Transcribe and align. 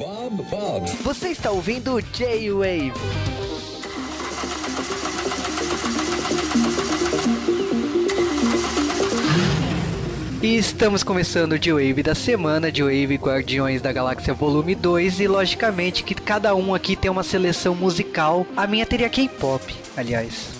Bob, 0.00 0.42
Bob. 0.44 0.90
Você 1.02 1.28
está 1.28 1.50
ouvindo 1.50 2.00
J-Wave. 2.00 2.90
E 10.42 10.56
estamos 10.56 11.02
começando 11.02 11.52
o 11.52 11.58
J-Wave 11.58 12.02
da 12.02 12.14
semana, 12.14 12.72
J-Wave 12.72 13.16
Guardiões 13.16 13.82
da 13.82 13.92
Galáxia 13.92 14.32
Volume 14.32 14.74
2 14.74 15.20
e 15.20 15.28
logicamente 15.28 16.02
que 16.02 16.14
cada 16.14 16.54
um 16.54 16.74
aqui 16.74 16.96
tem 16.96 17.10
uma 17.10 17.22
seleção 17.22 17.74
musical. 17.74 18.46
A 18.56 18.66
minha 18.66 18.86
teria 18.86 19.10
K-pop, 19.10 19.76
aliás. 19.94 20.59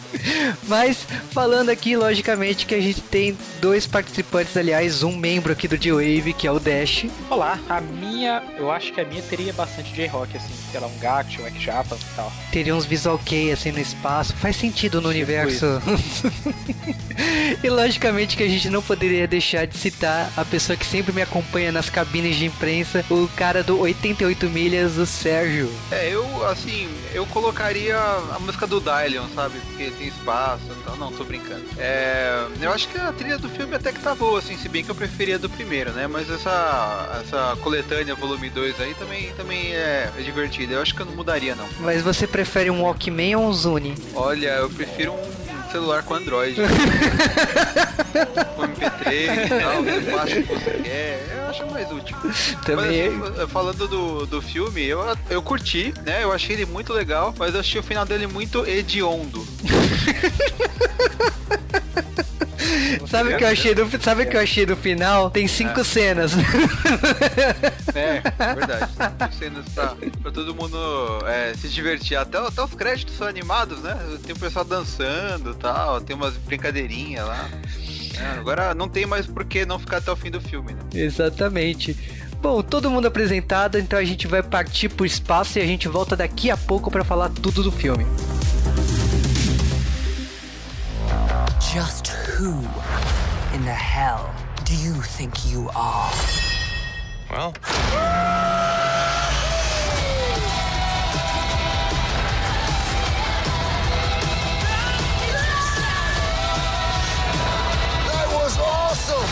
Mas 0.67 1.07
falando 1.33 1.71
aqui, 1.71 1.97
logicamente, 1.97 2.67
que 2.67 2.75
a 2.75 2.81
gente 2.81 3.01
tem 3.01 3.37
dois 3.61 3.87
participantes, 3.87 4.57
aliás, 4.57 5.03
um 5.03 5.17
membro 5.17 5.53
aqui 5.53 5.69
do 5.69 5.79
J-Wave, 5.79 6.33
que 6.33 6.47
é 6.47 6.53
o 6.53 6.59
Dash. 6.59 7.07
Olá, 7.29 7.59
a 7.69 7.81
minha, 7.81 8.43
eu 8.57 8.71
acho 8.71 8.93
que 8.93 9.01
a 9.01 9.05
minha 9.05 9.23
teria 9.23 9.53
bastante 9.53 9.93
J-Rock, 9.93 10.37
assim, 10.37 10.53
sei 10.71 10.81
lá, 10.81 10.87
um 10.87 10.99
Gact, 10.99 11.41
um 11.41 11.47
X-Japa 11.47 11.97
e 11.97 12.15
tal. 12.15 12.33
Teria 12.53 12.75
uns 12.75 12.85
visual 12.85 13.19
kei 13.19 13.53
assim 13.53 13.73
no 13.73 13.81
espaço, 13.81 14.35
faz 14.35 14.57
sentido 14.57 15.01
no 15.01 15.13
Tipo 15.13 15.31
universo. 15.31 15.67
e 17.63 17.69
logicamente 17.69 18.37
que 18.37 18.43
a 18.43 18.49
gente 18.49 18.69
não 18.71 18.83
poderia 18.83 19.27
deixar 19.27 19.67
de 19.67 19.77
citar 19.77 20.33
a 20.37 20.45
pessoa 20.45 20.77
que 20.77 20.87
sempre 20.87 21.13
me 21.13 21.23
acompanha 21.23 21.73
nas 21.73 21.91
cabines 21.91 22.37
de 22.37 22.47
imprensa, 22.47 23.05
o 23.11 23.29
cara 23.37 23.63
do 23.63 23.79
88 23.79 24.47
milhas, 24.49 24.97
o 24.97 25.07
Sérgio. 25.07 25.71
É, 25.91 26.09
eu, 26.13 26.47
assim, 26.47 26.89
eu 27.13 27.27
colocaria 27.27 27.97
a 27.97 28.39
música 28.39 28.67
do 28.67 28.81
Dylion, 28.81 29.27
sabe? 29.35 29.59
Porque 29.61 29.93
tem 30.01 30.09
espaço, 30.09 30.63
então 30.81 30.97
não, 30.97 31.13
tô 31.13 31.25
brincando. 31.25 31.63
É, 31.77 32.47
eu 32.61 32.73
acho 32.73 32.89
que 32.89 32.99
a 32.99 33.13
trilha 33.13 33.37
do 33.37 33.51
filme 33.51 33.77
até 33.77 33.93
que 33.93 34.01
tá 34.01 34.15
boa, 34.15 34.39
assim, 34.39 34.57
se 34.57 34.69
bem 34.69 34.83
que 34.83 34.91
eu 34.91 34.95
preferia 34.95 35.39
do 35.39 35.51
primeiro, 35.51 35.93
né? 35.93 36.07
Mas 36.07 36.31
essa, 36.31 37.21
essa 37.23 37.57
coletânea 37.61 38.15
volume 38.15 38.49
2 38.49 38.81
aí 38.81 38.95
também, 38.95 39.31
também 39.35 39.75
é, 39.75 40.11
é 40.17 40.23
divertida. 40.23 40.75
Eu 40.75 40.83
acho 40.83 40.95
que 40.95 41.03
eu 41.03 41.07
não 41.07 41.15
mudaria, 41.15 41.55
não. 41.55 41.69
Mas 41.81 42.03
você 42.03 42.27
prefere 42.27 42.71
um 42.71 42.83
Walkman 42.83 43.37
ou 43.37 43.49
um 43.49 43.53
Zune? 43.53 43.95
Olha, 44.15 44.49
eu 44.49 44.71
prefiro 44.71 45.13
um 45.13 45.50
celular 45.71 46.03
com 46.03 46.15
Android. 46.15 46.57
com 48.57 48.63
MP3 48.63 49.47
e 49.47 49.49
tal, 49.49 49.83
você 49.83 50.01
baixa 50.11 50.39
o 50.39 50.43
que 50.43 50.55
você 50.55 50.71
quer. 50.83 51.27
Eu 51.37 51.49
acho 51.49 51.67
mais 51.71 51.91
útil. 51.91 52.15
Também. 52.65 53.11
Mas, 53.11 53.39
assim, 53.39 53.49
falando 53.49 53.89
do, 53.89 54.27
do 54.27 54.43
filme, 54.43 54.85
eu, 54.85 55.01
eu 55.29 55.43
curti, 55.43 55.93
né? 56.05 56.23
Eu 56.23 56.33
achei 56.33 56.57
ele 56.57 56.67
muito 56.67 56.93
legal, 56.93 57.35
mas 57.39 57.55
eu 57.55 57.61
achei 57.61 57.81
o 57.81 57.85
final 57.85 58.05
dele 58.05 58.27
muito 58.27 58.67
hediondo. 58.67 59.47
Sabe 63.07 63.35
o 63.35 63.39
que 63.39 63.45
eu 63.45 63.49
achei 63.49 63.75
do, 63.75 64.03
sabe 64.03 64.27
que 64.27 64.37
eu 64.37 64.41
achei 64.41 64.67
do 64.67 64.77
final? 64.77 65.31
Tem 65.31 65.47
cinco 65.47 65.85
cenas. 65.85 66.33
É, 67.93 68.23
é 68.39 68.55
verdade. 68.55 68.93
Tem 69.19 69.33
cenas 69.33 69.69
pra, 69.75 69.97
pra 70.23 70.31
todo 70.31 70.55
mundo 70.55 70.79
é, 71.27 71.53
se 71.55 71.69
divertir. 71.69 72.17
Até, 72.17 72.39
até 72.39 72.63
os 72.63 72.73
créditos 72.73 73.17
são 73.17 73.27
animados, 73.27 73.81
né? 73.81 73.99
Tem 74.25 74.35
o 74.35 74.39
pessoal 74.39 74.65
dançando 74.65 75.51
e 75.51 75.55
tal, 75.55 76.01
tem 76.01 76.15
umas 76.15 76.37
brincadeirinhas 76.37 77.27
lá. 77.27 77.49
É, 78.19 78.39
agora 78.39 78.75
não 78.75 78.89
tem 78.89 79.07
mais 79.07 79.27
por 79.27 79.45
que 79.45 79.67
não 79.67 79.79
ficar 79.79 79.97
até 79.97 80.13
o 80.13 80.17
fim 80.17 80.31
do 80.31 80.41
filme, 80.41 80.73
né? 80.73 80.81
Exatamente. 80.95 81.97
Bom, 82.41 82.63
todo 82.63 82.91
mundo 82.91 83.07
apresentado, 83.07 83.79
então 83.79 83.99
a 83.99 84.05
gente 84.05 84.27
vai 84.27 84.43
partir 84.43 84.89
pro 84.89 85.05
espaço 85.05 85.59
e 85.59 85.63
a 85.63 85.67
gente 85.67 85.89
volta 85.89 86.17
daqui 86.17 86.51
a 86.51 86.57
pouco 86.57 86.91
para 86.91 87.05
falar 87.05 87.29
tudo 87.29 87.63
do 87.63 87.73
filme. 87.73 88.07
Just 91.73 92.10
who 92.41 92.57
in 93.55 93.63
the 93.67 93.71
hell 93.71 94.35
do 94.65 94.75
you 94.75 94.95
think 94.95 95.45
you 95.45 95.69
are? 95.77 96.11
Well, 97.31 97.53
That 108.07 108.29
was 108.33 108.57
awesome! 108.59 109.31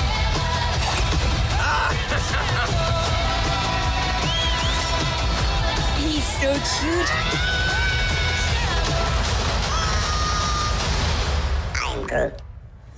He's 6.05 6.29
so 6.41 6.51
cute. 6.79 7.11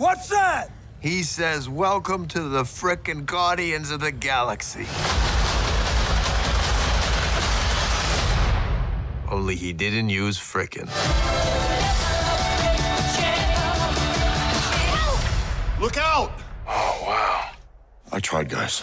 What's 0.01 0.29
that? 0.31 0.71
He 1.01 1.23
says, 1.23 1.69
Welcome 1.69 2.27
to 2.29 2.41
the 2.41 2.63
frickin' 2.63 3.27
Guardians 3.27 3.91
of 3.91 4.01
the 4.01 4.11
Galaxy. 4.11 4.87
Only 9.31 9.57
he 9.57 9.75
didn't 9.75 10.09
use 10.09 10.39
frickin'. 10.39 10.89
Look 15.79 15.99
out! 15.99 16.33
oh 16.67 17.05
wow. 17.07 17.51
I 18.11 18.21
tried, 18.21 18.49
guys. 18.49 18.81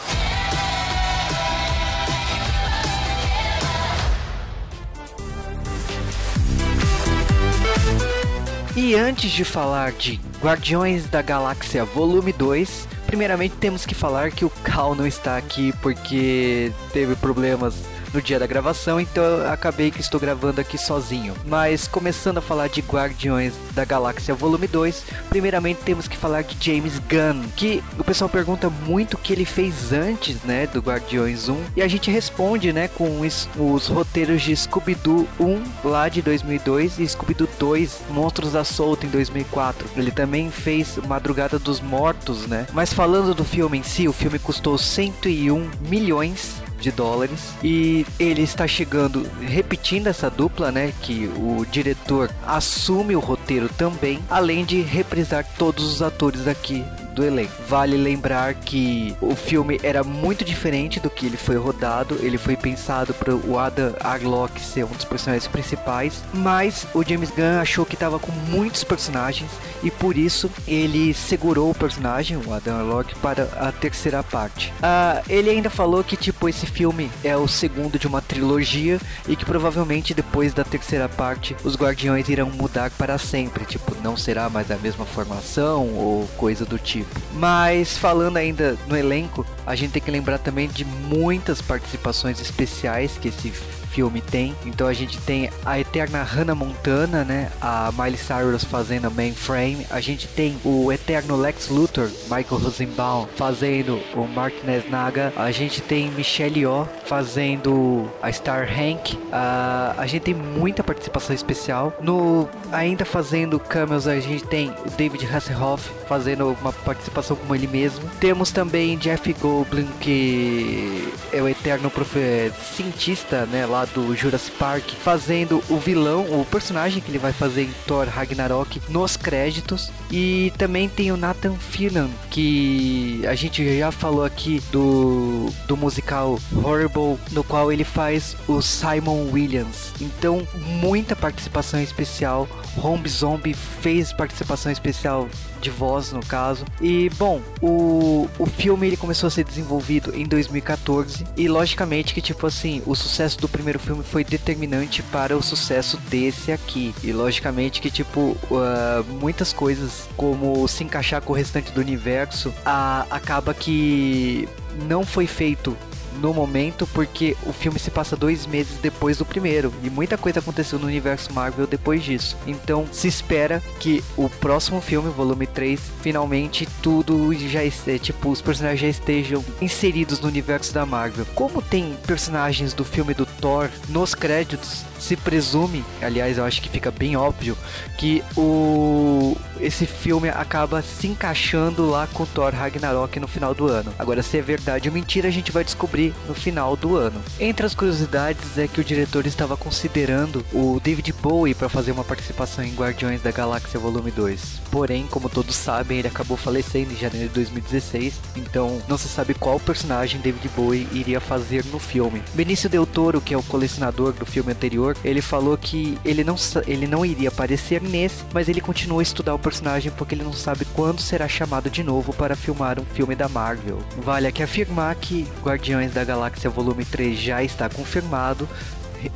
E 8.79 8.93
antes 8.93 9.31
de 9.31 9.43
falar 9.43 9.91
de 9.91 10.19
Guardiões 10.39 11.09
da 11.09 11.19
Galáxia 11.19 11.83
Volume 11.83 12.31
2, 12.31 12.87
primeiramente 13.07 13.55
temos 13.55 13.87
que 13.87 13.95
falar 13.95 14.29
que 14.29 14.45
o 14.45 14.51
Cal 14.51 14.93
não 14.93 15.07
está 15.07 15.35
aqui 15.35 15.73
porque 15.81 16.71
teve 16.93 17.15
problemas 17.15 17.73
no 18.13 18.21
dia 18.21 18.39
da 18.39 18.47
gravação, 18.47 18.99
então 18.99 19.23
acabei 19.51 19.91
que 19.91 20.01
estou 20.01 20.19
gravando 20.19 20.61
aqui 20.61 20.77
sozinho. 20.77 21.33
Mas 21.45 21.87
começando 21.87 22.37
a 22.37 22.41
falar 22.41 22.67
de 22.67 22.81
Guardiões 22.81 23.53
da 23.73 23.85
Galáxia 23.85 24.33
Volume 24.33 24.67
2, 24.67 25.03
primeiramente 25.29 25.81
temos 25.83 26.07
que 26.07 26.17
falar 26.17 26.43
de 26.43 26.57
James 26.59 26.99
Gunn, 26.99 27.47
que 27.55 27.83
o 27.97 28.03
pessoal 28.03 28.29
pergunta 28.29 28.69
muito 28.69 29.15
o 29.15 29.17
que 29.17 29.33
ele 29.33 29.45
fez 29.45 29.91
antes, 29.91 30.41
né, 30.43 30.67
do 30.67 30.79
Guardiões 30.79 31.49
1, 31.49 31.57
e 31.75 31.81
a 31.81 31.87
gente 31.87 32.09
responde, 32.11 32.73
né, 32.73 32.87
com 32.87 33.21
os, 33.21 33.47
os 33.57 33.87
roteiros 33.87 34.41
de 34.41 34.55
Scooby-Doo 34.55 35.27
1 35.39 35.63
lá 35.83 36.09
de 36.09 36.21
2002 36.21 36.99
e 36.99 37.07
Scooby-Doo 37.07 37.47
2 37.59 38.01
Monstros 38.09 38.53
da 38.53 38.63
Solta 38.63 39.05
em 39.05 39.09
2004. 39.09 39.87
Ele 39.95 40.11
também 40.11 40.49
fez 40.49 40.97
Madrugada 41.07 41.59
dos 41.59 41.79
Mortos, 41.79 42.47
né? 42.47 42.67
Mas 42.73 42.93
falando 42.93 43.33
do 43.33 43.43
filme 43.43 43.77
em 43.77 43.83
si, 43.83 44.07
o 44.07 44.13
filme 44.13 44.39
custou 44.39 44.77
101 44.77 45.69
milhões 45.87 46.61
de 46.79 46.91
dólares. 46.91 47.53
E 47.63 48.05
ele 48.19 48.41
está 48.41 48.67
chegando 48.67 49.27
repetindo 49.41 50.07
essa 50.07 50.29
dupla, 50.29 50.71
né, 50.71 50.93
que 51.01 51.29
o 51.37 51.65
diretor 51.65 52.29
assume 52.45 53.15
o 53.15 53.19
roteiro 53.19 53.69
também, 53.69 54.19
além 54.29 54.65
de 54.65 54.81
reprisar 54.81 55.45
todos 55.57 55.83
os 55.83 56.01
atores 56.01 56.47
aqui 56.47 56.83
do 57.17 57.25
elenco. 57.25 57.51
Vale 57.67 57.97
lembrar 57.97 58.53
que 58.53 59.15
o 59.19 59.35
filme 59.35 59.79
era 59.81 60.03
muito 60.03 60.45
diferente 60.45 60.99
do 60.99 61.09
que 61.09 61.25
ele 61.25 61.35
foi 61.35 61.57
rodado, 61.57 62.17
ele 62.21 62.37
foi 62.37 62.55
pensado 62.55 63.11
para 63.13 63.35
o 63.35 63.57
Adam 63.57 63.93
Arlock 63.99 64.61
ser 64.61 64.85
um 64.85 64.89
dos 64.89 65.03
personagens 65.03 65.47
principais, 65.47 66.23
mas 66.31 66.85
o 66.93 67.03
James 67.03 67.31
Gunn 67.31 67.59
achou 67.59 67.85
que 67.85 67.95
estava 67.95 68.19
com 68.19 68.31
muitos 68.31 68.83
personagens 68.83 69.49
e 69.83 69.89
por 69.89 70.15
isso 70.15 70.49
ele 70.67 71.13
segurou 71.13 71.71
o 71.71 71.75
personagem, 71.75 72.37
o 72.37 72.53
Adam 72.53 72.77
Arlock, 72.77 73.15
para 73.15 73.43
a 73.59 73.71
terceira 73.71 74.21
parte. 74.21 74.71
Ah, 74.81 75.23
ele 75.27 75.49
ainda 75.49 75.71
falou 75.71 76.03
que 76.03 76.15
tipo 76.15 76.47
esse 76.47 76.67
filme 76.67 77.09
é 77.23 77.35
o 77.35 77.47
segundo 77.47 77.97
de 77.97 78.05
uma 78.05 78.21
trilogia 78.21 78.99
e 79.27 79.35
que 79.35 79.45
provavelmente 79.45 80.13
depois 80.13 80.53
da 80.53 80.63
terceira 80.63 81.09
parte 81.09 81.55
os 81.63 81.75
Guardiões 81.75 82.29
irão 82.29 82.51
mudar 82.51 82.91
para 82.91 83.17
sempre, 83.17 83.65
tipo 83.65 83.95
não 84.03 84.15
será 84.15 84.49
mais 84.49 84.69
a 84.69 84.77
mesma 84.77 85.05
formação 85.05 85.87
ou 85.95 86.27
coisa 86.37 86.63
do 86.63 86.77
tipo. 86.77 87.06
Mas 87.33 87.97
falando 87.97 88.37
ainda 88.37 88.77
no 88.87 88.97
elenco, 88.97 89.45
a 89.65 89.75
gente 89.75 89.91
tem 89.91 90.01
que 90.01 90.09
lembrar 90.09 90.39
também 90.39 90.67
de 90.67 90.83
muitas 90.83 91.61
participações 91.61 92.41
especiais 92.41 93.17
que 93.17 93.27
esse 93.27 93.53
filme 93.97 94.21
tem. 94.21 94.55
Então 94.63 94.85
a 94.85 94.93
gente 94.93 95.17
tem 95.21 95.49
a 95.65 95.79
eterna 95.79 96.21
Hannah 96.21 96.53
Montana, 96.53 97.23
né? 97.23 97.49
A 97.59 97.91
Miley 97.97 98.15
Cyrus 98.15 98.63
fazendo 98.63 99.07
a 99.07 99.09
Mainframe. 99.09 99.87
A 99.89 99.99
gente 99.99 100.27
tem 100.27 100.55
o 100.63 100.91
eterno 100.91 101.35
Lex 101.35 101.69
Luthor, 101.69 102.07
Michael 102.25 102.61
Rosenbaum, 102.61 103.27
fazendo 103.35 103.99
o 104.13 104.27
Martinez 104.27 104.87
Naga. 104.87 105.33
A 105.35 105.49
gente 105.49 105.81
tem 105.81 106.11
Michelle 106.11 106.59
Yeoh 106.59 106.87
fazendo 107.05 108.07
a 108.21 108.31
Star 108.31 108.69
Hank. 108.71 109.17
Ah, 109.31 109.95
a 109.97 110.05
gente 110.05 110.21
tem 110.21 110.35
muita 110.35 110.83
participação 110.83 111.35
especial. 111.35 111.91
No 111.99 112.47
ainda 112.71 113.03
fazendo 113.03 113.59
cameos 113.59 114.07
a 114.07 114.19
gente 114.19 114.43
tem 114.45 114.69
o 114.85 114.91
David 114.91 115.25
Hasselhoff 115.25 115.89
fazendo 116.07 116.55
uma 116.61 116.71
participação 116.71 117.35
como 117.35 117.55
ele 117.55 117.65
mesmo. 117.65 118.07
Temos 118.19 118.51
também 118.51 118.95
Jeff 118.97 119.33
Goldblum 119.33 119.87
que 119.99 121.11
é 121.33 121.41
o 121.41 121.49
eterno 121.49 121.89
profe 121.89 122.51
cientista, 122.75 123.47
né, 123.47 123.65
lá 123.65 123.86
do 123.93 124.15
Jurassic 124.15 124.55
Park, 124.57 124.91
fazendo 125.03 125.63
o 125.69 125.77
vilão, 125.77 126.25
o 126.39 126.45
personagem 126.45 127.01
que 127.01 127.11
ele 127.11 127.17
vai 127.17 127.33
fazer 127.33 127.63
em 127.63 127.71
Thor 127.85 128.07
Ragnarok 128.07 128.81
nos 128.89 129.17
créditos. 129.17 129.91
E 130.11 130.53
também 130.57 130.87
tem 130.87 131.11
o 131.11 131.17
Nathan 131.17 131.55
Fillion, 131.55 132.07
que 132.29 133.21
a 133.27 133.35
gente 133.35 133.77
já 133.77 133.91
falou 133.91 134.23
aqui 134.23 134.61
do, 134.71 135.49
do 135.67 135.75
musical 135.75 136.39
Horrible, 136.63 137.17
no 137.31 137.43
qual 137.43 137.71
ele 137.71 137.83
faz 137.83 138.35
o 138.47 138.61
Simon 138.61 139.29
Williams. 139.31 139.91
Então, 139.99 140.47
muita 140.81 141.15
participação 141.15 141.81
especial. 141.81 142.47
Home 142.81 143.07
Zombie 143.09 143.53
fez 143.53 144.13
participação 144.13 144.71
especial 144.71 145.27
de 145.59 145.69
voz 145.69 146.11
no 146.11 146.25
caso. 146.25 146.65
E 146.81 147.09
bom, 147.17 147.41
o, 147.61 148.29
o 148.37 148.45
filme 148.45 148.87
ele 148.87 148.97
começou 148.97 149.27
a 149.27 149.31
ser 149.31 149.43
desenvolvido 149.43 150.15
em 150.15 150.25
2014 150.25 151.25
e 151.35 151.47
logicamente 151.47 152.13
que 152.13 152.21
tipo 152.21 152.45
assim, 152.47 152.81
o 152.85 152.95
sucesso 152.95 153.39
do 153.39 153.49
primeiro 153.49 153.66
filme 153.79 154.03
foi 154.03 154.23
determinante 154.23 155.03
para 155.03 155.35
o 155.35 155.43
sucesso 155.43 155.97
desse 156.09 156.51
aqui. 156.51 156.93
E 157.03 157.11
logicamente 157.11 157.81
que 157.81 157.91
tipo 157.91 158.37
uh, 158.49 159.03
muitas 159.21 159.51
coisas 159.51 160.07
como 160.15 160.67
se 160.67 160.83
encaixar 160.83 161.21
com 161.21 161.33
o 161.33 161.35
restante 161.35 161.71
do 161.71 161.81
universo, 161.81 162.53
a, 162.65 163.05
acaba 163.09 163.53
que 163.53 164.47
não 164.87 165.05
foi 165.05 165.27
feito 165.27 165.75
no 166.17 166.33
momento, 166.33 166.87
porque 166.87 167.35
o 167.45 167.53
filme 167.53 167.79
se 167.79 167.91
passa 167.91 168.15
dois 168.15 168.45
meses 168.45 168.77
depois 168.81 169.17
do 169.17 169.25
primeiro 169.25 169.73
e 169.83 169.89
muita 169.89 170.17
coisa 170.17 170.39
aconteceu 170.39 170.79
no 170.79 170.87
universo 170.87 171.33
Marvel 171.33 171.67
depois 171.67 172.03
disso. 172.03 172.37
Então 172.45 172.87
se 172.91 173.07
espera 173.07 173.61
que 173.79 174.03
o 174.15 174.29
próximo 174.29 174.81
filme, 174.81 175.09
volume 175.09 175.47
3, 175.47 175.79
finalmente 176.01 176.67
tudo 176.81 177.33
já 177.33 177.63
esteja, 177.63 177.99
tipo, 177.99 178.29
os 178.29 178.41
personagens 178.41 178.81
já 178.81 178.87
estejam 178.87 179.43
inseridos 179.61 180.19
no 180.19 180.27
universo 180.27 180.73
da 180.73 180.85
Marvel. 180.85 181.25
Como 181.35 181.61
tem 181.61 181.95
personagens 182.05 182.73
do 182.73 182.83
filme 182.83 183.13
do 183.13 183.25
Thor 183.25 183.69
nos 183.89 184.15
créditos, 184.15 184.83
se 184.99 185.15
presume, 185.15 185.83
aliás, 186.01 186.37
eu 186.37 186.45
acho 186.45 186.61
que 186.61 186.69
fica 186.69 186.91
bem 186.91 187.15
óbvio, 187.15 187.57
que 187.97 188.23
o 188.35 189.35
esse 189.59 189.85
filme 189.85 190.29
acaba 190.29 190.81
se 190.81 191.07
encaixando 191.07 191.89
lá 191.89 192.07
com 192.13 192.25
Thor 192.25 192.53
Ragnarok 192.53 193.19
no 193.19 193.27
final 193.27 193.53
do 193.53 193.67
ano. 193.67 193.93
Agora, 193.97 194.21
se 194.21 194.37
é 194.37 194.41
verdade 194.41 194.87
ou 194.87 194.93
mentira, 194.93 195.27
a 195.27 195.31
gente 195.31 195.51
vai 195.51 195.63
descobrir 195.63 196.13
no 196.27 196.33
final 196.33 196.75
do 196.75 196.95
ano. 196.95 197.21
Entre 197.39 197.65
as 197.65 197.73
curiosidades 197.73 198.57
é 198.57 198.67
que 198.67 198.79
o 198.79 198.83
diretor 198.83 199.25
estava 199.25 199.57
considerando 199.57 200.45
o 200.53 200.79
David 200.83 201.13
Bowie 201.13 201.55
para 201.55 201.69
fazer 201.69 201.91
uma 201.91 202.03
participação 202.03 202.63
em 202.63 202.73
Guardiões 202.73 203.21
da 203.21 203.31
Galáxia 203.31 203.79
Volume 203.79 204.11
2. 204.11 204.61
Porém, 204.71 205.07
como 205.07 205.29
todos 205.29 205.55
sabem, 205.55 205.99
ele 205.99 206.07
acabou 206.07 206.37
falecendo 206.37 206.93
em 206.93 206.97
janeiro 206.97 207.27
de 207.29 207.33
2016, 207.33 208.13
então 208.35 208.81
não 208.87 208.97
se 208.97 209.07
sabe 209.07 209.33
qual 209.33 209.59
personagem 209.59 210.21
David 210.21 210.49
Bowie 210.55 210.87
iria 210.91 211.19
fazer 211.19 211.65
no 211.65 211.79
filme. 211.79 212.21
Benício 212.33 212.69
Del 212.69 212.85
Toro, 212.85 213.21
que 213.21 213.33
é 213.33 213.37
o 213.37 213.43
colecionador 213.43 214.13
do 214.13 214.25
filme 214.25 214.51
anterior, 214.51 214.86
ele 215.03 215.21
falou 215.21 215.57
que 215.57 215.97
ele 216.03 216.23
não, 216.23 216.35
ele 216.65 216.87
não 216.87 217.05
iria 217.05 217.29
aparecer 217.29 217.81
nesse, 217.81 218.23
mas 218.33 218.47
ele 218.47 218.61
continuou 218.61 218.99
a 218.99 219.03
estudar 219.03 219.33
o 219.33 219.39
personagem 219.39 219.91
porque 219.91 220.15
ele 220.15 220.23
não 220.23 220.33
sabe 220.33 220.65
quando 220.73 221.01
será 221.01 221.27
chamado 221.27 221.69
de 221.69 221.83
novo 221.83 222.13
para 222.13 222.35
filmar 222.35 222.79
um 222.79 222.85
filme 222.85 223.15
da 223.15 223.27
Marvel. 223.27 223.79
Vale 223.97 224.27
aqui 224.27 224.43
afirmar 224.43 224.95
que 224.95 225.27
Guardiões 225.43 225.93
da 225.93 226.03
Galáxia 226.03 226.49
Volume 226.49 226.85
3 226.85 227.19
já 227.19 227.43
está 227.43 227.69
confirmado, 227.69 228.47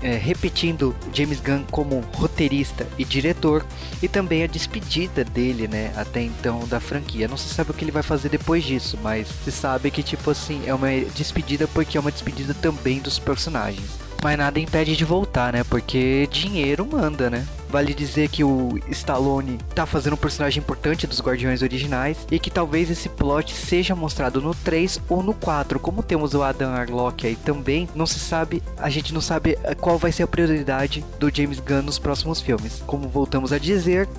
é, 0.02 0.16
repetindo 0.16 0.96
James 1.14 1.40
Gunn 1.40 1.64
como 1.72 2.00
roteirista 2.14 2.88
e 2.98 3.06
diretor 3.06 3.66
e 4.02 4.08
também 4.08 4.44
a 4.44 4.48
despedida 4.48 5.24
dele, 5.24 5.68
né, 5.68 5.92
até 5.96 6.22
então 6.22 6.68
da 6.68 6.80
franquia. 6.80 7.28
Não 7.28 7.38
se 7.38 7.54
sabe 7.54 7.72
o 7.72 7.74
que 7.74 7.84
ele 7.84 7.92
vai 7.92 8.04
fazer 8.04 8.30
depois 8.30 8.64
disso, 8.64 8.98
mas 9.02 9.28
se 9.44 9.52
sabe 9.52 9.92
que 9.92 10.04
tipo 10.04 10.30
assim, 10.30 10.62
é 10.66 10.74
uma 10.74 10.90
despedida 11.16 11.68
porque 11.68 11.98
é 11.98 12.02
uma 12.02 12.12
despedida 12.12 12.54
também 12.54 13.00
dos 13.00 13.20
personagens. 13.20 14.02
Mas 14.22 14.38
nada 14.38 14.60
impede 14.60 14.96
de 14.96 15.04
voltar, 15.04 15.54
né? 15.54 15.64
Porque 15.64 16.28
dinheiro 16.32 16.86
manda, 16.86 17.30
né? 17.30 17.46
Vale 17.72 17.94
dizer 17.94 18.28
que 18.28 18.44
o 18.44 18.78
Stallone 18.90 19.58
tá 19.74 19.86
fazendo 19.86 20.14
um 20.14 20.18
personagem 20.18 20.62
importante 20.62 21.08
dos 21.08 21.22
Guardiões 21.22 21.62
originais 21.62 22.28
e 22.30 22.38
que 22.38 22.52
talvez 22.52 22.92
esse 22.92 23.08
plot 23.08 23.54
seja 23.54 23.96
mostrado 23.96 24.42
no 24.42 24.54
3 24.54 25.00
ou 25.08 25.24
no 25.24 25.34
4. 25.34 25.80
Como 25.80 26.04
temos 26.04 26.34
o 26.34 26.44
Adam 26.44 26.72
Arlock 26.72 27.26
aí 27.26 27.36
também, 27.38 27.88
não 27.96 28.06
se 28.06 28.20
sabe, 28.20 28.62
a 28.78 28.90
gente 28.90 29.14
não 29.14 29.22
sabe 29.22 29.58
eh, 29.64 29.74
qual 29.74 29.98
vai 29.98 30.12
ser 30.12 30.24
a 30.24 30.28
prioridade 30.28 31.04
do 31.18 31.34
James 31.34 31.62
Gunn 31.62 31.84
nos 31.84 31.98
próximos 31.98 32.42
filmes. 32.42 32.84
Como 32.86 33.08
voltamos 33.08 33.54
a 33.54 33.58
dizer, 33.58 34.10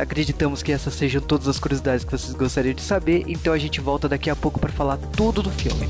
acreditamos 0.00 0.62
que 0.62 0.70
essas 0.70 0.94
sejam 0.94 1.20
todas 1.20 1.48
as 1.48 1.58
curiosidades 1.58 2.04
que 2.04 2.12
vocês 2.12 2.32
gostariam 2.32 2.74
de 2.74 2.82
saber, 2.82 3.24
então 3.26 3.52
a 3.52 3.58
gente 3.58 3.80
volta 3.80 4.08
daqui 4.08 4.30
a 4.30 4.36
pouco 4.36 4.60
para 4.60 4.70
falar 4.70 4.98
tudo 5.16 5.42
do 5.42 5.50
filme. 5.50 5.88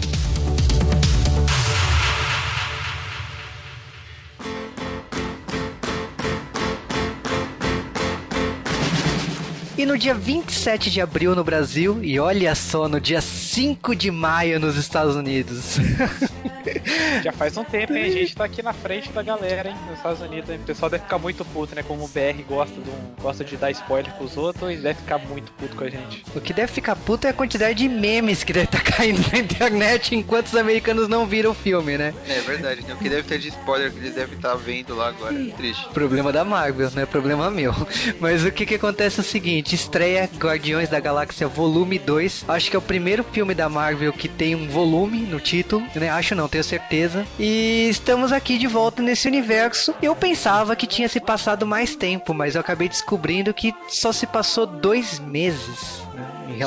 No 9.90 9.98
dia 9.98 10.14
27 10.14 10.88
de 10.88 11.00
abril 11.00 11.34
no 11.34 11.42
Brasil, 11.42 11.98
e 12.00 12.20
olha 12.20 12.54
só, 12.54 12.88
no 12.88 13.00
dia 13.00 13.20
5 13.20 13.96
de 13.96 14.08
maio 14.08 14.60
nos 14.60 14.76
Estados 14.76 15.16
Unidos. 15.16 15.78
Já 17.22 17.32
faz 17.32 17.56
um 17.56 17.64
tempo, 17.64 17.94
hein? 17.94 18.04
A 18.04 18.10
gente 18.10 18.36
tá 18.36 18.44
aqui 18.44 18.62
na 18.62 18.72
frente 18.72 19.10
da 19.10 19.22
galera, 19.22 19.70
hein? 19.70 19.76
Nos 19.86 19.96
Estados 19.96 20.20
Unidos. 20.20 20.50
Hein? 20.50 20.58
O 20.62 20.66
pessoal 20.66 20.90
deve 20.90 21.04
ficar 21.04 21.18
muito 21.18 21.44
puto, 21.44 21.74
né? 21.74 21.82
Como 21.82 22.04
o 22.04 22.08
BR 22.08 22.42
gosta 22.48 22.74
de, 22.80 22.88
um, 22.88 23.22
gosta 23.22 23.44
de 23.44 23.56
dar 23.56 23.70
spoiler 23.70 24.12
pros 24.14 24.36
outros, 24.36 24.70
ele 24.70 24.80
deve 24.80 25.00
ficar 25.00 25.18
muito 25.18 25.50
puto 25.52 25.76
com 25.76 25.84
a 25.84 25.90
gente. 25.90 26.24
O 26.34 26.40
que 26.40 26.52
deve 26.52 26.72
ficar 26.72 26.96
puto 26.96 27.26
é 27.26 27.30
a 27.30 27.32
quantidade 27.32 27.78
de 27.78 27.88
memes 27.88 28.44
que 28.44 28.52
deve 28.52 28.66
estar 28.66 28.82
tá 28.82 28.92
caindo 28.92 29.20
na 29.32 29.38
internet 29.38 30.14
enquanto 30.14 30.46
os 30.46 30.56
americanos 30.56 31.08
não 31.08 31.26
viram 31.26 31.50
o 31.50 31.54
filme, 31.54 31.96
né? 31.98 32.14
É 32.28 32.40
verdade, 32.40 32.82
né? 32.82 32.94
O 32.94 32.96
que 32.96 33.08
deve 33.08 33.24
ter 33.24 33.38
de 33.38 33.48
spoiler 33.48 33.90
que 33.90 33.98
eles 33.98 34.14
devem 34.14 34.36
estar 34.36 34.50
tá 34.50 34.56
vendo 34.56 34.94
lá 34.94 35.08
agora. 35.08 35.34
Triste. 35.56 35.88
Problema 35.88 36.32
da 36.32 36.44
Marvel, 36.44 36.90
não 36.94 37.02
é 37.02 37.06
problema 37.06 37.50
meu. 37.50 37.74
Mas 38.20 38.44
o 38.44 38.52
que 38.52 38.66
que 38.66 38.74
acontece 38.74 39.20
é 39.20 39.22
o 39.22 39.24
seguinte: 39.24 39.74
estreia 39.80 40.28
Guardiões 40.38 40.88
da 40.88 41.00
Galáxia 41.00 41.48
Volume 41.48 41.98
2. 41.98 42.44
Acho 42.48 42.70
que 42.70 42.76
é 42.76 42.78
o 42.78 42.82
primeiro 42.82 43.24
filme 43.24 43.54
da 43.54 43.68
Marvel 43.68 44.12
que 44.12 44.28
tem 44.28 44.54
um 44.54 44.68
volume 44.68 45.20
no 45.20 45.40
título, 45.40 45.84
né? 45.94 46.10
Acho 46.10 46.34
não, 46.34 46.48
tenho 46.48 46.64
certeza. 46.64 47.26
E 47.38 47.88
estamos 47.90 48.32
aqui 48.32 48.58
de 48.58 48.66
volta 48.66 49.02
nesse 49.02 49.26
universo. 49.26 49.94
Eu 50.02 50.14
pensava 50.14 50.76
que 50.76 50.86
tinha 50.86 51.08
se 51.08 51.20
passado 51.20 51.66
mais 51.66 51.94
tempo, 51.96 52.34
mas 52.34 52.54
eu 52.54 52.60
acabei 52.60 52.88
descobrindo 52.88 53.54
que 53.54 53.74
só 53.88 54.12
se 54.12 54.26
passou 54.26 54.66
dois 54.66 55.18
meses. 55.18 56.00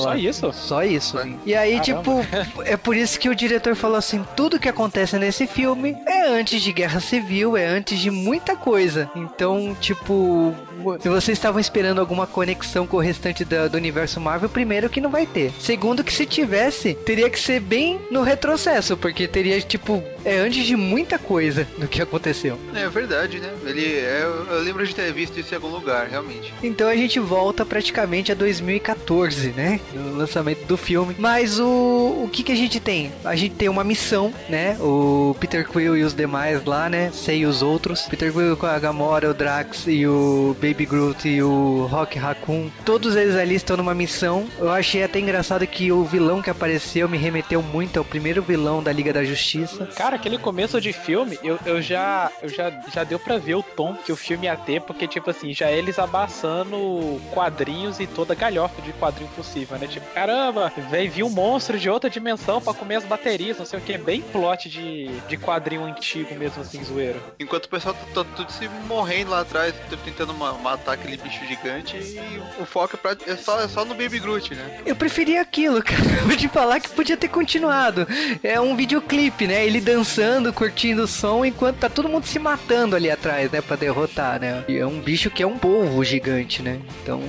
Só 0.01 0.15
isso? 0.15 0.53
Só 0.53 0.83
isso. 0.83 1.17
E 1.45 1.53
aí, 1.55 1.79
Caramba. 1.79 1.83
tipo, 1.83 2.61
é 2.63 2.77
por 2.77 2.95
isso 2.95 3.19
que 3.19 3.29
o 3.29 3.35
diretor 3.35 3.75
falou 3.75 3.97
assim: 3.97 4.25
tudo 4.35 4.59
que 4.59 4.69
acontece 4.69 5.17
nesse 5.17 5.45
filme 5.45 5.95
é 6.05 6.27
antes 6.27 6.61
de 6.61 6.71
Guerra 6.71 6.99
Civil, 6.99 7.57
é 7.57 7.65
antes 7.65 7.99
de 7.99 8.09
muita 8.09 8.55
coisa. 8.55 9.09
Então, 9.15 9.75
tipo, 9.79 10.53
se 10.99 11.09
vocês 11.09 11.37
estavam 11.37 11.59
esperando 11.59 11.99
alguma 11.99 12.27
conexão 12.27 12.85
com 12.85 12.97
o 12.97 12.99
restante 12.99 13.43
do, 13.43 13.69
do, 13.69 13.77
universo 13.77 14.19
Marvel, 14.19 14.49
primeiro 14.49 14.89
que 14.89 15.01
não 15.01 15.09
vai 15.09 15.25
ter. 15.25 15.51
Segundo 15.59 16.03
que 16.03 16.13
se 16.13 16.25
tivesse, 16.25 16.93
teria 16.93 17.29
que 17.29 17.39
ser 17.39 17.59
bem 17.59 17.99
no 18.11 18.21
retrocesso, 18.21 18.97
porque 18.97 19.27
teria, 19.27 19.59
tipo, 19.61 20.03
é 20.25 20.37
antes 20.37 20.65
de 20.65 20.75
muita 20.75 21.17
coisa 21.17 21.67
do 21.77 21.87
que 21.87 22.01
aconteceu. 22.01 22.57
É 22.73 22.87
verdade, 22.87 23.39
né? 23.39 23.51
Ele, 23.65 23.85
é, 23.85 24.23
eu 24.23 24.59
lembro 24.61 24.85
de 24.85 24.93
ter 24.93 25.11
visto 25.11 25.39
isso 25.39 25.53
em 25.53 25.55
algum 25.55 25.69
lugar, 25.69 26.07
realmente. 26.07 26.53
Então 26.61 26.87
a 26.87 26.95
gente 26.95 27.19
volta 27.19 27.65
praticamente 27.65 28.31
a 28.31 28.35
2014, 28.35 29.49
né? 29.49 29.79
No 29.93 30.15
lançamento 30.15 30.65
do 30.65 30.77
filme. 30.77 31.15
Mas 31.17 31.59
o, 31.59 32.23
o 32.23 32.29
que 32.31 32.43
que 32.43 32.51
a 32.51 32.55
gente 32.55 32.79
tem? 32.79 33.11
A 33.23 33.35
gente 33.35 33.55
tem 33.55 33.69
uma 33.69 33.83
missão, 33.83 34.33
né? 34.49 34.77
O 34.79 35.35
Peter 35.39 35.67
Quill 35.67 35.97
e 35.97 36.03
os 36.03 36.13
demais 36.13 36.63
lá, 36.65 36.89
né? 36.89 37.11
Sei 37.13 37.45
os 37.45 37.61
outros. 37.61 38.03
Peter 38.03 38.31
Quill 38.31 38.57
com 38.57 38.65
a 38.65 38.79
Gamora, 38.79 39.29
o 39.29 39.33
Drax 39.33 39.85
e 39.87 40.07
o 40.07 40.55
Baby 40.61 40.72
Groot 40.73 41.27
e 41.27 41.41
o 41.41 41.85
Rock 41.87 42.17
Raccoon. 42.17 42.69
Todos 42.85 43.15
eles 43.15 43.35
ali 43.35 43.55
estão 43.55 43.77
numa 43.77 43.93
missão. 43.93 44.47
Eu 44.59 44.71
achei 44.71 45.03
até 45.03 45.19
engraçado 45.19 45.65
que 45.67 45.91
o 45.91 46.03
vilão 46.03 46.41
que 46.41 46.49
apareceu 46.49 47.07
me 47.07 47.17
remeteu 47.17 47.61
muito 47.61 47.97
ao 47.97 48.05
primeiro 48.05 48.41
vilão 48.41 48.81
da 48.81 48.91
Liga 48.91 49.13
da 49.13 49.23
Justiça. 49.23 49.87
Cara, 49.95 50.15
aquele 50.15 50.37
começo 50.37 50.79
de 50.81 50.91
filme, 50.93 51.37
eu, 51.43 51.59
eu 51.65 51.81
já 51.81 52.31
eu 52.41 52.49
já, 52.49 52.69
já 52.93 53.03
deu 53.03 53.19
pra 53.19 53.37
ver 53.37 53.55
o 53.55 53.63
tom 53.63 53.95
que 53.95 54.11
o 54.11 54.15
filme 54.15 54.45
ia 54.45 54.55
ter, 54.55 54.81
porque, 54.81 55.07
tipo 55.07 55.29
assim, 55.29 55.53
já 55.53 55.71
eles 55.71 55.97
abaçando 55.99 57.21
quadrinhos 57.31 57.99
e 57.99 58.07
toda 58.07 58.35
galhofa 58.35 58.81
de 58.81 58.93
quadrinho 58.93 59.29
possível, 59.31 59.77
né? 59.77 59.87
Tipo, 59.87 60.05
caramba, 60.13 60.71
veio 60.89 61.11
vir 61.11 61.23
um 61.23 61.29
monstro 61.29 61.79
de 61.79 61.89
outra 61.89 62.09
dimensão 62.09 62.61
para 62.61 62.73
comer 62.73 62.95
as 62.95 63.05
baterias, 63.05 63.57
não 63.57 63.65
sei 63.65 63.79
o 63.79 63.81
que, 63.81 63.97
bem 63.97 64.21
plot 64.21 64.69
de, 64.69 65.07
de 65.27 65.37
quadrinho 65.37 65.83
antigo 65.83 66.35
mesmo, 66.35 66.61
assim, 66.61 66.83
zoeiro. 66.83 67.21
Enquanto 67.39 67.65
o 67.65 67.69
pessoal 67.69 67.95
tá, 67.95 68.23
tá 68.23 68.29
tudo 68.35 68.51
se 68.51 68.67
morrendo 68.87 69.31
lá 69.31 69.41
atrás, 69.41 69.73
tentando 70.03 70.33
matar 70.63 70.93
aquele 70.93 71.17
bicho 71.17 71.45
gigante 71.45 71.97
e 71.97 72.41
o 72.59 72.65
foco 72.65 72.95
é, 72.95 72.97
pra, 72.97 73.17
é, 73.27 73.35
só, 73.35 73.59
é 73.59 73.67
só 73.67 73.83
no 73.83 73.93
Baby 73.93 74.19
Groot, 74.19 74.55
né? 74.55 74.79
Eu 74.85 74.95
preferia 74.95 75.41
aquilo, 75.41 75.83
cara. 75.83 76.01
Vou 76.25 76.35
te 76.35 76.47
falar 76.47 76.79
que 76.79 76.89
podia 76.89 77.17
ter 77.17 77.27
continuado. 77.27 78.07
É 78.41 78.59
um 78.59 78.75
videoclipe, 78.75 79.45
né? 79.45 79.65
Ele 79.65 79.81
dançando 79.81 80.53
curtindo 80.53 81.03
o 81.03 81.07
som, 81.07 81.43
enquanto 81.43 81.77
tá 81.77 81.89
todo 81.89 82.07
mundo 82.07 82.25
se 82.25 82.39
matando 82.39 82.95
ali 82.95 83.11
atrás, 83.11 83.51
né? 83.51 83.61
Pra 83.61 83.75
derrotar, 83.75 84.39
né? 84.39 84.63
E 84.67 84.77
é 84.77 84.87
um 84.87 84.99
bicho 85.01 85.29
que 85.29 85.43
é 85.43 85.47
um 85.47 85.57
polvo 85.57 86.03
gigante, 86.03 86.61
né? 86.61 86.79
Então. 87.01 87.21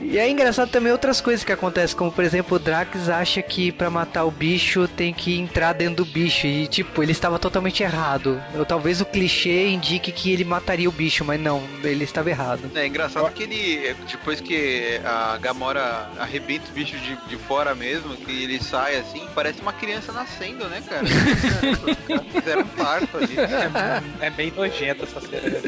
E 0.00 0.18
é 0.18 0.28
engraçado 0.28 0.70
também 0.70 0.92
outras 0.92 1.20
coisas 1.20 1.42
que 1.44 1.52
acontecem, 1.52 1.96
como 1.96 2.12
por 2.12 2.22
exemplo, 2.22 2.56
o 2.56 2.60
Drax 2.60 3.08
acha 3.08 3.40
que 3.40 3.72
para 3.72 3.88
matar 3.88 4.24
o 4.24 4.30
bicho 4.30 4.86
tem 4.86 5.14
que 5.14 5.38
entrar 5.38 5.72
dentro 5.72 6.04
do 6.04 6.10
bicho. 6.10 6.46
E 6.46 6.66
tipo, 6.66 7.02
ele 7.02 7.12
estava 7.12 7.38
totalmente 7.38 7.82
errado. 7.82 8.40
Ou 8.54 8.64
talvez 8.64 9.00
o 9.00 9.06
clichê 9.06 9.68
indique 9.68 10.12
que 10.12 10.30
ele 10.30 10.44
mataria 10.44 10.88
o 10.88 10.92
bicho, 10.92 11.24
mas 11.24 11.40
não, 11.40 11.62
ele 11.82 12.04
estava 12.04 12.28
errado. 12.28 12.70
É 12.74 12.86
engraçado 12.86 13.30
que 13.32 13.42
ele, 13.44 13.94
depois 14.10 14.40
que 14.40 15.00
a 15.04 15.36
Gamora 15.38 16.08
arrebenta 16.18 16.70
o 16.70 16.74
bicho 16.74 16.96
de, 16.98 17.16
de 17.28 17.36
fora 17.36 17.74
mesmo, 17.74 18.16
que 18.16 18.44
ele 18.44 18.62
sai 18.62 18.96
assim, 18.96 19.26
parece 19.34 19.60
uma 19.60 19.72
criança 19.72 20.12
nascendo, 20.12 20.68
né, 20.68 20.82
cara? 20.88 21.04
Fizeram 22.32 22.62
um 22.62 22.68
parto 22.68 23.16
ali. 23.16 23.34
É 24.20 24.30
bem 24.30 24.50
nojento 24.50 25.04
essa 25.04 25.20
cena. 25.20 25.60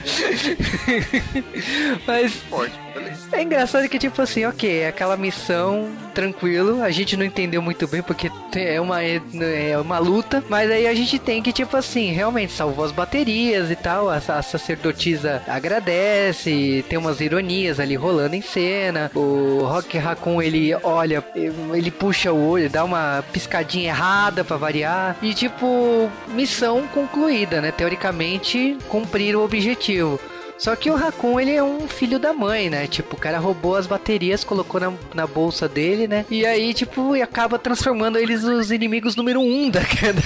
Mas 2.07 2.35
Forte. 2.35 2.86
É 3.33 3.43
engraçado 3.43 3.89
que, 3.89 3.99
tipo 3.99 4.21
assim, 4.21 4.45
ok, 4.45 4.81
é 4.81 4.89
aquela 4.89 5.17
missão 5.17 5.91
tranquilo, 6.15 6.83
a 6.83 6.91
gente 6.91 7.17
não 7.17 7.25
entendeu 7.25 7.61
muito 7.61 7.87
bem 7.87 8.03
porque 8.03 8.31
é 8.55 8.81
uma, 8.81 9.03
é 9.03 9.79
uma 9.79 9.99
luta, 9.99 10.43
mas 10.49 10.71
aí 10.71 10.87
a 10.87 10.95
gente 10.95 11.19
tem 11.19 11.43
que, 11.43 11.53
tipo 11.53 11.77
assim, 11.77 12.13
realmente 12.13 12.53
salvou 12.53 12.85
as 12.85 12.93
baterias 12.93 13.71
e 13.71 13.77
tal, 13.77 14.09
a, 14.09 14.17
a 14.17 14.43
sacerdotisa 14.43 15.43
agradece, 15.47 16.85
tem 16.89 16.99
umas 16.99 17.21
ironias 17.21 17.79
ali 17.79 17.95
rolando 17.95 18.35
em 18.35 18.43
cena, 18.43 19.11
o 19.15 19.61
Rock 19.65 19.99
Raccoon 19.99 20.41
ele 20.41 20.75
olha, 20.83 21.23
ele 21.35 21.91
puxa 21.91 22.33
o 22.33 22.49
olho, 22.51 22.71
dá 22.71 22.85
uma 22.85 23.25
piscadinha 23.33 23.91
errada 23.91 24.45
pra 24.45 24.57
variar, 24.57 25.17
e 25.21 25.35
tipo, 25.35 26.11
missão 26.29 26.87
concluída, 26.89 27.61
né? 27.61 27.71
Teoricamente, 27.71 28.77
cumprir 28.89 29.37
o 29.37 29.45
objetivo. 29.45 30.19
Só 30.59 30.75
que 30.75 30.91
o 30.91 30.97
Raccoon, 30.97 31.39
ele 31.39 31.55
é 31.55 31.63
um 31.63 31.87
filho 31.87 32.19
da 32.19 32.33
mãe, 32.33 32.71
né? 32.71 32.87
Tipo, 32.87 33.17
o 33.17 33.19
cara 33.19 33.39
roubou 33.39 33.77
as 33.77 33.87
baterias, 33.87 34.43
colocou 34.43 34.81
na, 34.81 34.93
na 35.15 35.27
bolsa 35.27 35.69
dele, 35.69 36.09
né? 36.09 36.25
E 36.31 36.47
aí, 36.47 36.73
tipo, 36.73 37.15
e 37.15 37.23
acaba 37.23 37.59
transformando 37.59 38.19
eles 38.19 38.43
nos 38.43 38.71
inimigos 38.71 39.17
número 39.17 39.41
um 39.41 39.69
da, 39.71 39.81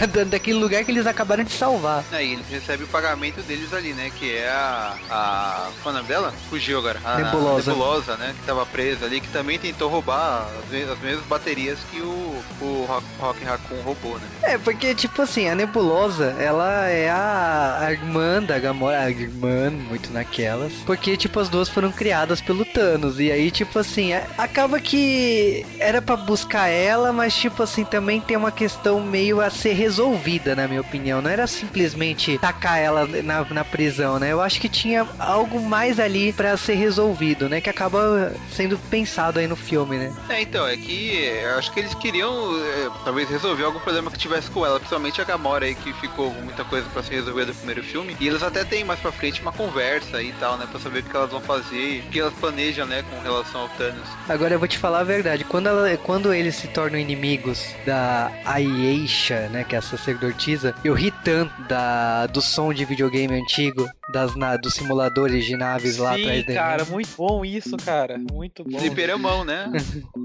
da, 0.06 0.24
daquele 0.24 0.58
lugar 0.58 0.84
que 0.84 0.90
eles 0.90 1.06
acabaram 1.06 1.42
de 1.42 1.52
salvar. 1.52 2.04
Aí 2.12 2.34
ele 2.34 2.44
recebe 2.48 2.84
o 2.84 2.88
pagamento 2.88 3.42
deles 3.42 3.72
ali, 3.72 3.92
né? 3.92 4.10
Que 4.18 4.36
é 4.36 4.48
a. 4.48 4.96
a 5.10 5.70
qual 5.82 5.94
é 5.94 5.98
o 5.98 6.00
nome 6.00 6.08
dela? 6.08 6.32
Fugiu 6.48 6.78
agora. 6.78 7.00
A 7.04 7.18
Nebulosa. 7.18 7.72
Nebulosa, 7.72 8.16
né? 8.16 8.34
Que 8.38 8.46
tava 8.46 8.64
presa 8.66 9.06
ali, 9.06 9.20
que 9.20 9.28
também 9.28 9.58
tentou 9.58 9.88
roubar 9.88 10.48
as, 10.58 10.90
as 10.90 10.98
mesmas 11.00 11.24
baterias 11.26 11.78
que 11.90 12.00
o, 12.00 12.42
o 12.60 12.84
Rock, 12.86 13.06
Rock 13.18 13.44
Raccoon 13.44 13.80
roubou, 13.82 14.18
né? 14.18 14.26
É, 14.42 14.58
porque, 14.58 14.94
tipo 14.94 15.22
assim, 15.22 15.48
a 15.48 15.54
Nebulosa, 15.54 16.36
ela 16.38 16.88
é 16.88 17.10
a, 17.10 17.78
a 17.80 17.92
irmã 17.92 18.42
da 18.42 18.58
Gamora, 18.58 19.00
a 19.00 19.10
irmã, 19.10 19.70
muito 19.70 20.12
naquelas, 20.20 20.72
porque, 20.84 21.16
tipo, 21.16 21.40
as 21.40 21.48
duas 21.48 21.68
foram 21.68 21.90
criadas 21.90 22.40
pelo 22.40 22.64
Thanos, 22.64 23.18
e 23.18 23.30
aí, 23.32 23.50
tipo 23.50 23.78
assim, 23.78 24.12
é- 24.12 24.26
acaba 24.36 24.78
que 24.78 25.64
era 25.78 26.00
pra 26.02 26.16
buscar 26.16 26.68
ela, 26.68 27.12
mas, 27.12 27.34
tipo 27.34 27.62
assim, 27.62 27.84
também 27.84 28.20
tem 28.20 28.36
uma 28.36 28.52
questão 28.52 29.00
meio 29.00 29.40
a 29.40 29.48
ser 29.50 29.72
resolvida, 29.72 30.54
na 30.54 30.68
minha 30.68 30.80
opinião, 30.80 31.22
não 31.22 31.30
era 31.30 31.46
simplesmente 31.46 32.38
tacar 32.38 32.78
ela 32.78 33.06
na, 33.06 33.44
na 33.44 33.64
prisão, 33.64 34.18
né, 34.18 34.32
eu 34.32 34.40
acho 34.40 34.60
que 34.60 34.68
tinha 34.68 35.06
algo 35.18 35.60
mais 35.60 35.98
ali 35.98 36.32
pra 36.32 36.56
ser 36.56 36.74
resolvido, 36.74 37.48
né, 37.48 37.60
que 37.60 37.70
acaba 37.70 38.32
sendo 38.54 38.78
pensado 38.90 39.38
aí 39.38 39.46
no 39.46 39.56
filme, 39.56 39.96
né. 39.96 40.12
É, 40.28 40.42
então, 40.42 40.66
é 40.66 40.76
que 40.76 41.24
eu 41.42 41.58
acho 41.58 41.72
que 41.72 41.80
eles 41.80 41.94
queriam 41.94 42.30
é, 42.56 42.90
talvez 43.04 43.28
resolver 43.28 43.64
algum 43.64 43.80
problema 43.80 44.10
que 44.10 44.18
tivesse 44.18 44.50
com 44.50 44.64
ela, 44.66 44.78
principalmente 44.78 45.20
a 45.20 45.24
Gamora 45.24 45.64
aí, 45.64 45.74
que 45.74 45.92
ficou 45.94 46.30
muita 46.32 46.64
coisa 46.64 46.86
pra 46.92 47.02
se 47.02 47.10
resolver 47.10 47.46
do 47.46 47.54
primeiro 47.54 47.82
filme. 47.82 48.16
E 48.20 48.26
eles 48.26 48.42
até 48.42 48.64
têm 48.64 48.84
mais 48.84 49.00
pra 49.00 49.12
frente 49.12 49.40
uma 49.40 49.52
conversa 49.52 50.09
aí 50.16 50.30
e 50.30 50.32
tal, 50.34 50.56
né? 50.58 50.66
Pra 50.70 50.80
saber 50.80 51.00
o 51.00 51.02
que 51.02 51.16
elas 51.16 51.30
vão 51.30 51.40
fazer 51.40 52.02
o 52.06 52.10
que 52.10 52.20
elas 52.20 52.34
planejam, 52.34 52.86
né, 52.86 53.02
com 53.10 53.20
relação 53.20 53.62
ao 53.62 53.68
Thanos. 53.70 54.08
Agora 54.28 54.54
eu 54.54 54.58
vou 54.58 54.68
te 54.68 54.78
falar 54.78 55.00
a 55.00 55.04
verdade. 55.04 55.44
Quando, 55.44 55.68
ela- 55.68 55.96
quando 55.98 56.32
eles 56.32 56.56
se 56.56 56.68
tornam 56.68 56.98
inimigos 56.98 57.74
da 57.86 58.30
Aisha, 58.44 59.48
né, 59.48 59.64
que 59.64 59.74
é 59.74 59.78
a 59.78 59.82
sacerdotisa, 59.82 60.74
eu 60.84 60.94
ri 60.94 61.10
tanto 61.24 61.52
da, 61.62 62.26
do 62.26 62.40
som 62.40 62.72
de 62.72 62.84
videogame 62.84 63.34
antigo, 63.40 63.88
das, 64.10 64.34
na, 64.36 64.56
dos 64.56 64.74
simuladores 64.74 65.44
de 65.44 65.56
naves 65.56 65.96
lá 65.96 66.10
atrás 66.14 66.40
Sim, 66.40 66.46
dele. 66.46 66.58
cara, 66.58 66.84
muito 66.84 67.10
bom 67.16 67.44
isso, 67.44 67.76
cara. 67.78 68.18
Muito 68.18 68.64
bom. 68.64 68.78
Fliperamão, 68.78 69.44
né? 69.44 69.70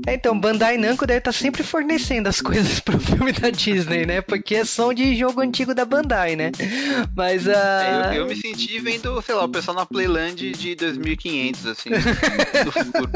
É, 0.07 0.13
então, 0.13 0.39
Bandai 0.39 0.77
Namco 0.77 1.07
deve 1.07 1.17
estar 1.17 1.31
sempre 1.31 1.63
fornecendo 1.63 2.29
as 2.29 2.39
coisas 2.39 2.79
pro 2.79 2.99
filme 2.99 3.31
da 3.31 3.49
Disney, 3.49 4.05
né? 4.05 4.21
Porque 4.21 4.55
é 4.55 4.63
som 4.63 4.93
de 4.93 5.15
jogo 5.15 5.41
antigo 5.41 5.73
da 5.73 5.83
Bandai, 5.83 6.35
né? 6.35 6.51
Mas 7.15 7.47
a. 7.47 8.11
É, 8.13 8.17
eu, 8.17 8.21
eu 8.21 8.27
me 8.27 8.35
senti 8.35 8.79
vendo, 8.79 9.19
sei 9.23 9.33
lá, 9.33 9.45
o 9.45 9.49
pessoal 9.49 9.75
na 9.75 9.83
Playland 9.83 10.51
de 10.51 10.75
2500, 10.75 11.65
assim, 11.65 11.89
do 12.63 12.71
futuro. 12.71 13.09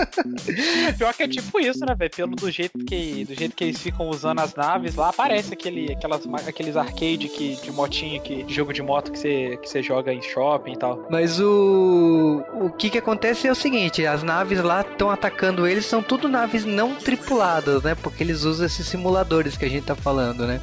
Pior 0.98 1.14
que 1.14 1.24
é 1.24 1.28
tipo 1.28 1.60
isso, 1.60 1.86
né, 1.86 1.94
velho? 1.94 2.10
Pelo 2.10 2.36
do 2.36 2.50
jeito 2.50 2.80
que 2.80 3.24
do 3.26 3.36
jeito 3.36 3.56
que 3.56 3.64
eles 3.64 3.80
ficam 3.80 4.10
usando 4.10 4.40
as 4.40 4.56
naves 4.56 4.96
lá, 4.96 5.10
aparece 5.10 5.54
aquele, 5.54 5.92
aquelas, 5.92 6.22
aqueles 6.48 6.76
arcade 6.76 7.30
que, 7.30 7.56
de 7.56 7.72
motinha, 7.72 8.20
que, 8.20 8.44
de 8.44 8.54
jogo 8.54 8.74
de 8.74 8.82
moto 8.82 9.12
que 9.12 9.20
você, 9.20 9.58
que 9.62 9.70
você 9.70 9.84
joga 9.84 10.12
em 10.12 10.22
shopping 10.22 10.59
e 10.68 10.78
tal. 10.78 11.06
Mas 11.10 11.40
o. 11.40 12.44
O 12.54 12.70
que 12.72 12.90
que 12.90 12.98
acontece 12.98 13.48
é 13.48 13.52
o 13.52 13.56
seguinte: 13.56 14.06
as 14.06 14.24
naves 14.24 14.62
lá 14.62 14.82
estão 14.82 15.10
atacando 15.10 15.66
eles, 15.68 15.86
são 15.86 16.02
tudo 16.02 16.28
naves 16.28 16.66
não 16.66 16.96
tripuladas, 16.96 17.84
né? 17.84 17.96
Porque 17.96 18.24
eles 18.24 18.44
usam 18.44 18.66
esses 18.66 18.88
simuladores 18.88 19.58
que 19.58 19.66
a 19.66 19.70
gente 19.70 19.86
tá 19.86 19.96
falando, 19.96 20.46
né? 20.46 20.62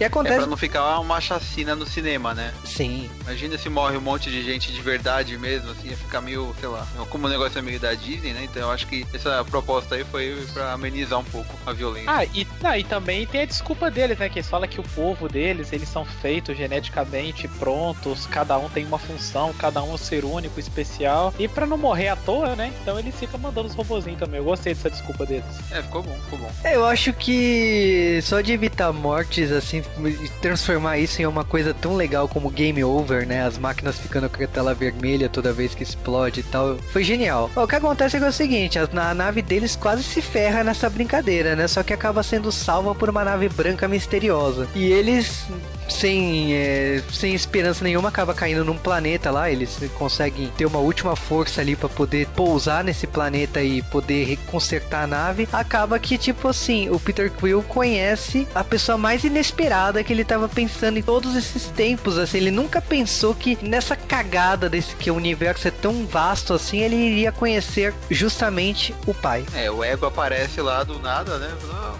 E 0.00 0.02
É 0.02 0.06
acontece. 0.06 0.38
pra 0.38 0.46
não 0.46 0.56
ficar 0.56 0.98
uma 0.98 1.20
chacina 1.20 1.74
no 1.76 1.86
cinema, 1.86 2.34
né? 2.34 2.52
Sim. 2.64 3.10
Imagina 3.22 3.58
se 3.58 3.68
morre 3.68 3.96
um 3.96 4.00
monte 4.00 4.30
de 4.30 4.42
gente 4.42 4.72
de 4.72 4.80
verdade 4.80 5.36
mesmo, 5.36 5.70
assim, 5.70 5.88
ia 5.90 5.96
ficar 5.96 6.20
meio, 6.22 6.54
sei 6.58 6.68
lá, 6.68 6.86
como 7.10 7.26
o 7.26 7.30
negócio 7.30 7.58
é 7.58 7.62
meio 7.62 7.78
da 7.78 7.92
Disney, 7.94 8.32
né? 8.32 8.44
Então 8.44 8.62
eu 8.62 8.70
acho 8.70 8.86
que 8.86 9.06
essa 9.12 9.44
proposta 9.44 9.94
aí 9.94 10.04
foi 10.04 10.44
pra 10.54 10.72
amenizar 10.72 11.18
um 11.18 11.24
pouco 11.24 11.54
a 11.66 11.72
violência. 11.72 12.10
Ah, 12.10 12.24
e, 12.24 12.46
ah, 12.62 12.78
e 12.78 12.84
também 12.84 13.26
tem 13.26 13.42
a 13.42 13.46
desculpa 13.46 13.90
deles, 13.90 14.18
né? 14.18 14.28
Que 14.28 14.38
eles 14.38 14.48
falam 14.48 14.66
que 14.68 14.80
o 14.80 14.84
povo 14.94 15.28
deles, 15.28 15.72
eles 15.72 15.88
são 15.88 16.04
feitos 16.04 16.56
geneticamente 16.56 17.46
prontos, 17.46 18.26
cada 18.26 18.56
um 18.58 18.68
tem 18.70 18.86
uma 18.86 18.98
função, 18.98 19.23
cada 19.58 19.82
um 19.82 19.96
ser 19.96 20.24
único, 20.24 20.58
especial. 20.60 21.32
E 21.38 21.48
pra 21.48 21.66
não 21.66 21.76
morrer 21.76 22.08
à 22.08 22.16
toa, 22.16 22.54
né? 22.56 22.72
Então 22.82 22.98
eles 22.98 23.14
ficam 23.14 23.38
mandando 23.38 23.68
os 23.68 23.74
robozinhos 23.74 24.18
também. 24.18 24.38
Eu 24.38 24.44
gostei 24.44 24.74
dessa 24.74 24.90
desculpa 24.90 25.24
deles. 25.24 25.44
É, 25.70 25.82
ficou 25.82 26.02
bom, 26.02 26.14
ficou 26.24 26.38
bom. 26.38 26.50
É, 26.62 26.74
Eu 26.76 26.84
acho 26.84 27.12
que 27.12 28.20
só 28.22 28.40
de 28.40 28.52
evitar 28.52 28.92
mortes, 28.92 29.50
assim, 29.50 29.82
e 30.04 30.28
transformar 30.40 30.98
isso 30.98 31.20
em 31.22 31.26
uma 31.26 31.44
coisa 31.44 31.72
tão 31.72 31.94
legal 31.96 32.28
como 32.28 32.50
game 32.50 32.82
over, 32.84 33.26
né? 33.26 33.44
As 33.44 33.58
máquinas 33.58 33.98
ficando 33.98 34.28
com 34.28 34.42
a 34.42 34.46
tela 34.46 34.74
vermelha 34.74 35.28
toda 35.28 35.52
vez 35.52 35.74
que 35.74 35.82
explode 35.82 36.40
e 36.40 36.42
tal. 36.42 36.76
Foi 36.92 37.04
genial. 37.04 37.50
O 37.54 37.66
que 37.66 37.76
acontece 37.76 38.16
é, 38.16 38.18
que 38.18 38.24
é 38.26 38.28
o 38.28 38.32
seguinte: 38.32 38.78
a, 38.78 38.88
a 39.10 39.14
nave 39.14 39.42
deles 39.42 39.76
quase 39.76 40.02
se 40.02 40.20
ferra 40.20 40.64
nessa 40.64 40.88
brincadeira, 40.90 41.54
né? 41.56 41.68
Só 41.68 41.82
que 41.82 41.92
acaba 41.92 42.22
sendo 42.22 42.50
salva 42.52 42.94
por 42.94 43.08
uma 43.08 43.24
nave 43.24 43.48
branca 43.48 43.86
misteriosa. 43.88 44.68
E 44.74 44.84
eles. 44.84 45.46
Sem, 45.88 46.54
é, 46.54 47.02
sem 47.12 47.34
esperança 47.34 47.84
nenhuma, 47.84 48.08
acaba 48.08 48.34
caindo 48.34 48.64
num 48.64 48.76
planeta 48.76 49.30
lá. 49.30 49.50
Eles 49.50 49.78
conseguem 49.96 50.48
ter 50.56 50.66
uma 50.66 50.78
última 50.78 51.16
força 51.16 51.60
ali 51.60 51.76
pra 51.76 51.88
poder 51.88 52.26
pousar 52.28 52.82
nesse 52.82 53.06
planeta 53.06 53.62
e 53.62 53.82
poder 53.82 54.38
consertar 54.46 55.04
a 55.04 55.06
nave. 55.06 55.48
Acaba 55.52 55.98
que, 55.98 56.16
tipo 56.18 56.48
assim, 56.48 56.88
o 56.90 56.98
Peter 56.98 57.30
Quill 57.30 57.62
conhece 57.62 58.46
a 58.54 58.64
pessoa 58.64 58.96
mais 58.98 59.24
inesperada 59.24 60.02
que 60.02 60.12
ele 60.12 60.24
tava 60.24 60.48
pensando 60.48 60.98
em 60.98 61.02
todos 61.02 61.36
esses 61.36 61.66
tempos. 61.66 62.18
Assim, 62.18 62.38
ele 62.38 62.50
nunca 62.50 62.80
pensou 62.80 63.34
que 63.34 63.58
nessa 63.62 63.96
cagada 63.96 64.68
desse 64.68 64.94
que 64.96 65.10
o 65.10 65.14
universo 65.14 65.68
é 65.68 65.70
tão 65.70 66.06
vasto 66.06 66.54
assim, 66.54 66.78
ele 66.78 66.96
iria 66.96 67.32
conhecer 67.32 67.94
justamente 68.10 68.94
o 69.06 69.14
pai. 69.14 69.44
É, 69.54 69.70
o 69.70 69.82
ego 69.82 70.06
aparece 70.06 70.60
lá 70.60 70.82
do 70.82 70.98
nada, 70.98 71.38
né? 71.38 71.50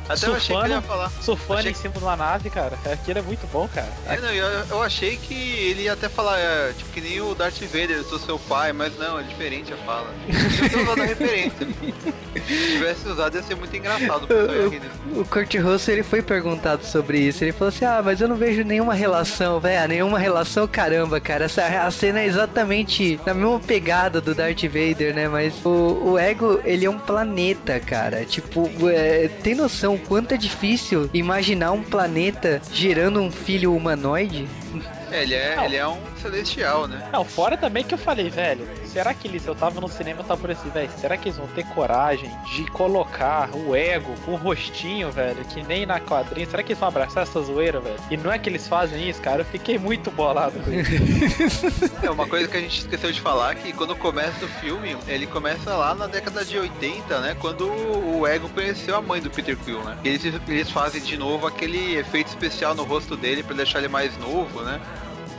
Até 0.08 0.26
eu 0.26 0.34
achei 0.34 0.56
que 0.56 0.62
ele 0.64 0.74
ia 0.74 0.82
falar. 0.82 1.10
Surfando 1.20 1.60
Achei 1.60 1.72
em 1.72 1.74
cima 1.74 1.94
de 1.94 2.04
uma 2.04 2.16
nave, 2.16 2.50
cara. 2.50 2.78
Aquilo 2.90 3.18
é 3.18 3.22
muito 3.22 3.46
bom, 3.52 3.68
cara. 3.74 3.92
É, 4.06 4.20
não, 4.20 4.30
eu, 4.30 4.46
eu 4.70 4.82
achei 4.82 5.16
que 5.16 5.34
ele 5.34 5.82
ia 5.82 5.92
até 5.92 6.08
falar, 6.08 6.38
é, 6.38 6.72
tipo, 6.72 6.90
que 6.90 7.00
nem 7.00 7.20
o 7.20 7.34
Darth 7.34 7.60
Vader, 7.60 7.90
eu 7.90 8.04
sou 8.04 8.18
seu 8.18 8.38
pai, 8.38 8.72
mas 8.72 8.96
não, 8.96 9.18
é 9.18 9.22
diferente 9.24 9.72
a 9.72 9.76
fala. 9.78 10.08
Eu 10.62 10.70
tô 10.70 10.82
usando 10.82 11.02
a 11.02 11.04
referência. 11.04 11.66
Se 12.46 12.72
tivesse 12.72 13.08
usado 13.08 13.36
ia 13.36 13.42
ser 13.42 13.54
muito 13.56 13.74
engraçado, 13.76 14.28
o. 14.30 15.20
O 15.20 15.24
Kurt 15.24 15.54
Russell 15.54 15.94
ele 15.94 16.02
foi 16.02 16.20
perguntado 16.20 16.84
sobre 16.84 17.18
isso. 17.18 17.44
Ele 17.44 17.52
falou 17.52 17.68
assim: 17.68 17.84
Ah, 17.84 18.02
mas 18.04 18.20
eu 18.20 18.28
não 18.28 18.36
vejo 18.36 18.64
nenhuma 18.64 18.94
relação, 18.94 19.60
velho. 19.60 19.88
Nenhuma 19.88 20.18
relação, 20.18 20.66
caramba, 20.66 21.20
cara. 21.20 21.44
Essa, 21.44 21.64
a 21.64 21.90
cena 21.90 22.20
é 22.20 22.26
exatamente 22.26 23.18
na 23.24 23.32
mesma 23.32 23.60
pegada 23.60 24.20
do 24.20 24.34
Darth 24.34 24.62
Vader, 24.62 25.14
né? 25.14 25.28
Mas 25.28 25.54
o, 25.64 26.12
o 26.12 26.18
Ego, 26.18 26.60
ele 26.64 26.84
é 26.84 26.90
um 26.90 26.98
planeta, 26.98 27.78
cara. 27.80 28.24
Tipo, 28.24 28.68
é, 28.88 29.28
tem 29.42 29.54
noção 29.54 29.94
o 29.94 29.98
quanto 29.98 30.32
é 30.32 30.36
difícil 30.36 31.08
imaginar 31.14 31.72
um 31.72 31.82
planeta 31.82 32.60
gerando 32.72 33.20
um 33.20 33.30
filho 33.30 33.63
humanoide? 33.66 34.48
É, 35.10 35.22
ele 35.22 35.34
é, 35.34 35.64
ele 35.64 35.76
é 35.76 35.86
um 35.86 35.98
celestial, 36.24 36.88
né? 36.88 37.08
Não, 37.12 37.24
fora 37.24 37.56
também 37.56 37.84
que 37.84 37.92
eu 37.92 37.98
falei, 37.98 38.30
velho, 38.30 38.66
será 38.86 39.12
que 39.12 39.28
eles, 39.28 39.46
eu 39.46 39.54
tava 39.54 39.80
no 39.80 39.88
cinema, 39.88 40.20
eu 40.20 40.24
tava 40.24 40.40
por 40.40 40.50
assim, 40.50 40.70
velho, 40.70 40.90
será 40.98 41.16
que 41.16 41.28
eles 41.28 41.38
vão 41.38 41.46
ter 41.48 41.64
coragem 41.66 42.30
de 42.54 42.64
colocar 42.70 43.50
o 43.54 43.76
ego 43.76 44.14
com 44.24 44.32
o 44.32 44.36
rostinho, 44.36 45.10
velho, 45.10 45.44
que 45.44 45.62
nem 45.62 45.84
na 45.84 46.00
quadrinha, 46.00 46.46
será 46.46 46.62
que 46.62 46.72
eles 46.72 46.80
vão 46.80 46.88
abraçar 46.88 47.24
essa 47.24 47.40
zoeira, 47.42 47.80
velho? 47.80 47.96
E 48.10 48.16
não 48.16 48.32
é 48.32 48.38
que 48.38 48.48
eles 48.48 48.66
fazem 48.66 49.08
isso, 49.08 49.20
cara, 49.20 49.42
eu 49.42 49.44
fiquei 49.44 49.78
muito 49.78 50.10
bolado 50.10 50.58
com 50.60 50.70
isso. 50.72 51.94
É 52.04 52.10
uma 52.10 52.26
coisa 52.26 52.46
que 52.48 52.56
a 52.56 52.60
gente 52.60 52.80
esqueceu 52.80 53.10
de 53.10 53.20
falar, 53.20 53.54
que 53.54 53.72
quando 53.72 53.96
começa 53.96 54.44
o 54.44 54.48
filme, 54.48 54.96
ele 55.06 55.26
começa 55.26 55.74
lá 55.74 55.94
na 55.94 56.06
década 56.06 56.44
de 56.44 56.58
80, 56.58 57.20
né, 57.20 57.36
quando 57.38 57.66
o 57.66 58.26
Ego 58.26 58.48
conheceu 58.50 58.96
a 58.96 59.02
mãe 59.02 59.20
do 59.20 59.30
Peter 59.30 59.56
Quill, 59.56 59.82
né? 59.82 59.96
Eles, 60.04 60.24
eles 60.46 60.70
fazem 60.70 61.00
de 61.00 61.16
novo 61.16 61.46
aquele 61.46 61.96
efeito 61.96 62.28
especial 62.28 62.74
no 62.74 62.84
rosto 62.84 63.16
dele 63.16 63.42
pra 63.42 63.54
deixar 63.54 63.78
ele 63.78 63.88
mais 63.88 64.16
novo, 64.18 64.62
né? 64.62 64.80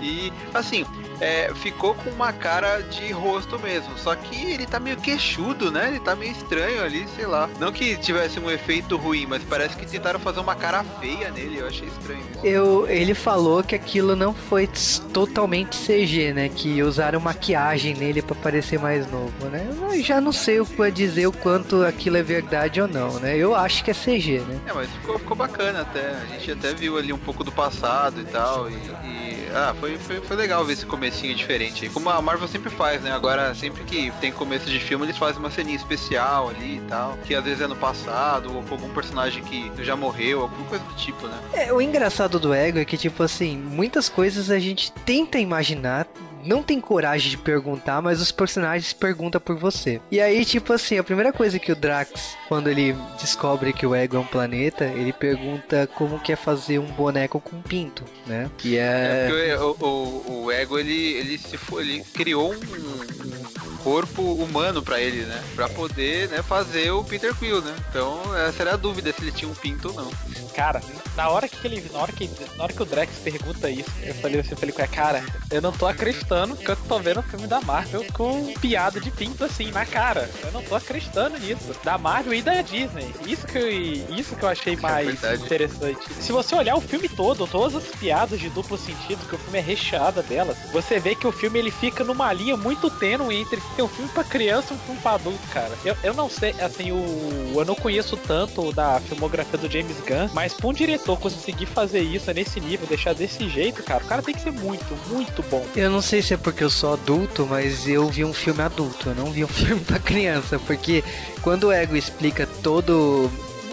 E, 0.02 0.32
assim, 0.54 0.86
é, 1.22 1.52
ficou 1.56 1.94
com 1.96 2.10
uma 2.10 2.34
cara 2.34 2.82
de 2.82 3.12
rosto 3.12 3.58
mesmo. 3.60 3.98
Só 3.98 4.16
que 4.16 4.52
ele 4.52 4.66
tá 4.66 4.80
meio 4.80 4.98
queixudo, 4.98 5.72
né? 5.72 5.90
Ele 5.90 6.00
tá 6.00 6.16
meio 6.16 6.32
estranho 6.32 6.84
ali, 6.84 7.08
sei 7.16 7.26
lá. 7.26 7.50
Não 7.60 7.72
que 7.72 7.96
tivesse 7.98 8.40
um 8.40 8.50
efeito 8.50 8.98
ruim, 8.98 9.26
mas 9.26 9.44
parece 9.44 9.76
que 9.76 9.86
tentaram 9.86 10.20
fazer 10.20 10.40
uma 10.40 10.56
cara 10.56 10.84
feia 11.00 11.32
nele. 11.32 11.60
Eu 11.60 11.68
achei 11.68 11.88
estranho 11.88 12.22
isso. 12.32 12.46
Eu, 12.46 12.88
ele 12.88 13.14
falou 13.14 13.64
que 13.64 13.76
aquilo 13.76 14.16
não 14.16 14.34
foi 14.34 14.70
totalmente 15.14 15.78
CG, 15.78 16.34
né? 16.34 16.50
Que 16.50 16.82
usaram 16.84 17.20
maquiagem 17.20 17.94
nele 17.96 18.22
pra 18.22 18.36
parecer 18.36 18.80
mais 18.80 19.10
novo, 19.10 19.46
né? 19.50 19.68
Eu 19.94 20.04
já 20.04 20.20
não 20.20 20.32
sei 20.32 20.60
o 20.60 20.66
que 20.66 20.92
dizer 20.92 21.28
o 21.28 21.32
quanto 21.32 21.84
aquilo 21.84 22.18
é 22.18 22.24
verdade 22.24 22.82
ou 22.82 22.88
não, 22.88 23.20
né? 23.20 23.36
Eu 23.38 23.56
acho 23.56 23.84
que 23.84 23.92
é 23.92 23.94
CG, 23.94 24.40
né? 24.40 24.60
É, 24.68 24.74
mas 24.74 24.90
ficou, 24.90 25.18
ficou 25.18 25.36
bacana 25.36 25.82
até. 25.82 26.10
A 26.10 26.26
gente 26.26 26.52
até 26.52 26.74
viu 26.74 26.98
ali 26.98 27.12
um 27.12 27.18
pouco 27.18 27.44
do 27.44 27.52
passado 27.52 28.22
e 28.22 28.26
tal. 28.26 28.70
E. 28.70 28.74
e- 28.74 29.15
ah, 29.56 29.74
foi, 29.80 29.98
foi, 29.98 30.20
foi 30.20 30.36
legal 30.36 30.66
ver 30.66 30.74
esse 30.74 30.86
comecinho 30.86 31.34
diferente. 31.34 31.88
Como 31.90 32.10
a 32.10 32.22
Marvel 32.22 32.48
sempre 32.48 32.70
faz, 32.70 33.02
né? 33.02 33.12
Agora, 33.12 33.56
sempre 33.56 33.86
que 33.86 34.12
tem 34.20 34.32
começo 34.32 34.66
de 34.66 34.80
filme, 34.80 35.06
eles 35.06 35.18
fazem 35.18 35.40
uma 35.40 35.50
ceninha 35.50 35.78
especial 35.78 36.50
ali 36.50 36.78
e 36.78 36.82
tal. 36.90 37.18
Que 37.26 37.34
às 37.34 37.44
vezes 37.44 37.62
é 37.62 37.68
no 37.68 37.76
passado, 37.76 38.54
ou 38.54 38.62
com 38.64 38.76
algum 38.76 38.90
personagem 38.90 39.42
que 39.44 39.72
já 39.82 39.96
morreu, 39.96 40.42
alguma 40.42 40.66
coisa 40.66 40.84
do 40.84 40.94
tipo, 40.96 41.26
né? 41.28 41.40
É, 41.54 41.72
o 41.72 41.82
engraçado 41.82 42.38
do 42.38 42.54
ego 42.54 42.80
é 42.80 42.86
que, 42.86 42.98
tipo 42.98 43.24
assim, 43.24 43.58
muitas 43.58 44.10
coisas 44.10 44.52
a 44.52 44.60
gente 44.60 44.92
tenta 44.92 45.40
imaginar, 45.40 46.06
não 46.46 46.64
tem 46.64 46.80
coragem 46.80 47.30
de 47.32 47.38
perguntar, 47.38 48.02
mas 48.02 48.22
os 48.22 48.32
personagens 48.32 48.94
perguntam 48.94 49.42
por 49.42 49.56
você. 49.56 50.00
E 50.12 50.20
aí, 50.22 50.46
tipo 50.46 50.72
assim, 50.74 50.98
a 50.98 51.04
primeira 51.04 51.34
coisa 51.34 51.60
que 51.60 51.72
o 51.72 51.76
Drax, 51.76 52.38
quando 52.48 52.70
ele 52.70 52.96
descobre 53.20 53.74
que 53.74 53.86
o 53.86 53.96
ego 53.96 54.18
é 54.18 54.20
um 54.20 54.26
planeta, 54.26 54.86
ele 54.86 55.12
pergunta 55.12 55.88
como 55.96 56.20
que 56.20 56.32
é 56.32 56.36
fazer 56.36 56.80
um 56.80 56.86
boneco 56.86 57.40
com 57.40 57.62
pinto, 57.62 58.04
né? 58.26 58.50
E 58.64 58.78
É, 58.78 59.28
é. 59.50 59.60
o, 59.60 59.76
o, 59.80 60.44
o 60.44 60.52
Ego, 60.52 60.78
ele, 60.78 61.14
ele 61.14 61.38
se 61.38 61.58
foi, 61.58 61.84
ele 61.84 62.04
criou 62.14 62.54
um 62.54 63.75
corpo 63.86 64.24
humano 64.34 64.82
pra 64.82 65.00
ele, 65.00 65.26
né? 65.26 65.44
Pra 65.56 65.70
poder, 65.70 66.28
né, 66.30 66.42
fazer 66.42 66.90
o 66.90 67.04
Peter 67.04 67.36
Quill, 67.36 67.62
né? 67.62 67.76
Então, 67.88 68.36
essa 68.36 68.64
era 68.64 68.74
a 68.74 68.78
dúvida 68.78 69.14
se 69.14 69.22
ele 69.22 69.32
tinha 69.32 69.50
um 69.50 69.54
pinto 69.54 69.90
ou 69.90 69.94
não. 69.94 70.12
Cara, 70.56 70.82
na 71.16 71.30
hora 71.30 71.48
que 71.48 71.68
ele. 71.68 71.86
Na 71.94 72.00
hora 72.00 72.12
que, 72.12 72.28
na 72.58 72.64
hora 72.64 72.74
que 72.74 72.82
o 72.82 72.86
Drex 72.86 73.20
pergunta 73.24 73.70
isso, 73.70 73.92
eu 74.02 74.16
falei 74.16 74.40
assim, 74.40 74.52
eu 74.52 74.58
falei 74.58 74.74
cara, 74.88 75.24
eu 75.52 75.62
não 75.62 75.72
tô 75.72 75.86
acreditando 75.86 76.56
que 76.56 76.70
eu 76.70 76.76
tô 76.76 76.98
vendo 77.00 77.20
um 77.20 77.24
filme 77.24 77.46
da 77.46 77.62
Marvel 77.62 78.06
com 78.14 78.54
piada 78.56 79.00
de 79.00 79.12
pinto 79.12 79.44
assim 79.44 79.70
na 79.70 79.86
cara. 79.86 80.30
Eu 80.44 80.52
não 80.52 80.64
tô 80.64 80.74
acreditando 80.74 81.38
nisso. 81.38 81.76
Da 81.84 81.98
Marvel 81.98 82.34
e 82.34 82.42
da 82.42 82.62
Disney. 82.62 83.14
Isso 83.28 83.46
que 83.46 83.58
eu, 83.58 83.70
isso 84.18 84.36
que 84.36 84.44
eu 84.44 84.50
achei 84.50 84.76
mais 84.78 85.20
verdade. 85.20 85.44
interessante. 85.44 86.00
Se 86.20 86.32
você 86.32 86.56
olhar 86.56 86.76
o 86.76 86.82
filme 86.82 87.08
todo, 87.08 87.46
todas 87.46 87.76
as 87.76 87.96
piadas 88.00 88.40
de 88.40 88.50
duplo 88.50 88.78
sentido, 88.78 89.28
que 89.28 89.36
o 89.36 89.38
filme 89.38 89.60
é 89.60 89.62
recheado 89.62 90.24
delas, 90.24 90.58
você 90.72 91.00
vê 91.00 91.14
que 91.14 91.28
o 91.28 91.32
filme 91.32 91.60
ele 91.60 91.72
fica 91.72 92.04
numa 92.04 92.34
linha 92.34 92.58
muito 92.58 92.90
tênue 92.90 93.36
entre 93.36 93.62
ter 93.76 93.84
um 93.84 93.88
filme 93.88 94.10
pra 94.12 94.24
criança 94.24 94.74
e 94.74 94.76
um 94.76 94.80
filme 94.80 95.02
pra 95.02 95.12
adulto, 95.14 95.48
cara. 95.52 95.72
Eu, 95.84 95.96
eu 96.04 96.14
não 96.14 96.30
sei, 96.30 96.56
assim, 96.60 96.92
o, 96.92 97.54
eu 97.56 97.66
não 97.66 97.76
conheço 97.76 98.18
tanto 98.18 98.72
da 98.72 99.00
filmografia 99.02 99.58
do 99.58 99.72
James 99.72 99.98
Gunn, 100.00 100.30
mas 100.34 100.54
pra 100.54 100.68
um 100.68 100.74
diretor 100.74 101.20
conseguir 101.20 101.66
fazer 101.66 102.02
isso 102.02 102.32
nesse 102.34 102.60
nível, 102.60 102.88
deixar 102.88 103.14
desse 103.14 103.48
jeito, 103.50 103.84
cara, 103.84 104.04
o 104.04 104.08
cara 104.08 104.22
tem 104.22 104.34
que 104.34 104.42
ser 104.42 104.52
muito, 104.52 104.96
muito 105.10 105.44
bom. 105.50 105.66
Eu 105.76 105.90
não 105.90 106.02
sei 106.02 106.22
se 106.22 106.34
é 106.34 106.38
porque 106.38 106.64
eu 106.64 106.70
sou 106.70 106.94
adulto, 106.94 107.46
mas 107.50 107.88
eu 107.88 108.08
vi 108.08 108.24
um 108.24 108.34
filme 108.34 108.62
adulto, 108.62 109.10
eu 109.10 109.16
não 109.16 109.32
vi 109.32 109.44
um 109.44 109.48
filme 109.50 109.82
pra 109.82 110.00
criança, 110.00 110.60
porque 110.60 111.04
quando 111.42 111.66
o 111.66 111.72
Ego 111.72 111.96
explica 111.96 112.48
todo 112.64 113.30